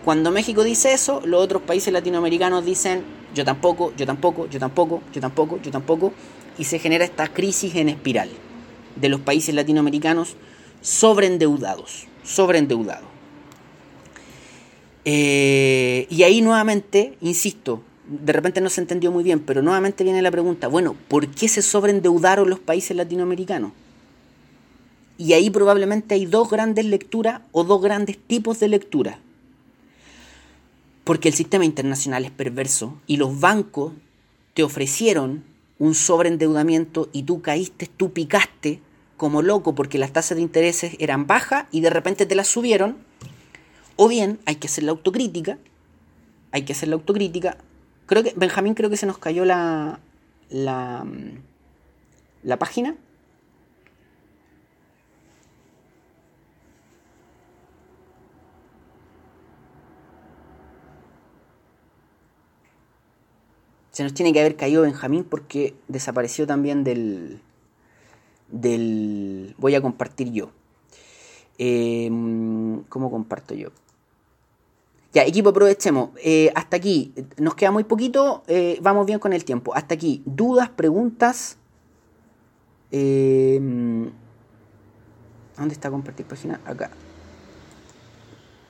Cuando 0.04 0.32
México 0.32 0.64
dice 0.64 0.92
eso, 0.92 1.20
los 1.24 1.42
otros 1.42 1.62
países 1.62 1.92
latinoamericanos 1.92 2.64
dicen 2.64 3.04
yo 3.34 3.44
tampoco, 3.44 3.92
yo 3.96 4.06
tampoco, 4.06 4.48
yo 4.48 4.58
tampoco, 4.58 5.02
yo 5.12 5.20
tampoco, 5.20 5.60
yo 5.62 5.70
tampoco, 5.70 6.12
y 6.58 6.64
se 6.64 6.78
genera 6.78 7.04
esta 7.04 7.28
crisis 7.28 7.74
en 7.76 7.88
espiral 7.88 8.28
de 8.96 9.08
los 9.08 9.20
países 9.20 9.54
latinoamericanos 9.54 10.36
sobreendeudados, 10.80 12.06
sobreendeudados. 12.24 13.08
Eh, 15.04 16.06
y 16.10 16.22
ahí 16.24 16.42
nuevamente, 16.42 17.16
insisto, 17.20 17.82
de 18.06 18.32
repente 18.32 18.60
no 18.60 18.68
se 18.68 18.80
entendió 18.80 19.12
muy 19.12 19.24
bien, 19.24 19.40
pero 19.40 19.62
nuevamente 19.62 20.04
viene 20.04 20.22
la 20.22 20.30
pregunta, 20.30 20.68
bueno, 20.68 20.96
¿por 21.08 21.28
qué 21.28 21.48
se 21.48 21.62
sobreendeudaron 21.62 22.50
los 22.50 22.58
países 22.58 22.96
latinoamericanos? 22.96 23.72
Y 25.18 25.34
ahí 25.34 25.50
probablemente 25.50 26.14
hay 26.14 26.26
dos 26.26 26.50
grandes 26.50 26.84
lecturas 26.84 27.42
o 27.52 27.64
dos 27.64 27.80
grandes 27.80 28.18
tipos 28.18 28.58
de 28.58 28.68
lectura. 28.68 29.18
Porque 31.04 31.28
el 31.28 31.34
sistema 31.34 31.64
internacional 31.64 32.24
es 32.24 32.30
perverso 32.30 33.00
y 33.06 33.16
los 33.16 33.38
bancos 33.38 33.92
te 34.54 34.62
ofrecieron 34.62 35.44
un 35.78 35.94
sobreendeudamiento 35.94 37.08
y 37.12 37.24
tú 37.24 37.42
caíste, 37.42 37.88
tú 37.88 38.12
picaste 38.12 38.80
como 39.16 39.42
loco 39.42 39.74
porque 39.74 39.98
las 39.98 40.12
tasas 40.12 40.36
de 40.36 40.42
intereses 40.42 40.96
eran 40.98 41.26
bajas 41.26 41.66
y 41.70 41.80
de 41.80 41.90
repente 41.90 42.26
te 42.26 42.34
las 42.34 42.48
subieron. 42.48 42.96
O 43.96 44.08
bien 44.08 44.40
hay 44.46 44.56
que 44.56 44.66
hacer 44.66 44.84
la 44.84 44.92
autocrítica, 44.92 45.58
hay 46.50 46.62
que 46.62 46.72
hacer 46.72 46.88
la 46.88 46.94
autocrítica, 46.94 47.58
Creo 48.12 48.24
que, 48.24 48.34
Benjamín, 48.36 48.74
creo 48.74 48.90
que 48.90 48.98
se 48.98 49.06
nos 49.06 49.16
cayó 49.16 49.46
la, 49.46 49.98
la, 50.50 51.06
la 52.42 52.58
página. 52.58 52.94
Se 63.92 64.02
nos 64.02 64.12
tiene 64.12 64.34
que 64.34 64.40
haber 64.40 64.56
caído 64.56 64.82
Benjamín 64.82 65.24
porque 65.24 65.74
desapareció 65.88 66.46
también 66.46 66.84
del. 66.84 67.40
del. 68.50 69.54
Voy 69.56 69.74
a 69.74 69.80
compartir 69.80 70.30
yo. 70.32 70.50
Eh, 71.56 72.10
¿Cómo 72.90 73.10
comparto 73.10 73.54
yo? 73.54 73.70
Ya, 75.12 75.24
equipo, 75.24 75.50
aprovechemos. 75.50 76.10
Eh, 76.24 76.50
hasta 76.54 76.76
aquí, 76.76 77.12
nos 77.36 77.54
queda 77.54 77.70
muy 77.70 77.84
poquito, 77.84 78.42
eh, 78.46 78.78
vamos 78.80 79.04
bien 79.06 79.18
con 79.18 79.32
el 79.34 79.44
tiempo. 79.44 79.74
Hasta 79.74 79.94
aquí, 79.94 80.22
dudas, 80.24 80.70
preguntas. 80.70 81.58
Em, 82.90 84.10
¿Dónde 85.56 85.74
está 85.74 85.90
compartir 85.90 86.26
página? 86.26 86.60
Acá. 86.64 86.90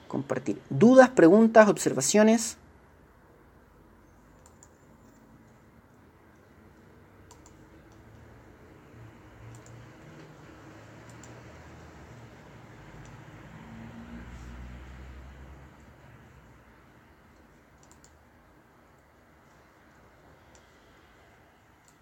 Compartir. 0.09 0.59
Dudas, 0.69 1.11
preguntas, 1.11 1.69
observaciones. 1.69 2.59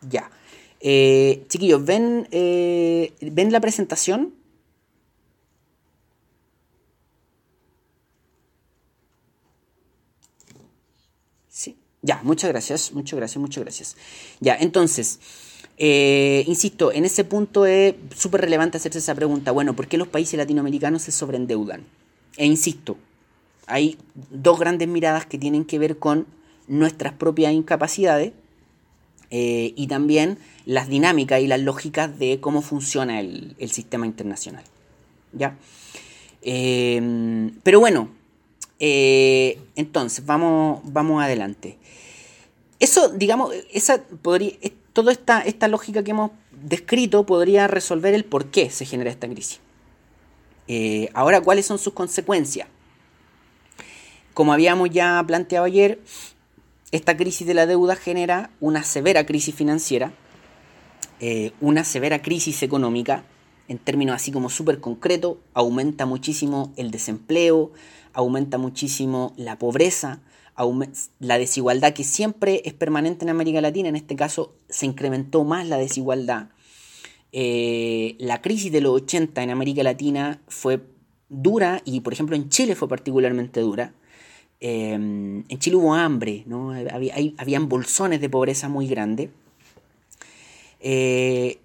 Ya. 0.08 0.30
Eh, 0.80 1.44
chiquillos, 1.48 1.84
¿ven, 1.84 2.26
eh, 2.30 3.12
¿ven 3.20 3.52
la 3.52 3.60
presentación? 3.60 4.34
Sí. 11.48 11.76
Ya, 12.02 12.20
muchas 12.22 12.50
gracias, 12.50 12.92
muchas 12.92 13.18
gracias, 13.18 13.40
muchas 13.40 13.62
gracias. 13.62 13.96
Ya, 14.40 14.56
entonces, 14.56 15.20
eh, 15.76 16.44
insisto, 16.46 16.92
en 16.92 17.04
ese 17.04 17.24
punto 17.24 17.66
es 17.66 17.94
súper 18.16 18.40
relevante 18.40 18.78
hacerse 18.78 18.98
esa 19.00 19.14
pregunta. 19.14 19.52
Bueno, 19.52 19.76
¿por 19.76 19.86
qué 19.86 19.98
los 19.98 20.08
países 20.08 20.38
latinoamericanos 20.38 21.02
se 21.02 21.12
sobreendeudan? 21.12 21.84
E 22.38 22.46
insisto, 22.46 22.96
hay 23.66 23.98
dos 24.30 24.58
grandes 24.58 24.88
miradas 24.88 25.26
que 25.26 25.36
tienen 25.38 25.64
que 25.66 25.78
ver 25.78 25.98
con 25.98 26.26
nuestras 26.68 27.12
propias 27.12 27.52
incapacidades 27.52 28.32
eh, 29.30 29.72
y 29.76 29.86
también 29.86 30.38
las 30.66 30.88
dinámicas 30.88 31.40
y 31.40 31.46
las 31.46 31.60
lógicas 31.60 32.18
de 32.18 32.40
cómo 32.40 32.62
funciona 32.62 33.20
el, 33.20 33.54
sistema 33.70 34.06
internacional. 34.06 34.64
¿Ya? 35.32 35.56
Eh, 36.42 37.50
pero 37.62 37.78
bueno, 37.78 38.10
eh, 38.80 39.60
entonces, 39.76 40.26
vamos, 40.26 40.80
vamos 40.84 41.22
adelante. 41.22 41.78
Eso, 42.80 43.08
digamos, 43.10 43.54
esa 43.72 44.02
podría, 44.02 44.52
toda 44.92 45.12
esta, 45.12 45.42
esta 45.42 45.68
lógica 45.68 46.02
que 46.02 46.10
hemos 46.10 46.32
descrito 46.50 47.24
podría 47.24 47.68
resolver 47.68 48.14
el 48.14 48.24
por 48.24 48.46
qué 48.46 48.70
se 48.70 48.84
genera 48.84 49.10
esta 49.10 49.28
crisis. 49.28 49.60
ahora, 51.14 51.40
¿cuáles 51.40 51.66
son 51.66 51.78
sus 51.78 51.92
consecuencias? 51.92 52.68
Como 54.34 54.52
habíamos 54.52 54.90
ya 54.90 55.22
planteado 55.26 55.66
ayer, 55.66 56.00
esta 56.92 57.16
crisis 57.16 57.46
de 57.46 57.54
la 57.54 57.66
deuda 57.66 57.96
genera 57.96 58.50
una 58.60 58.82
severa 58.82 59.24
crisis 59.26 59.54
financiera, 59.54 60.12
eh, 61.20 61.52
una 61.60 61.84
severa 61.84 62.22
crisis 62.22 62.62
económica 62.62 63.24
en 63.68 63.78
términos 63.78 64.16
así 64.16 64.32
como 64.32 64.50
súper 64.50 64.80
concretos, 64.80 65.36
aumenta 65.54 66.04
muchísimo 66.04 66.72
el 66.76 66.90
desempleo, 66.90 67.70
aumenta 68.12 68.58
muchísimo 68.58 69.32
la 69.36 69.60
pobreza, 69.60 70.20
la 71.20 71.38
desigualdad 71.38 71.92
que 71.92 72.02
siempre 72.02 72.62
es 72.64 72.74
permanente 72.74 73.24
en 73.24 73.28
América 73.28 73.60
Latina, 73.60 73.88
en 73.88 73.94
este 73.94 74.16
caso 74.16 74.56
se 74.68 74.86
incrementó 74.86 75.44
más 75.44 75.68
la 75.68 75.78
desigualdad. 75.78 76.48
Eh, 77.30 78.16
la 78.18 78.42
crisis 78.42 78.72
de 78.72 78.80
los 78.80 79.02
80 79.02 79.40
en 79.40 79.50
América 79.50 79.84
Latina 79.84 80.42
fue 80.48 80.80
dura 81.28 81.80
y 81.84 82.00
por 82.00 82.12
ejemplo 82.12 82.34
en 82.34 82.48
Chile 82.48 82.74
fue 82.74 82.88
particularmente 82.88 83.60
dura. 83.60 83.94
Eh, 84.60 84.92
en 84.92 85.58
Chile 85.58 85.76
hubo 85.76 85.94
hambre, 85.94 86.44
¿no? 86.46 86.72
había, 86.72 87.14
habían 87.38 87.68
bolsones 87.68 88.20
de 88.20 88.28
pobreza 88.28 88.68
muy 88.68 88.86
grandes. 88.86 89.30
Eh, 90.80 91.58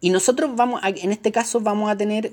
y 0.00 0.10
nosotros 0.10 0.54
vamos, 0.54 0.80
en 0.84 1.12
este 1.12 1.32
caso 1.32 1.60
vamos 1.60 1.90
a 1.90 1.96
tener, 1.96 2.32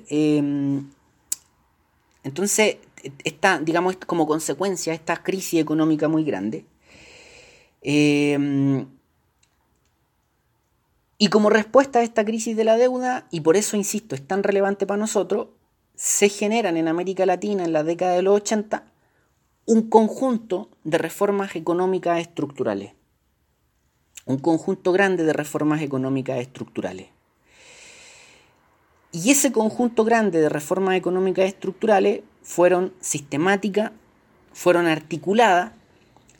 entonces, 2.24 2.76
esta, 3.24 3.58
digamos, 3.58 3.96
como 4.06 4.26
consecuencia, 4.26 4.94
esta 4.94 5.22
crisis 5.22 5.60
económica 5.60 6.08
muy 6.08 6.24
grande. 6.24 6.64
Eh, 7.80 8.84
y 11.18 11.28
como 11.28 11.50
respuesta 11.50 12.00
a 12.00 12.02
esta 12.02 12.24
crisis 12.24 12.56
de 12.56 12.64
la 12.64 12.76
deuda, 12.76 13.26
y 13.30 13.40
por 13.40 13.56
eso 13.56 13.76
insisto, 13.76 14.14
es 14.14 14.26
tan 14.26 14.42
relevante 14.42 14.86
para 14.86 14.98
nosotros, 14.98 15.48
se 15.94 16.28
generan 16.28 16.76
en 16.76 16.88
América 16.88 17.26
Latina 17.26 17.64
en 17.64 17.72
la 17.72 17.84
década 17.84 18.14
de 18.14 18.22
los 18.22 18.36
80 18.36 18.91
un 19.64 19.88
conjunto 19.88 20.68
de 20.82 20.98
reformas 20.98 21.54
económicas 21.54 22.18
estructurales. 22.18 22.94
Un 24.26 24.38
conjunto 24.38 24.90
grande 24.90 25.22
de 25.22 25.32
reformas 25.32 25.82
económicas 25.82 26.40
estructurales. 26.40 27.06
Y 29.12 29.30
ese 29.30 29.52
conjunto 29.52 30.04
grande 30.04 30.40
de 30.40 30.48
reformas 30.48 30.96
económicas 30.96 31.46
estructurales 31.46 32.22
fueron 32.42 32.92
sistemáticas, 33.00 33.92
fueron 34.52 34.86
articuladas 34.86 35.72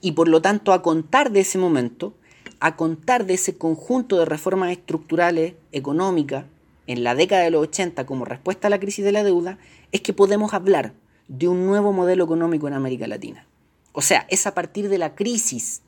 y 0.00 0.12
por 0.12 0.26
lo 0.26 0.42
tanto 0.42 0.72
a 0.72 0.82
contar 0.82 1.30
de 1.30 1.40
ese 1.40 1.58
momento, 1.58 2.14
a 2.58 2.74
contar 2.74 3.24
de 3.24 3.34
ese 3.34 3.56
conjunto 3.56 4.18
de 4.18 4.24
reformas 4.24 4.72
estructurales 4.72 5.54
económicas 5.70 6.46
en 6.88 7.04
la 7.04 7.14
década 7.14 7.42
de 7.42 7.52
los 7.52 7.62
80 7.68 8.04
como 8.04 8.24
respuesta 8.24 8.66
a 8.66 8.70
la 8.70 8.80
crisis 8.80 9.04
de 9.04 9.12
la 9.12 9.22
deuda, 9.22 9.58
es 9.92 10.00
que 10.00 10.12
podemos 10.12 10.54
hablar 10.54 10.92
de 11.28 11.48
un 11.48 11.66
nuevo 11.66 11.92
modelo 11.92 12.24
económico 12.24 12.68
en 12.68 12.74
América 12.74 13.06
Latina. 13.06 13.46
O 13.92 14.02
sea, 14.02 14.26
es 14.30 14.46
a 14.46 14.54
partir 14.54 14.88
de 14.88 14.98
la 14.98 15.14
crisis 15.14 15.82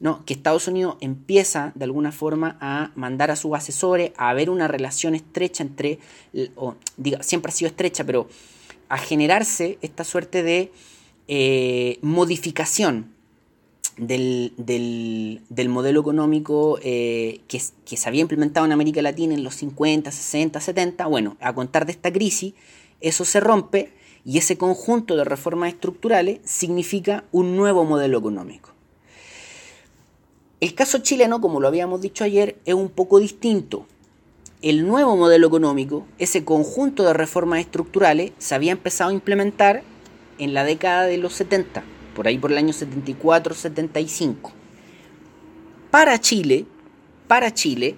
¿no? 0.00 0.24
que 0.24 0.34
Estados 0.34 0.68
Unidos 0.68 0.96
empieza 1.00 1.72
de 1.74 1.84
alguna 1.84 2.12
forma 2.12 2.58
a 2.60 2.90
mandar 2.94 3.30
a 3.30 3.36
sus 3.36 3.54
asesores 3.54 4.12
a 4.16 4.30
haber 4.30 4.50
una 4.50 4.68
relación 4.68 5.14
estrecha 5.14 5.62
entre, 5.62 5.98
o 6.56 6.74
diga, 6.96 7.22
siempre 7.22 7.50
ha 7.50 7.54
sido 7.54 7.68
estrecha, 7.68 8.04
pero 8.04 8.28
a 8.88 8.98
generarse 8.98 9.78
esta 9.80 10.04
suerte 10.04 10.42
de 10.42 10.72
eh, 11.28 11.98
modificación 12.02 13.14
del, 13.96 15.40
modelo 15.68 16.00
económico 16.00 16.78
eh, 16.82 17.40
que, 17.48 17.62
que, 17.86 17.96
se 17.96 18.08
había 18.08 18.22
implementado 18.22 18.66
en 18.66 18.72
América 18.72 19.00
Latina 19.02 19.34
en 19.34 19.44
los 19.44 19.54
50, 19.54 20.10
60, 20.10 20.60
70. 20.60 21.06
Bueno, 21.06 21.36
a 21.40 21.54
contar 21.54 21.86
de 21.86 21.92
esta 21.92 22.12
crisis, 22.12 22.54
eso 23.00 23.24
se 23.24 23.40
rompe 23.40 23.92
y 24.24 24.38
ese 24.38 24.56
conjunto 24.56 25.16
de 25.16 25.24
reformas 25.24 25.72
estructurales 25.72 26.40
significa 26.44 27.24
un 27.32 27.56
nuevo 27.56 27.84
modelo 27.84 28.18
económico. 28.18 28.70
El 30.60 30.74
caso 30.74 30.98
chileno, 30.98 31.40
como 31.40 31.60
lo 31.60 31.68
habíamos 31.68 32.00
dicho 32.00 32.24
ayer, 32.24 32.56
es 32.64 32.74
un 32.74 32.88
poco 32.88 33.18
distinto 33.18 33.86
el 34.64 34.86
nuevo 34.86 35.14
modelo 35.14 35.46
económico, 35.46 36.06
ese 36.18 36.42
conjunto 36.42 37.02
de 37.04 37.12
reformas 37.12 37.60
estructurales, 37.60 38.32
se 38.38 38.54
había 38.54 38.72
empezado 38.72 39.10
a 39.10 39.12
implementar 39.12 39.82
en 40.38 40.54
la 40.54 40.64
década 40.64 41.02
de 41.02 41.18
los 41.18 41.34
70, 41.34 41.84
por 42.16 42.26
ahí 42.26 42.38
por 42.38 42.50
el 42.50 42.56
año 42.56 42.72
74-75. 42.72 44.52
Para 45.90 46.18
Chile, 46.18 46.64
para 47.28 47.52
Chile, 47.52 47.96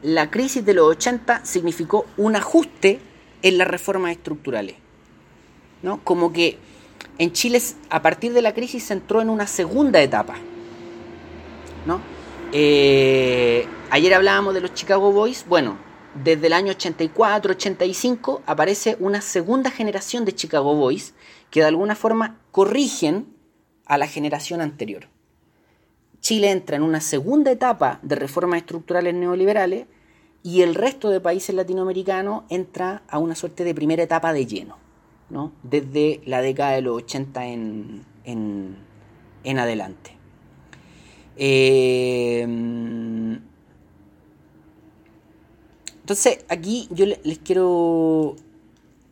la 0.00 0.30
crisis 0.30 0.64
de 0.64 0.74
los 0.74 0.88
80 0.90 1.44
significó 1.44 2.06
un 2.16 2.36
ajuste 2.36 3.00
en 3.42 3.58
las 3.58 3.66
reformas 3.66 4.12
estructurales. 4.12 4.76
¿No? 5.82 6.02
Como 6.04 6.32
que 6.32 6.58
en 7.18 7.32
Chile, 7.32 7.60
a 7.90 8.02
partir 8.02 8.32
de 8.32 8.42
la 8.42 8.54
crisis, 8.54 8.84
se 8.84 8.94
entró 8.94 9.20
en 9.20 9.30
una 9.30 9.46
segunda 9.46 10.00
etapa. 10.00 10.36
¿no? 11.86 12.00
Eh, 12.52 13.66
ayer 13.90 14.14
hablábamos 14.14 14.54
de 14.54 14.60
los 14.60 14.74
Chicago 14.74 15.12
Boys. 15.12 15.46
Bueno, 15.48 15.78
desde 16.22 16.48
el 16.48 16.52
año 16.52 16.72
84-85 16.72 18.42
aparece 18.46 18.96
una 19.00 19.20
segunda 19.20 19.70
generación 19.70 20.24
de 20.24 20.34
Chicago 20.34 20.74
Boys 20.74 21.14
que 21.50 21.60
de 21.60 21.66
alguna 21.66 21.94
forma 21.94 22.40
corrigen 22.50 23.34
a 23.86 23.98
la 23.98 24.06
generación 24.06 24.60
anterior. 24.60 25.08
Chile 26.20 26.50
entra 26.50 26.76
en 26.76 26.82
una 26.82 27.00
segunda 27.00 27.52
etapa 27.52 28.00
de 28.02 28.16
reformas 28.16 28.58
estructurales 28.58 29.14
neoliberales 29.14 29.86
y 30.42 30.62
el 30.62 30.74
resto 30.74 31.10
de 31.10 31.20
países 31.20 31.54
latinoamericanos 31.54 32.44
entra 32.48 33.02
a 33.08 33.18
una 33.18 33.34
suerte 33.34 33.64
de 33.64 33.74
primera 33.74 34.02
etapa 34.02 34.32
de 34.32 34.46
lleno, 34.46 34.76
¿no? 35.30 35.52
desde 35.62 36.20
la 36.24 36.40
década 36.40 36.72
de 36.72 36.82
los 36.82 36.96
80 36.96 37.46
en, 37.46 38.04
en, 38.24 39.58
adelante. 39.58 40.12
Eh, 41.36 42.46
Entonces, 46.06 46.44
aquí 46.48 46.86
yo 46.92 47.04
les 47.04 47.38
quiero 47.38 48.36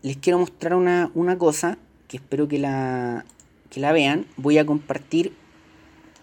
les 0.04 0.18
quiero 0.18 0.38
mostrar 0.38 0.74
una, 0.74 1.38
cosa 1.38 1.78
que 2.06 2.18
espero 2.18 2.46
que 2.46 2.60
la, 2.60 3.24
que 3.68 3.80
la 3.80 3.90
vean. 3.90 4.26
Voy 4.36 4.58
a 4.58 4.66
compartir, 4.66 5.32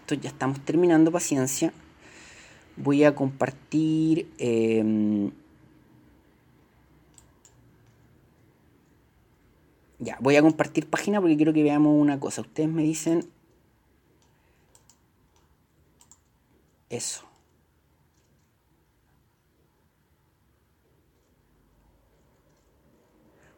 esto 0.00 0.14
ya 0.14 0.30
estamos 0.30 0.64
terminando, 0.64 1.12
paciencia. 1.12 1.74
Voy 2.76 3.04
a 3.04 3.14
compartir... 3.14 4.28
Em, 4.38 5.32
ya, 10.02 10.18
voy 10.20 10.34
a 10.34 10.42
compartir 10.42 10.90
página 10.90 11.20
porque 11.20 11.36
quiero 11.36 11.52
que 11.52 11.62
veamos 11.62 11.92
una 12.00 12.18
cosa. 12.18 12.40
Ustedes 12.40 12.68
me 12.68 12.82
dicen... 12.82 13.30
Eso. 16.90 17.24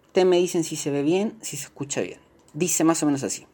Ustedes 0.07 0.27
me 0.27 0.37
dicen 0.37 0.63
si 0.63 0.77
se 0.77 0.91
ve 0.91 1.03
bien, 1.03 1.39
si 1.41 1.57
se 1.57 1.65
escucha 1.65 2.03
bien. 2.03 2.21
Dice 2.53 2.85
más 2.85 3.03
o 3.03 3.07
menos 3.07 3.23
así. 3.25 3.47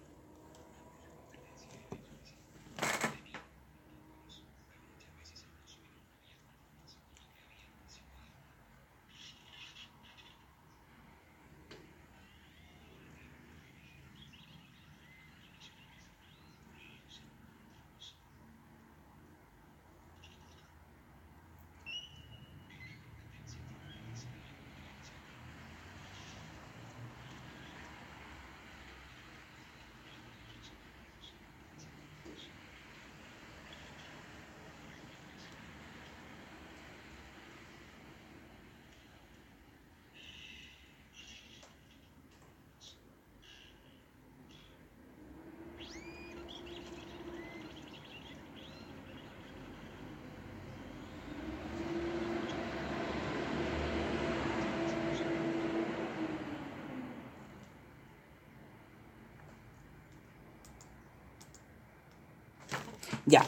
Ya. 63.27 63.47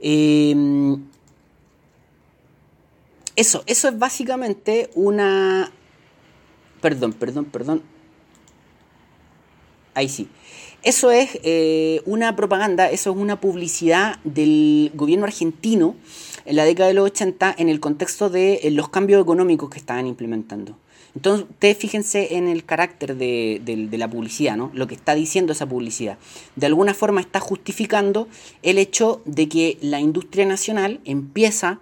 Em, 0.00 1.04
eso, 3.34 3.62
eso 3.66 3.88
es 3.88 3.98
básicamente 3.98 4.90
una... 4.94 5.70
Perdón, 6.80 7.12
perdón, 7.12 7.46
perdón. 7.46 7.82
ahí 9.94 10.08
sí. 10.08 10.28
Eso 10.82 11.10
es 11.10 11.40
eh, 11.42 12.00
una 12.06 12.36
propaganda, 12.36 12.90
eso 12.90 13.10
es 13.10 13.16
una 13.16 13.40
publicidad 13.40 14.20
del 14.22 14.92
gobierno 14.94 15.24
argentino 15.24 15.96
en 16.44 16.56
la 16.56 16.64
década 16.64 16.88
de 16.88 16.94
los 16.94 17.06
80 17.06 17.56
en 17.58 17.68
el 17.68 17.80
contexto 17.80 18.30
de 18.30 18.60
eh, 18.62 18.70
los 18.70 18.88
cambios 18.88 19.20
económicos 19.20 19.68
que 19.68 19.78
estaban 19.78 20.06
implementando. 20.06 20.78
Entonces, 21.16 21.46
ustedes 21.48 21.78
fíjense 21.78 22.36
en 22.36 22.46
el 22.46 22.64
carácter 22.64 23.16
de, 23.16 23.88
la 23.90 24.08
publicidad, 24.08 24.56
¿no? 24.56 24.70
Lo 24.74 24.86
que 24.86 24.94
está 24.94 25.14
diciendo 25.14 25.52
esa 25.52 25.66
publicidad. 25.66 26.18
De 26.54 26.66
alguna 26.66 26.92
forma 26.92 27.22
está 27.22 27.40
justificando 27.40 28.28
el 28.62 28.76
hecho 28.76 29.22
de 29.24 29.48
que 29.48 29.78
la 29.80 29.98
industria 29.98 30.44
nacional 30.44 31.00
empieza 31.04 31.80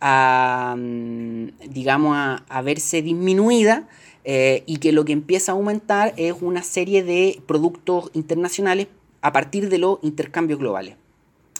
a, 0.00 0.76
mm, 0.78 1.48
digamos, 1.68 2.16
a 2.48 2.62
verse 2.62 3.02
disminuida 3.02 3.88
eh, 4.28 4.64
y 4.66 4.78
que 4.78 4.90
lo 4.90 5.04
que 5.04 5.12
empieza 5.12 5.52
a 5.52 5.54
aumentar 5.54 6.12
es 6.16 6.34
una 6.40 6.64
serie 6.64 7.04
de 7.04 7.40
productos 7.46 8.10
internacionales 8.12 8.88
a 9.20 9.32
partir 9.32 9.68
de 9.68 9.78
los 9.78 9.98
intercambios 10.02 10.58
globales, 10.58 10.96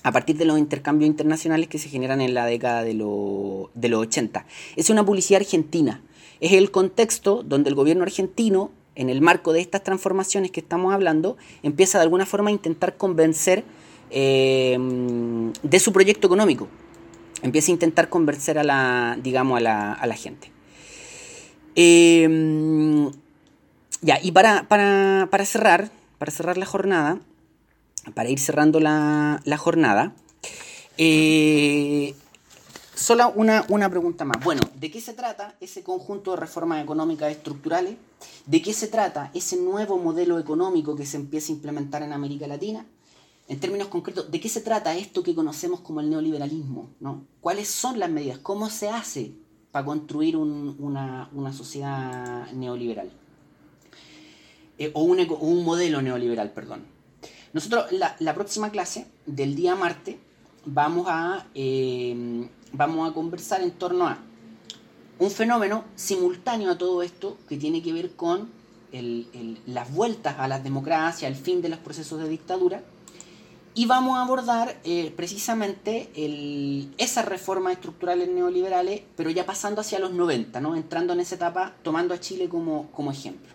a 0.03 0.13
partir 0.13 0.37
de 0.37 0.45
los 0.45 0.59
intercambios 0.59 1.09
internacionales 1.09 1.69
que 1.69 1.79
se 1.79 1.89
generan 1.89 2.21
en 2.21 2.35
la 2.35 2.47
década 2.47 2.83
de, 2.83 2.95
de 2.95 3.89
los 3.89 4.01
80. 4.01 4.47
Es 4.77 4.91
una 4.91 5.05
publicidad 5.05 5.41
argentina, 5.41 6.03
es 6.41 6.53
el 6.53 6.71
contexto 6.71 7.43
donde 7.43 7.71
el 7.71 7.75
gobierno 7.75 8.03
argentino, 8.03 8.71
en 8.95 9.11
el 9.11 9.21
marco 9.21 9.53
de 9.53 9.61
estas 9.61 9.83
transformaciones 9.83 10.51
que 10.51 10.61
estamos 10.61 10.95
hablando, 10.95 11.37
empieza 11.63 11.99
de 11.99 12.05
alguna 12.05 12.27
forma 12.27 12.51
a 12.51 12.53
intentar 12.53 12.97
convencer 12.97 13.65
eh, 14.11 14.79
de 15.63 15.81
su 15.81 15.93
proyecto 15.93 16.27
económico, 16.27 16.69
empieza 17.43 17.71
a 17.71 17.75
intentar 17.75 18.09
convencer 18.09 18.59
a 18.59 18.65
la, 18.65 19.19
digamos, 19.23 19.59
a 19.59 19.61
la, 19.61 19.93
a 19.93 20.07
la 20.07 20.15
gente. 20.15 20.51
Em, 21.75 23.11
ya, 24.01 24.19
y 24.23 24.33
para, 24.33 24.67
para, 24.69 25.45
cerrar, 25.45 25.91
para 26.19 26.33
cerrar 26.33 26.57
la 26.57 26.65
jornada, 26.65 27.21
para 28.15 28.29
ir 28.29 28.39
cerrando 28.39 28.81
la, 28.81 29.41
jornada, 29.59 30.15
eh, 30.99 32.15
solo 32.95 33.33
una, 33.35 33.65
una, 33.69 33.91
pregunta 33.91 34.25
más. 34.25 34.43
Bueno, 34.43 34.63
¿de 34.75 34.91
qué 34.91 35.01
se 35.01 35.13
trata 35.13 35.55
ese 35.61 35.83
conjunto 35.83 36.33
de 36.33 36.39
reformas 36.39 36.83
económicas 36.83 37.31
estructurales? 37.31 37.97
¿De 38.47 38.63
qué 38.63 38.73
se 38.73 38.89
trata 38.89 39.31
ese 39.35 39.57
nuevo 39.57 39.99
modelo 39.99 40.39
económico 40.39 40.97
que 40.97 41.07
se 41.07 41.17
empieza 41.17 41.53
a 41.53 41.57
implementar 41.57 42.03
en 42.03 42.13
América 42.13 42.47
Latina? 42.47 42.87
En 43.49 43.61
términos 43.61 43.89
concretos, 43.89 44.31
¿de 44.31 44.41
qué 44.41 44.49
se 44.49 44.61
trata 44.61 44.97
esto 44.97 45.23
que 45.23 45.35
conocemos 45.35 45.81
como 45.81 46.01
el 46.01 46.11
neoliberalismo? 46.11 46.91
¿no? 47.01 47.25
¿Cuáles 47.41 47.69
son 47.69 47.99
las 47.99 48.11
medidas? 48.11 48.39
¿Cómo 48.39 48.71
se 48.71 48.89
hace 48.89 49.35
para 49.77 49.85
construir 49.85 50.39
una, 50.39 51.53
sociedad 51.53 52.51
neoliberal. 52.53 53.11
Eh, 54.79 54.91
o, 54.95 55.03
un, 55.03 55.65
modelo 55.67 56.01
neoliberal, 56.01 56.51
perdón. 56.53 56.87
Nosotros, 57.57 57.87
la, 57.91 58.35
próxima 58.35 58.69
clase 58.69 59.07
del 59.25 59.57
día 59.57 59.75
martes, 59.75 60.17
vamos 60.67 61.07
a, 61.09 61.47
eh, 61.55 62.47
vamos 62.73 63.11
a 63.11 63.15
conversar 63.15 63.63
en 63.63 63.71
torno 63.71 64.07
a 64.07 64.19
un 65.19 65.31
fenómeno 65.31 65.87
simultáneo 65.95 66.71
a 66.71 66.77
todo 66.77 67.03
esto 67.03 67.39
que 67.49 67.57
tiene 67.57 67.83
que 67.83 67.95
ver 67.95 68.11
con 68.11 68.51
las 68.93 69.91
vueltas 69.91 70.37
a 70.39 70.49
la 70.49 70.61
democracia, 70.61 71.29
el 71.29 71.35
fin 71.35 71.63
de 71.63 71.71
los 71.71 71.79
procesos 71.79 72.21
de 72.21 72.29
dictadura, 72.29 72.83
y 73.75 73.87
vamos 73.87 74.19
a 74.19 74.23
abordar 74.25 74.79
eh, 74.85 75.11
precisamente 75.17 76.11
el, 76.15 76.93
esas 76.99 77.25
reformas 77.25 77.73
estructurales 77.73 78.29
neoliberales, 78.29 79.01
pero 79.17 79.31
ya 79.31 79.47
pasando 79.47 79.81
hacia 79.81 79.99
los 79.99 80.13
90, 80.13 80.61
¿no? 80.61 80.77
entrando 80.77 81.15
en 81.15 81.21
esa 81.21 81.37
etapa, 81.37 81.75
tomando 81.83 82.13
a 82.13 82.21
Chile 82.21 82.51
como, 82.51 82.91
ejemplo. 83.11 83.55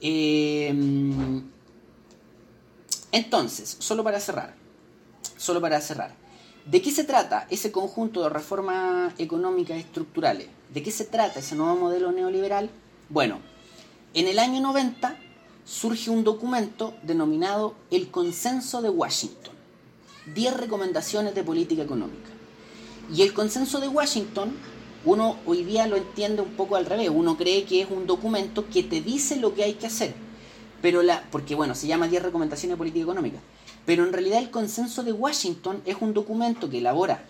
Em, 0.00 1.57
entonces, 3.12 3.76
solo 3.78 4.04
para 4.04 4.20
cerrar, 4.20 4.54
solo 5.36 5.60
para 5.60 5.80
cerrar, 5.80 6.14
¿de 6.66 6.82
qué 6.82 6.90
se 6.90 7.04
trata 7.04 7.46
ese 7.50 7.72
conjunto 7.72 8.22
de 8.22 8.28
reformas 8.28 9.14
económicas 9.18 9.78
estructurales? 9.78 10.48
¿De 10.72 10.82
qué 10.82 10.90
se 10.90 11.04
trata 11.04 11.40
ese 11.40 11.56
nuevo 11.56 11.76
modelo 11.76 12.12
neoliberal? 12.12 12.68
Bueno, 13.08 13.38
en 14.12 14.26
el 14.26 14.38
año 14.38 14.60
90 14.60 15.16
surge 15.64 16.10
un 16.10 16.24
documento 16.24 16.94
denominado 17.02 17.74
el 17.90 18.10
Consenso 18.10 18.82
de 18.82 18.90
Washington, 18.90 19.54
10 20.34 20.56
recomendaciones 20.58 21.34
de 21.34 21.44
política 21.44 21.82
económica. 21.82 22.28
Y 23.14 23.22
el 23.22 23.32
Consenso 23.32 23.80
de 23.80 23.88
Washington, 23.88 24.54
uno 25.06 25.36
hoy 25.46 25.64
día 25.64 25.86
lo 25.86 25.96
entiende 25.96 26.42
un 26.42 26.50
poco 26.50 26.76
al 26.76 26.84
revés, 26.84 27.08
uno 27.10 27.38
cree 27.38 27.64
que 27.64 27.80
es 27.80 27.90
un 27.90 28.06
documento 28.06 28.68
que 28.68 28.82
te 28.82 29.00
dice 29.00 29.36
lo 29.36 29.54
que 29.54 29.64
hay 29.64 29.74
que 29.74 29.86
hacer, 29.86 30.14
pero 30.82 31.02
la, 31.02 31.24
porque 31.30 31.54
bueno, 31.54 31.74
se 31.74 31.86
llama 31.86 32.08
10 32.08 32.22
recomendaciones 32.22 32.74
de 32.74 32.78
política 32.78 33.04
económica, 33.04 33.38
pero 33.86 34.04
en 34.04 34.12
realidad 34.12 34.38
el 34.38 34.50
Consenso 34.50 35.02
de 35.02 35.12
Washington 35.12 35.82
es 35.84 35.96
un 36.00 36.14
documento 36.14 36.68
que 36.68 36.78
elabora 36.78 37.24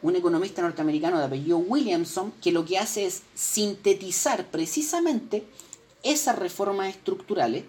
un 0.00 0.16
economista 0.16 0.62
norteamericano 0.62 1.18
de 1.18 1.24
apellido 1.24 1.58
Williamson, 1.58 2.32
que 2.40 2.52
lo 2.52 2.64
que 2.64 2.78
hace 2.78 3.06
es 3.06 3.22
sintetizar 3.34 4.46
precisamente 4.46 5.44
esas 6.02 6.38
reformas 6.38 6.88
estructurales 6.90 7.64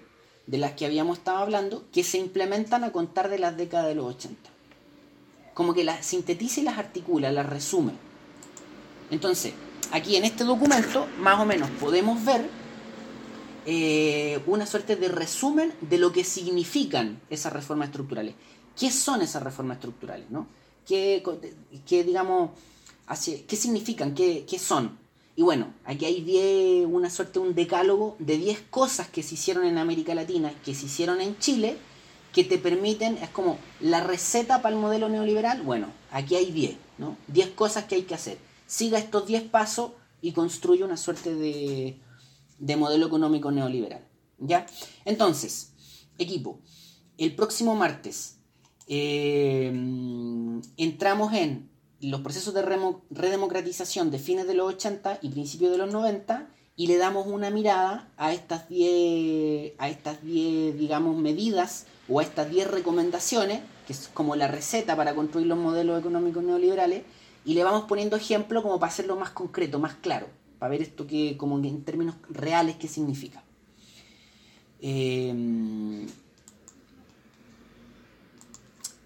de 0.45 0.57
las 0.57 0.73
que 0.73 0.85
habíamos 0.85 1.17
estado 1.19 1.39
hablando, 1.39 1.83
que 1.91 2.03
se 2.03 2.17
implementan 2.17 2.83
a 2.83 2.91
contar 2.91 3.29
de 3.29 3.39
las 3.39 3.57
décadas 3.57 3.87
de 3.87 3.95
los 3.95 4.05
80. 4.15 4.49
Como 5.53 5.73
que 5.73 5.83
las 5.83 6.05
sintetiza 6.05 6.61
y 6.61 6.63
las 6.63 6.77
articula, 6.77 7.31
las 7.31 7.47
resume. 7.47 7.93
Entonces, 9.11 9.53
aquí 9.91 10.15
en 10.15 10.25
este 10.25 10.43
documento, 10.43 11.07
más 11.19 11.39
o 11.39 11.45
menos 11.45 11.69
podemos 11.79 12.23
ver 12.23 12.47
eh, 13.65 14.41
una 14.47 14.65
suerte 14.65 14.95
de 14.95 15.07
resumen 15.07 15.73
de 15.81 15.97
lo 15.97 16.11
que 16.11 16.23
significan 16.23 17.19
esas 17.29 17.53
reformas 17.53 17.89
estructurales. 17.89 18.35
¿Qué 18.77 18.91
son 18.91 19.21
esas 19.21 19.43
reformas 19.43 19.77
estructurales? 19.77 20.29
¿no? 20.29 20.47
¿Qué, 20.85 21.23
digamos, 22.05 22.51
¿Qué 23.47 23.55
significan? 23.55 24.13
¿Qué, 24.15 24.45
¿Qué 24.49 24.57
son? 24.59 24.97
Y 25.35 25.41
bueno, 25.41 25.73
aquí 25.85 26.05
hay 26.05 26.85
una 26.85 27.09
suerte, 27.09 27.39
un 27.39 27.55
decálogo 27.55 28.17
de 28.19 28.37
10 28.37 28.59
cosas 28.69 29.07
que 29.07 29.23
se 29.23 29.35
hicieron 29.35 29.65
en 29.65 29.77
América 29.77 30.13
Latina, 30.13 30.53
que 30.65 30.75
se 30.75 30.87
hicieron 30.87 31.21
en 31.21 31.37
Chile, 31.39 31.77
que 32.33 32.43
te 32.43 32.57
permiten, 32.57 33.17
es 33.17 33.29
como 33.29 33.57
la 33.79 34.03
receta 34.03 34.61
para 34.61 34.75
el 34.75 34.81
modelo 34.81 35.07
neoliberal. 35.07 35.61
Bueno, 35.61 35.87
aquí 36.11 36.35
hay 36.35 36.51
10, 36.51 36.75
¿no? 36.97 37.17
10 37.27 37.51
cosas 37.51 37.85
que 37.85 37.95
hay 37.95 38.03
que 38.03 38.15
hacer. 38.15 38.37
Siga 38.67 38.99
estos 38.99 39.27
10 39.27 39.43
pasos 39.43 39.91
y 40.21 40.33
construye 40.33 40.83
una 40.83 40.97
suerte 40.97 41.33
de, 41.33 41.97
de 42.59 42.75
modelo 42.75 43.07
económico 43.07 43.51
neoliberal. 43.51 44.07
¿Ya? 44.37 44.65
Entonces, 45.05 45.73
equipo, 46.17 46.59
el 47.17 47.35
próximo 47.35 47.75
martes 47.75 48.37
eh, 48.87 49.67
entramos 50.77 51.33
en 51.33 51.69
los 52.01 52.21
procesos 52.21 52.53
de 52.53 52.63
redemocratización 53.09 54.09
de 54.09 54.19
fines 54.19 54.47
de 54.47 54.53
los 54.53 54.73
80 54.73 55.19
y 55.21 55.29
principios 55.29 55.71
de 55.71 55.77
los 55.77 55.91
90 55.91 56.47
y 56.77 56.87
le 56.87 56.97
damos 56.97 57.27
una 57.27 57.49
mirada 57.49 58.09
a 58.15 58.31
estas 58.31 58.69
10 58.69 59.73
a 59.77 59.89
estas 59.89 60.23
10 60.23 60.77
digamos 60.77 61.17
medidas 61.17 61.87
o 62.07 62.21
a 62.21 62.23
estas 62.23 62.49
10 62.49 62.71
recomendaciones 62.71 63.61
que 63.85 63.91
es 63.91 64.09
como 64.13 64.37
la 64.37 64.47
receta 64.47 64.95
para 64.95 65.13
construir 65.13 65.47
los 65.47 65.57
modelos 65.57 65.99
económicos 65.99 66.41
neoliberales 66.41 67.03
y 67.43 67.53
le 67.53 67.63
vamos 67.63 67.83
poniendo 67.83 68.15
ejemplos 68.15 68.63
como 68.63 68.79
para 68.79 68.91
hacerlo 68.91 69.15
más 69.15 69.31
concreto, 69.31 69.79
más 69.79 69.95
claro, 69.95 70.27
para 70.59 70.71
ver 70.71 70.81
esto 70.81 71.07
que 71.07 71.37
como 71.37 71.57
en 71.57 71.83
términos 71.83 72.15
reales 72.29 72.75
qué 72.75 72.87
significa. 72.87 73.41
Eh, 74.81 76.05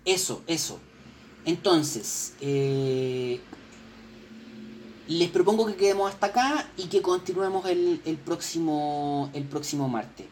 eso, 0.05 0.41
eso. 0.47 0.79
Entonces, 1.45 2.33
eh, 2.41 3.39
les 5.07 5.29
propongo 5.29 5.65
que 5.65 5.75
quedemos 5.75 6.11
hasta 6.11 6.27
acá 6.27 6.69
y 6.77 6.87
que 6.87 7.01
continuemos 7.01 7.65
el, 7.65 8.19
próximo, 8.23 9.29
el 9.33 9.43
próximo 9.43 9.87
martes. 9.89 10.27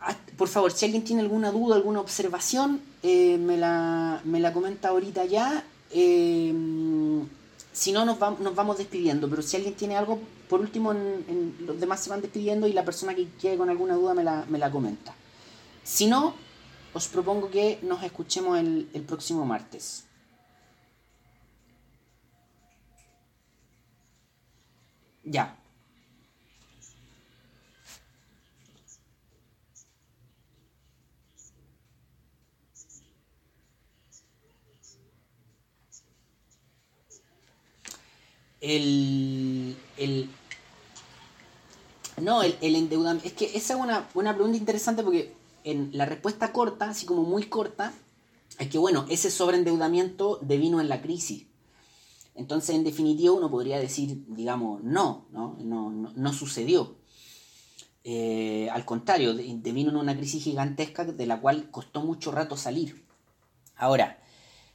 Ah, 0.00 0.16
por 0.36 0.48
favor, 0.48 0.72
si 0.72 0.84
alguien 0.84 1.04
tiene 1.04 1.22
alguna 1.22 1.50
duda, 1.50 1.76
alguna 1.76 2.00
observación, 2.00 2.80
eh, 3.02 3.38
me, 3.38 3.56
la, 3.56 4.20
comenta 4.52 4.88
ahorita 4.88 5.24
ya. 5.24 5.64
Si 7.74 7.90
no, 7.90 8.04
nos, 8.04 8.20
nos, 8.20 8.54
vamos 8.54 8.78
despidiendo. 8.78 9.28
Pero 9.28 9.42
si 9.42 9.56
alguien 9.56 9.74
tiene 9.74 9.96
algo, 9.96 10.20
por 10.48 10.60
último, 10.60 10.94
los 10.94 11.80
demás 11.80 12.00
se 12.00 12.08
van 12.08 12.20
despidiendo 12.22 12.68
y 12.68 12.72
la 12.72 12.84
persona 12.84 13.14
que 13.16 13.28
quede 13.32 13.56
con 13.56 13.68
alguna 13.68 13.94
duda 13.94 14.14
me 14.14 14.22
la, 14.22 14.44
me 14.48 14.58
la 14.58 14.70
comenta. 14.70 15.12
Si 15.82 16.06
no, 16.06 16.34
os 16.92 17.08
propongo 17.08 17.50
que 17.50 17.80
nos 17.82 18.02
escuchemos 18.04 18.56
el, 18.58 19.04
próximo 19.08 19.44
martes. 19.44 20.04
Ya. 25.24 25.56
No, 42.20 42.42
el, 42.42 42.56
endeudamiento. 42.60 43.26
Es 43.26 43.34
que 43.34 43.46
esa 43.56 43.74
es 43.74 43.80
una, 43.80 44.08
una 44.14 44.34
pregunta 44.34 44.56
interesante 44.56 45.02
porque 45.02 45.34
en 45.64 45.90
la 45.92 46.06
respuesta 46.06 46.52
corta, 46.52 46.90
así 46.90 47.06
como 47.06 47.22
muy 47.22 47.44
corta, 47.44 47.92
es 48.58 48.68
que 48.68 48.78
bueno, 48.78 49.04
ese 49.08 49.30
sobreendeudamiento 49.30 50.38
devino 50.42 50.80
en 50.80 50.88
la 50.88 51.02
crisis. 51.02 51.46
Entonces, 52.34 52.74
en 52.74 52.84
definitiva, 52.84 53.32
uno 53.32 53.50
podría 53.50 53.78
decir, 53.78 54.24
digamos, 54.28 54.82
no, 54.82 55.26
no, 55.30 55.56
no, 55.60 55.90
no, 55.90 56.32
sucedió. 56.32 56.96
Eh, 58.02 58.68
al 58.72 58.84
contrario, 58.84 59.34
devino 59.34 59.90
en 59.90 59.96
una 59.96 60.16
crisis 60.16 60.42
gigantesca 60.42 61.04
de 61.04 61.26
la 61.26 61.40
cual 61.40 61.70
costó 61.70 62.02
mucho 62.02 62.32
rato 62.32 62.56
salir. 62.56 63.04
Ahora, 63.76 64.18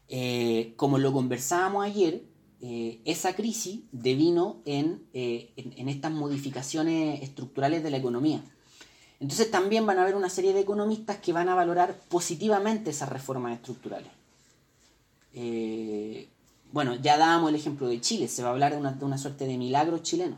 eh, 0.07 0.73
como 0.77 0.97
lo 0.97 1.11
conversábamos 1.11 1.85
ayer, 1.85 2.23
eh, 2.61 2.99
esa 3.05 3.35
crisis 3.35 3.81
devino 3.91 4.57
en, 4.65 5.01
en, 5.13 5.89
estas 5.89 6.11
modificaciones 6.11 7.21
estructurales 7.23 7.83
de 7.83 7.91
la 7.91 7.97
economía. 7.97 8.43
Entonces 9.19 9.51
también 9.51 9.85
van 9.85 9.97
a 9.97 10.03
haber 10.03 10.15
una 10.15 10.29
serie 10.29 10.53
de 10.53 10.61
economistas 10.61 11.17
que 11.17 11.33
van 11.33 11.49
a 11.49 11.55
valorar 11.55 11.99
positivamente 12.09 12.89
esas 12.89 13.09
reformas 13.09 13.53
estructurales. 13.53 14.11
Eh, 15.33 16.27
bueno, 16.71 16.95
ya 16.95 17.17
dábamos 17.17 17.49
el 17.49 17.55
ejemplo 17.55 17.87
de 17.87 18.01
Chile, 18.01 18.27
se 18.27 18.43
va 18.43 18.49
a 18.49 18.51
hablar 18.51 18.73
de 18.73 18.77
una, 18.77 18.91
de 18.93 19.05
una 19.05 19.17
suerte 19.17 19.45
de 19.45 19.57
milagro 19.57 19.99
chileno. 19.99 20.37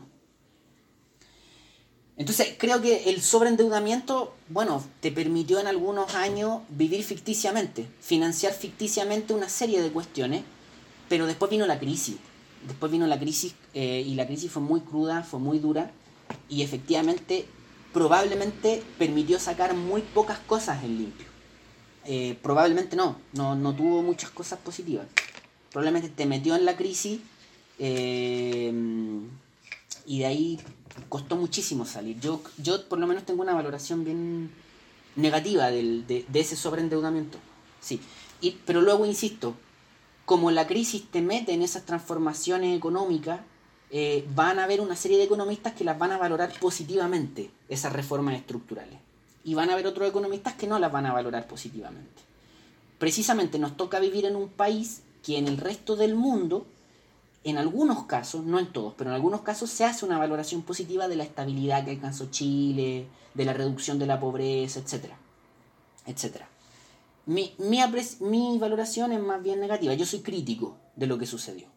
Entonces, 2.16 2.54
creo 2.58 2.80
que 2.80 3.10
el 3.10 3.22
sobreendeudamiento, 3.22 4.34
bueno, 4.48 4.84
te 5.00 5.10
permitió 5.10 5.60
en 5.60 5.66
algunos 5.66 6.14
años 6.14 6.60
vivir 6.68 7.02
ficticiamente, 7.04 7.88
financiar 8.00 8.52
ficticiamente 8.52 9.32
una 9.32 9.48
serie 9.48 9.82
de 9.82 9.90
cuestiones, 9.90 10.42
pero 11.12 11.26
después 11.26 11.50
vino 11.50 11.66
la 11.66 11.78
crisis. 11.78 12.16
Después 12.66 12.90
vino 12.90 13.06
la 13.06 13.20
crisis 13.20 13.54
eh, 13.74 14.02
y 14.06 14.14
la 14.14 14.26
crisis 14.26 14.50
fue 14.50 14.62
muy 14.62 14.80
cruda, 14.80 15.22
fue 15.22 15.38
muy 15.40 15.58
dura 15.58 15.90
y 16.48 16.62
efectivamente 16.62 17.44
probablemente 17.92 18.82
permitió 18.96 19.38
sacar 19.38 19.74
muy 19.74 20.00
pocas 20.00 20.38
cosas 20.38 20.82
en 20.82 20.96
limpio. 20.96 21.26
Eh, 22.06 22.38
probablemente 22.40 22.96
no, 22.96 23.18
no, 23.34 23.54
no, 23.54 23.76
tuvo 23.76 24.02
muchas 24.02 24.30
cosas 24.30 24.58
positivas. 24.60 25.06
Probablemente 25.70 26.08
te 26.08 26.24
metió 26.24 26.56
en 26.56 26.64
la 26.64 26.78
crisis 26.78 27.20
eh, 27.78 28.72
y 30.06 30.18
de 30.20 30.24
ahí 30.24 30.60
costó 31.10 31.36
muchísimo 31.36 31.84
salir. 31.84 32.18
Yo, 32.20 32.40
yo 32.56 32.88
por 32.88 32.98
lo 32.98 33.06
menos 33.06 33.26
tengo 33.26 33.42
una 33.42 33.52
valoración 33.52 34.02
bien 34.02 34.50
negativa 35.16 35.70
del, 35.70 36.06
de, 36.06 36.24
ese 36.32 36.56
sobreendeudamiento. 36.56 37.36
Sí. 37.82 38.00
Y, 38.40 38.52
pero 38.64 38.80
luego 38.80 39.04
insisto, 39.04 39.54
como 40.24 40.50
la 40.50 40.66
crisis 40.66 41.10
te 41.10 41.20
mete 41.20 41.52
en 41.52 41.62
esas 41.62 41.84
transformaciones 41.84 42.76
económicas, 42.76 43.40
eh, 43.90 44.26
van 44.34 44.58
a 44.58 44.64
haber 44.64 44.80
una 44.80 44.96
serie 44.96 45.18
de 45.18 45.24
economistas 45.24 45.74
que 45.74 45.84
las 45.84 45.98
van 45.98 46.12
a 46.12 46.16
valorar 46.16 46.52
positivamente, 46.58 47.50
esas 47.68 47.92
reformas 47.92 48.36
estructurales. 48.36 48.98
Y 49.44 49.54
van 49.54 49.68
a 49.68 49.74
haber 49.74 49.86
otros 49.86 50.08
economistas 50.08 50.54
que 50.54 50.66
no 50.66 50.78
las 50.78 50.90
van 50.90 51.06
a 51.06 51.12
valorar 51.12 51.46
positivamente. 51.46 52.22
Precisamente 52.98 53.58
nos 53.58 53.76
toca 53.76 53.98
vivir 53.98 54.24
en 54.24 54.36
un 54.36 54.48
país 54.48 55.02
que 55.22 55.36
en 55.36 55.48
el 55.48 55.58
resto 55.58 55.96
del 55.96 56.14
mundo, 56.14 56.66
en 57.44 57.58
algunos 57.58 58.04
casos, 58.04 58.44
no 58.44 58.58
en 58.58 58.72
todos, 58.72 58.94
pero 58.96 59.10
en 59.10 59.14
algunos 59.14 59.42
casos 59.42 59.70
se 59.70 59.84
hace 59.84 60.06
una 60.06 60.18
valoración 60.18 60.62
positiva 60.62 61.08
de 61.08 61.16
la 61.16 61.24
estabilidad 61.24 61.84
que 61.84 61.90
alcanzó 61.90 62.30
Chile, 62.30 63.08
de 63.34 63.44
la 63.44 63.52
reducción 63.52 63.98
de 63.98 64.06
la 64.06 64.20
pobreza, 64.20 64.80
etc. 64.80 65.12
etcétera. 66.06 66.48
Mi, 67.26 67.54
mi, 67.58 68.58
valoración 68.58 69.12
es 69.12 69.20
más 69.20 69.42
bien 69.42 69.60
negativa. 69.60 69.94
Yo 69.94 70.06
soy 70.06 70.20
crítico 70.20 70.78
de 70.96 71.06
lo 71.06 71.18
que 71.18 71.26
sucedió. 71.26 71.68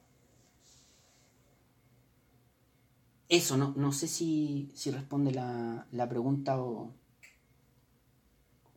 Eso, 3.29 3.57
no, 3.57 3.73
no 3.75 3.91
sé 3.91 4.07
si, 4.07 4.71
responde 4.85 5.31
la, 5.31 6.09
pregunta 6.09 6.61
o, 6.61 6.91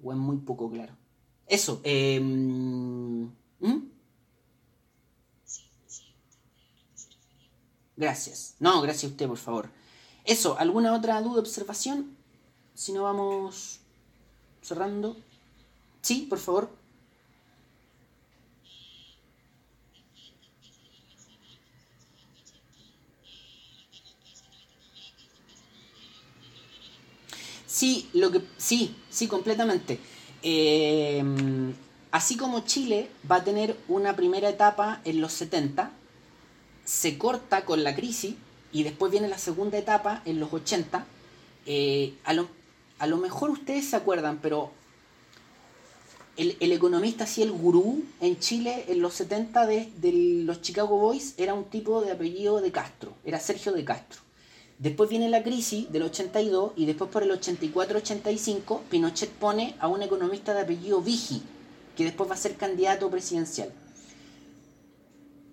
o, 0.03 0.13
es 0.13 0.19
muy 0.19 0.39
poco 0.39 0.71
claro. 0.71 0.95
Eso. 1.47 1.81
Eh, 1.85 2.21
Gracias. 7.99 8.55
No, 8.61 8.81
gracias 8.81 9.11
a 9.11 9.13
usted, 9.13 9.27
por 9.27 9.39
favor. 9.39 9.71
Eso, 10.25 10.57
¿alguna 10.57 10.95
otra 10.95 11.21
duda, 11.21 11.41
observación? 11.41 12.17
Si 12.73 12.93
no 12.93 13.03
vamos 13.03 13.81
cerrando. 14.63 15.17
Sí, 16.09 16.27
por 16.27 16.39
favor. 16.39 16.71
Sí, 27.67 28.09
lo 28.15 28.31
que, 28.31 28.41
sí, 28.57 28.97
sí, 29.11 29.29
completamente. 29.29 29.99
Eh, 30.43 31.23
así 32.11 32.39
como 32.39 32.61
Chile 32.61 33.11
va 33.31 33.37
a 33.37 33.45
tener 33.45 33.77
una 33.87 34.17
primera 34.17 34.49
etapa 34.49 35.03
en 35.05 35.21
los 35.21 35.35
70, 35.35 35.91
se 36.87 37.19
corta 37.19 37.67
con 37.67 37.85
la 37.85 37.95
crisis 37.95 38.35
y 38.73 38.83
después 38.83 39.13
viene 39.13 39.29
la 39.29 39.37
segunda 39.37 39.77
etapa 39.77 40.23
en 40.25 40.41
los 40.41 40.55
80. 40.55 41.05
Eh, 41.67 42.15
a, 42.25 42.33
lo, 42.33 42.49
a, 42.99 43.07
lo, 43.07 43.19
mejor 43.19 43.51
ustedes 43.51 43.91
se 43.91 43.97
acuerdan, 43.97 44.39
pero 44.41 44.73
el, 46.39 46.73
economista, 46.73 47.25
así 47.25 47.43
el 47.43 47.51
gurú 47.51 48.05
en 48.21 48.39
Chile 48.39 48.85
en 48.89 49.01
los 49.01 49.15
70 49.15 49.67
de, 49.67 49.91
los 50.45 50.63
Chicago 50.63 50.97
Boys 50.97 51.35
era 51.37 51.53
un 51.53 51.65
tipo 51.65 52.01
de 52.01 52.13
apellido 52.13 52.61
de 52.61 52.71
Castro, 52.71 53.13
era 53.25 53.41
Sergio 53.41 53.73
de 53.73 53.85
Castro. 53.85 54.21
Después 54.79 55.11
viene 55.11 55.29
la 55.29 55.43
crisis 55.43 55.91
del 55.91 56.05
82 56.05 56.73
y 56.77 56.87
después 56.87 57.11
por 57.11 57.25
el 57.25 57.33
84-85 57.33 58.83
Pinochet 58.89 59.31
pone 59.31 59.75
a 59.81 59.89
un 59.89 60.03
economista 60.03 60.55
de 60.55 60.61
apellido 60.61 61.01
Vigi, 61.01 61.43
que 61.97 62.05
después 62.05 62.31
va 62.31 62.35
a 62.35 62.39
ser 62.39 62.57
candidato 62.57 63.11
presidencial. 63.11 63.73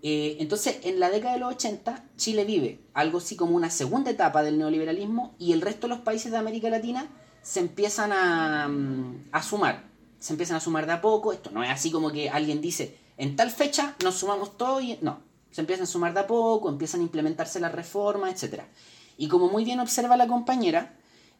Eh, 0.03 0.38
entonces, 0.39 0.77
en 0.83 0.99
la 0.99 1.09
década 1.09 1.33
de 1.33 1.39
los 1.39 1.55
80, 1.55 2.05
Chile 2.15 2.45
vive 2.45 2.79
algo 2.93 3.17
así 3.17 3.36
como 3.36 3.55
una 3.55 3.71
segunda 3.71 4.11
etapa 4.11 4.43
del 4.43 4.59
neoliberalismo 4.59 5.33
y 5.39 5.53
el 5.53 5.61
resto 5.61 5.88
de 5.88 5.95
los 5.95 6.03
países 6.03 6.31
de 6.31 6.38
América 6.38 6.69
Latina 6.69 7.09
se 7.41 7.59
empiezan 7.61 8.11
a, 8.11 8.67
mm, 8.67 9.29
a 9.31 9.41
sumar. 9.41 9.95
Se 10.20 10.34
empiezan 10.34 10.57
a 10.57 10.59
sumar 10.59 10.86
de 10.86 10.93
a 10.93 11.01
poco. 11.01 11.34
Esto 11.34 11.51
no 11.51 11.63
es 11.63 11.70
así 11.70 11.91
como 11.91 12.11
que 12.11 12.30
alguien 12.30 12.61
dice, 12.61 12.97
en 13.18 13.36
tal 13.36 13.51
fecha 13.51 13.95
nos 14.03 14.16
sumamos 14.16 14.57
todos 14.57 14.84
y... 14.84 14.97
No, 15.01 15.20
se 15.55 15.61
empiezan 15.61 15.84
a 15.84 15.88
sumar 15.88 16.13
de 16.13 16.20
a 16.20 16.28
poco, 16.28 16.68
empiezan 16.68 16.99
a 16.99 17.03
implementarse 17.03 17.61
las 17.61 17.72
reformas, 17.72 18.34
etcétera. 18.34 18.68
Y 19.18 19.30
como 19.30 19.47
muy 19.47 19.63
bien 19.63 19.80
observa 19.80 20.18
la 20.18 20.28
compañera, 20.28 20.97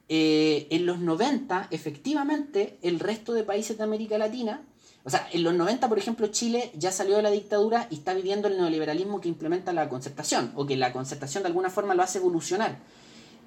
eh, 0.08 0.68
en 0.70 0.86
los 0.86 1.00
90, 1.00 1.68
efectivamente, 1.72 2.78
el 2.82 3.02
resto 3.02 3.34
de 3.34 3.44
países 3.44 3.78
de 3.78 3.84
América 3.84 4.18
Latina, 4.18 4.62
o 5.04 5.10
sea, 5.10 5.28
en 5.34 5.44
los 5.44 5.54
90, 5.54 5.90
por 5.90 5.98
ejemplo, 5.98 6.28
Chile 6.28 6.72
ya 6.76 6.94
salió 6.94 7.18
de 7.18 7.24
la 7.24 7.30
dictadura 7.30 7.88
y 7.90 7.96
está 7.96 8.14
viviendo 8.14 8.48
el 8.48 8.58
neoliberalismo 8.58 9.20
que 9.20 9.28
implementa 9.28 9.74
la 9.74 9.90
concertación, 9.90 10.54
o 10.56 10.66
que 10.66 10.78
la 10.78 10.94
concertación 10.94 11.44
de 11.44 11.48
alguna 11.48 11.70
forma 11.70 11.94
lo 11.94 12.02
hace 12.02 12.20
evolucionar. 12.20 12.80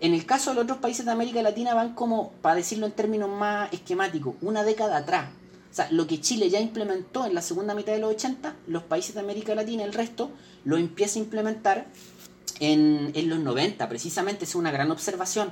En 0.01 0.15
el 0.15 0.25
caso 0.27 0.51
de 0.51 0.57
los 0.57 0.65
otros 0.65 0.79
países 0.79 1.05
de 1.05 1.11
América 1.11 1.43
Latina 1.43 1.75
van 1.75 1.95
como, 1.95 2.31
para 2.41 2.55
decirlo 2.55 2.87
en 2.87 2.93
términos 2.93 3.29
más 3.29 3.73
esquemáticos, 3.73 4.37
una 4.43 4.63
década 4.63 4.99
atrás. 4.99 5.29
O 5.71 5.75
sea, 5.75 5.89
lo 5.91 6.07
que 6.07 6.21
Chile 6.21 6.49
ya 6.51 6.61
implementó 6.61 7.27
en 7.27 7.35
la 7.35 7.43
segunda 7.43 7.75
mitad 7.75 7.93
de 7.93 7.99
los 7.99 8.13
80, 8.13 8.55
los 8.69 8.85
países 8.85 9.15
de 9.15 9.21
América 9.21 9.55
Latina, 9.55 9.85
el 9.85 9.93
resto, 9.93 10.31
lo 10.65 10.77
empieza 10.77 11.19
a 11.19 11.23
implementar 11.23 11.87
en, 12.61 13.29
los 13.29 13.39
90, 13.41 13.89
precisamente 13.89 14.45
es 14.45 14.55
una 14.55 14.71
gran 14.71 14.91
observación, 14.91 15.51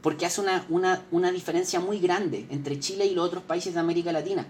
porque 0.00 0.26
hace 0.26 0.40
una, 0.40 0.64
una, 1.10 1.32
diferencia 1.32 1.80
muy 1.80 1.98
grande 1.98 2.46
entre 2.50 2.78
Chile 2.78 3.06
y 3.06 3.14
los 3.14 3.26
otros 3.26 3.42
países 3.42 3.74
de 3.74 3.80
América 3.80 4.12
Latina. 4.12 4.46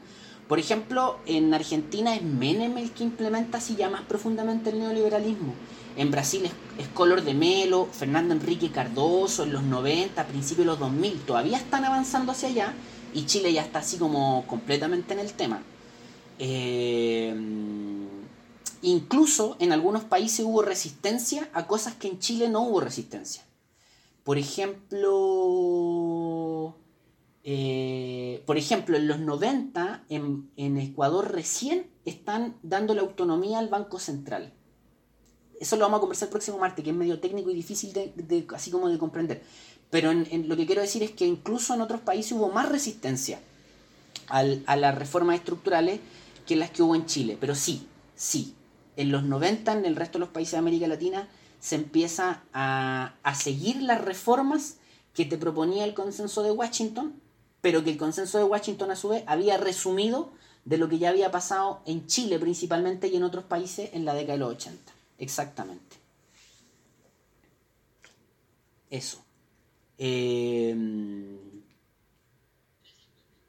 Por 0.46 0.58
ejemplo, 0.58 1.18
en 1.26 1.52
Argentina 1.52 2.14
es 2.14 2.22
Menem 2.22 2.78
el 2.78 2.90
que 2.92 3.04
implementa 3.04 3.58
así 3.58 3.76
ya 3.76 3.90
más 3.90 4.02
profundamente 4.02 4.70
el 4.70 4.78
neoliberalismo. 4.78 5.54
En 5.98 6.10
Brasil 6.10 6.50
es, 6.78 6.88
Color 6.88 7.22
de 7.22 7.34
Melo, 7.34 7.86
Fernando 7.92 8.32
Enrique 8.32 8.70
Cardoso 8.70 9.42
en 9.42 9.52
los 9.52 9.62
90, 9.62 10.22
a 10.22 10.26
principios 10.26 10.60
de 10.60 10.72
los 10.72 10.78
2000. 10.78 11.20
Todavía 11.26 11.58
están 11.58 11.84
avanzando 11.84 12.32
hacia 12.32 12.48
allá 12.48 12.72
y 13.12 13.26
Chile 13.26 13.52
ya 13.52 13.62
está 13.62 13.80
así 13.80 13.98
como 13.98 14.46
completamente 14.46 15.12
en 15.12 15.20
el 15.20 15.32
tema. 15.34 15.60
Eh, 16.38 17.34
Incluso 18.82 19.56
en 19.58 19.72
algunos 19.72 20.04
países 20.04 20.46
hubo 20.46 20.62
resistencia 20.62 21.48
a 21.52 21.66
cosas 21.66 21.94
que 21.94 22.06
en 22.08 22.20
Chile 22.20 22.48
no 22.48 22.62
hubo 22.62 22.80
resistencia. 22.80 23.42
Por 24.22 24.38
ejemplo, 24.38 25.16
eh, 27.42 28.42
por 28.46 28.56
ejemplo, 28.56 28.96
en 28.96 29.08
los 29.08 29.18
90 29.18 30.04
en, 30.08 30.48
Ecuador 30.78 31.32
recién 31.32 31.90
están 32.04 32.54
dando 32.62 32.94
la 32.94 33.02
autonomía 33.02 33.58
al 33.58 33.68
Banco 33.68 33.98
Central. 33.98 34.52
Eso 35.60 35.76
lo 35.76 35.84
vamos 35.84 35.98
a 35.98 36.00
conversar 36.00 36.28
el 36.28 36.32
próximo 36.32 36.58
martes, 36.58 36.84
que 36.84 36.90
es 36.90 36.96
medio 36.96 37.20
técnico 37.20 37.50
y 37.50 37.54
difícil 37.54 37.92
de, 37.92 38.46
así 38.54 38.70
como 38.70 38.88
de 38.88 38.98
comprender. 38.98 39.42
Pero 39.90 40.10
en, 40.10 40.48
lo 40.48 40.56
que 40.56 40.66
quiero 40.66 40.82
decir 40.82 41.02
es 41.02 41.12
que 41.12 41.26
incluso 41.26 41.74
en 41.74 41.80
otros 41.80 42.00
países 42.00 42.32
hubo 42.32 42.50
más 42.50 42.68
resistencia 42.68 43.40
a 44.28 44.76
las 44.76 44.94
reformas 44.94 45.36
estructurales 45.36 46.00
que 46.46 46.56
las 46.56 46.70
que 46.70 46.82
hubo 46.82 46.94
en 46.94 47.06
Chile. 47.06 47.36
Pero 47.40 47.54
sí, 47.54 47.86
sí, 48.14 48.54
en 48.96 49.12
los 49.12 49.22
90 49.22 49.72
en 49.72 49.84
el 49.86 49.96
resto 49.96 50.18
de 50.18 50.20
los 50.20 50.30
países 50.30 50.52
de 50.52 50.58
América 50.58 50.88
Latina 50.88 51.28
se 51.60 51.76
empieza 51.76 52.42
a, 52.52 53.14
seguir 53.34 53.82
las 53.82 54.00
reformas 54.00 54.76
que 55.14 55.24
te 55.24 55.38
proponía 55.38 55.84
el 55.84 55.94
consenso 55.94 56.42
de 56.42 56.50
Washington, 56.50 57.14
pero 57.60 57.84
que 57.84 57.90
el 57.90 57.96
consenso 57.96 58.38
de 58.38 58.44
Washington 58.44 58.90
a 58.90 58.96
su 58.96 59.08
vez 59.08 59.24
había 59.26 59.56
resumido 59.56 60.30
de 60.64 60.78
lo 60.78 60.88
que 60.88 60.98
ya 60.98 61.10
había 61.10 61.30
pasado 61.30 61.80
en 61.86 62.06
Chile 62.06 62.38
principalmente 62.38 63.08
y 63.08 63.16
en 63.16 63.22
otros 63.22 63.44
países 63.44 63.90
en 63.92 64.04
la 64.04 64.14
década 64.14 64.34
de 64.34 64.38
los 64.38 64.54
80. 64.54 64.92
Exactamente. 65.18 65.96
Eso. 68.90 69.22
Em, 69.98 71.36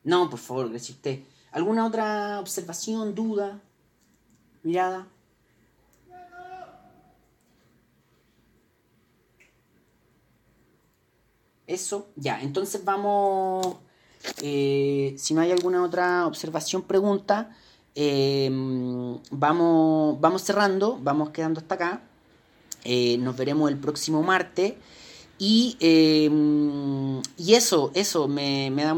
no, 0.03 0.30
por 0.30 0.39
favor, 0.39 0.70
gracias 0.70 0.97
usted. 0.97 1.20
¿Alguna 1.51 1.86
otra 1.86 2.39
observación, 2.39 3.15
duda, 3.15 3.61
mirada? 4.63 5.07
Eso, 11.67 12.09
ya, 12.15 12.41
entonces 12.41 12.84
vamos, 12.84 13.78
eh, 14.41 15.13
si 15.20 15.36
no 15.36 15.41
hay 15.41 15.51
alguna 15.51 15.84
otra 15.84 16.26
observación, 16.26 16.82
pregunta, 16.82 17.55
em, 18.01 19.17
vamos, 19.29 20.21
vamos 20.21 20.41
cerrando, 20.41 20.97
vamos 21.01 21.31
quedando 21.31 21.59
hasta 21.59 21.75
acá. 21.75 22.01
Eh, 22.85 23.17
nos 23.17 23.35
veremos 23.35 23.69
el 23.69 23.77
próximo 23.77 24.23
martes. 24.23 24.75
Y, 25.37 25.75
em, 25.81 27.21
y 27.37 27.55
eso, 27.55 27.91
eso, 27.93 28.29
me, 28.29 28.71
da 28.71 28.95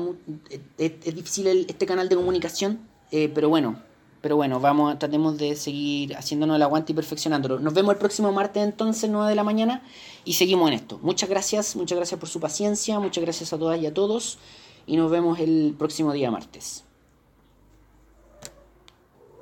es, 0.78 1.16
difícil 1.16 1.66
este 1.68 1.88
canal 1.88 2.10
de 2.10 2.16
comunicación, 2.16 2.80
eh, 3.12 3.32
pero 3.34 3.50
bueno, 3.50 3.80
pero 4.22 4.36
bueno, 4.36 4.60
vamos, 4.60 5.00
tratemos 5.00 5.38
de 5.38 5.56
seguir 5.56 6.16
haciéndonos 6.16 6.56
el 6.56 6.62
aguante 6.62 6.92
y 6.92 6.96
perfeccionándolo. 6.96 7.60
Nos 7.60 7.74
vemos 7.74 7.94
el 7.94 8.00
próximo 8.00 8.32
martes 8.32 8.64
entonces, 8.64 9.10
9 9.10 9.30
de 9.30 9.36
la 9.36 9.44
mañana, 9.44 9.84
y 10.26 10.34
seguimos 10.34 10.68
en 10.68 10.76
esto. 10.76 11.00
Muchas 11.02 11.28
gracias, 11.28 11.76
muchas 11.76 11.98
gracias 11.98 12.20
por 12.20 12.30
su 12.30 12.40
paciencia, 12.40 13.00
muchas 13.00 13.24
gracias 13.24 13.52
a 13.54 13.58
todas 13.58 13.82
y 13.82 13.88
a 13.88 13.94
todos, 13.94 14.38
y 14.86 14.98
nos 14.98 15.10
vemos 15.10 15.40
el 15.40 15.76
próximo 15.78 16.14
día 16.14 16.30
martes. 16.30 16.84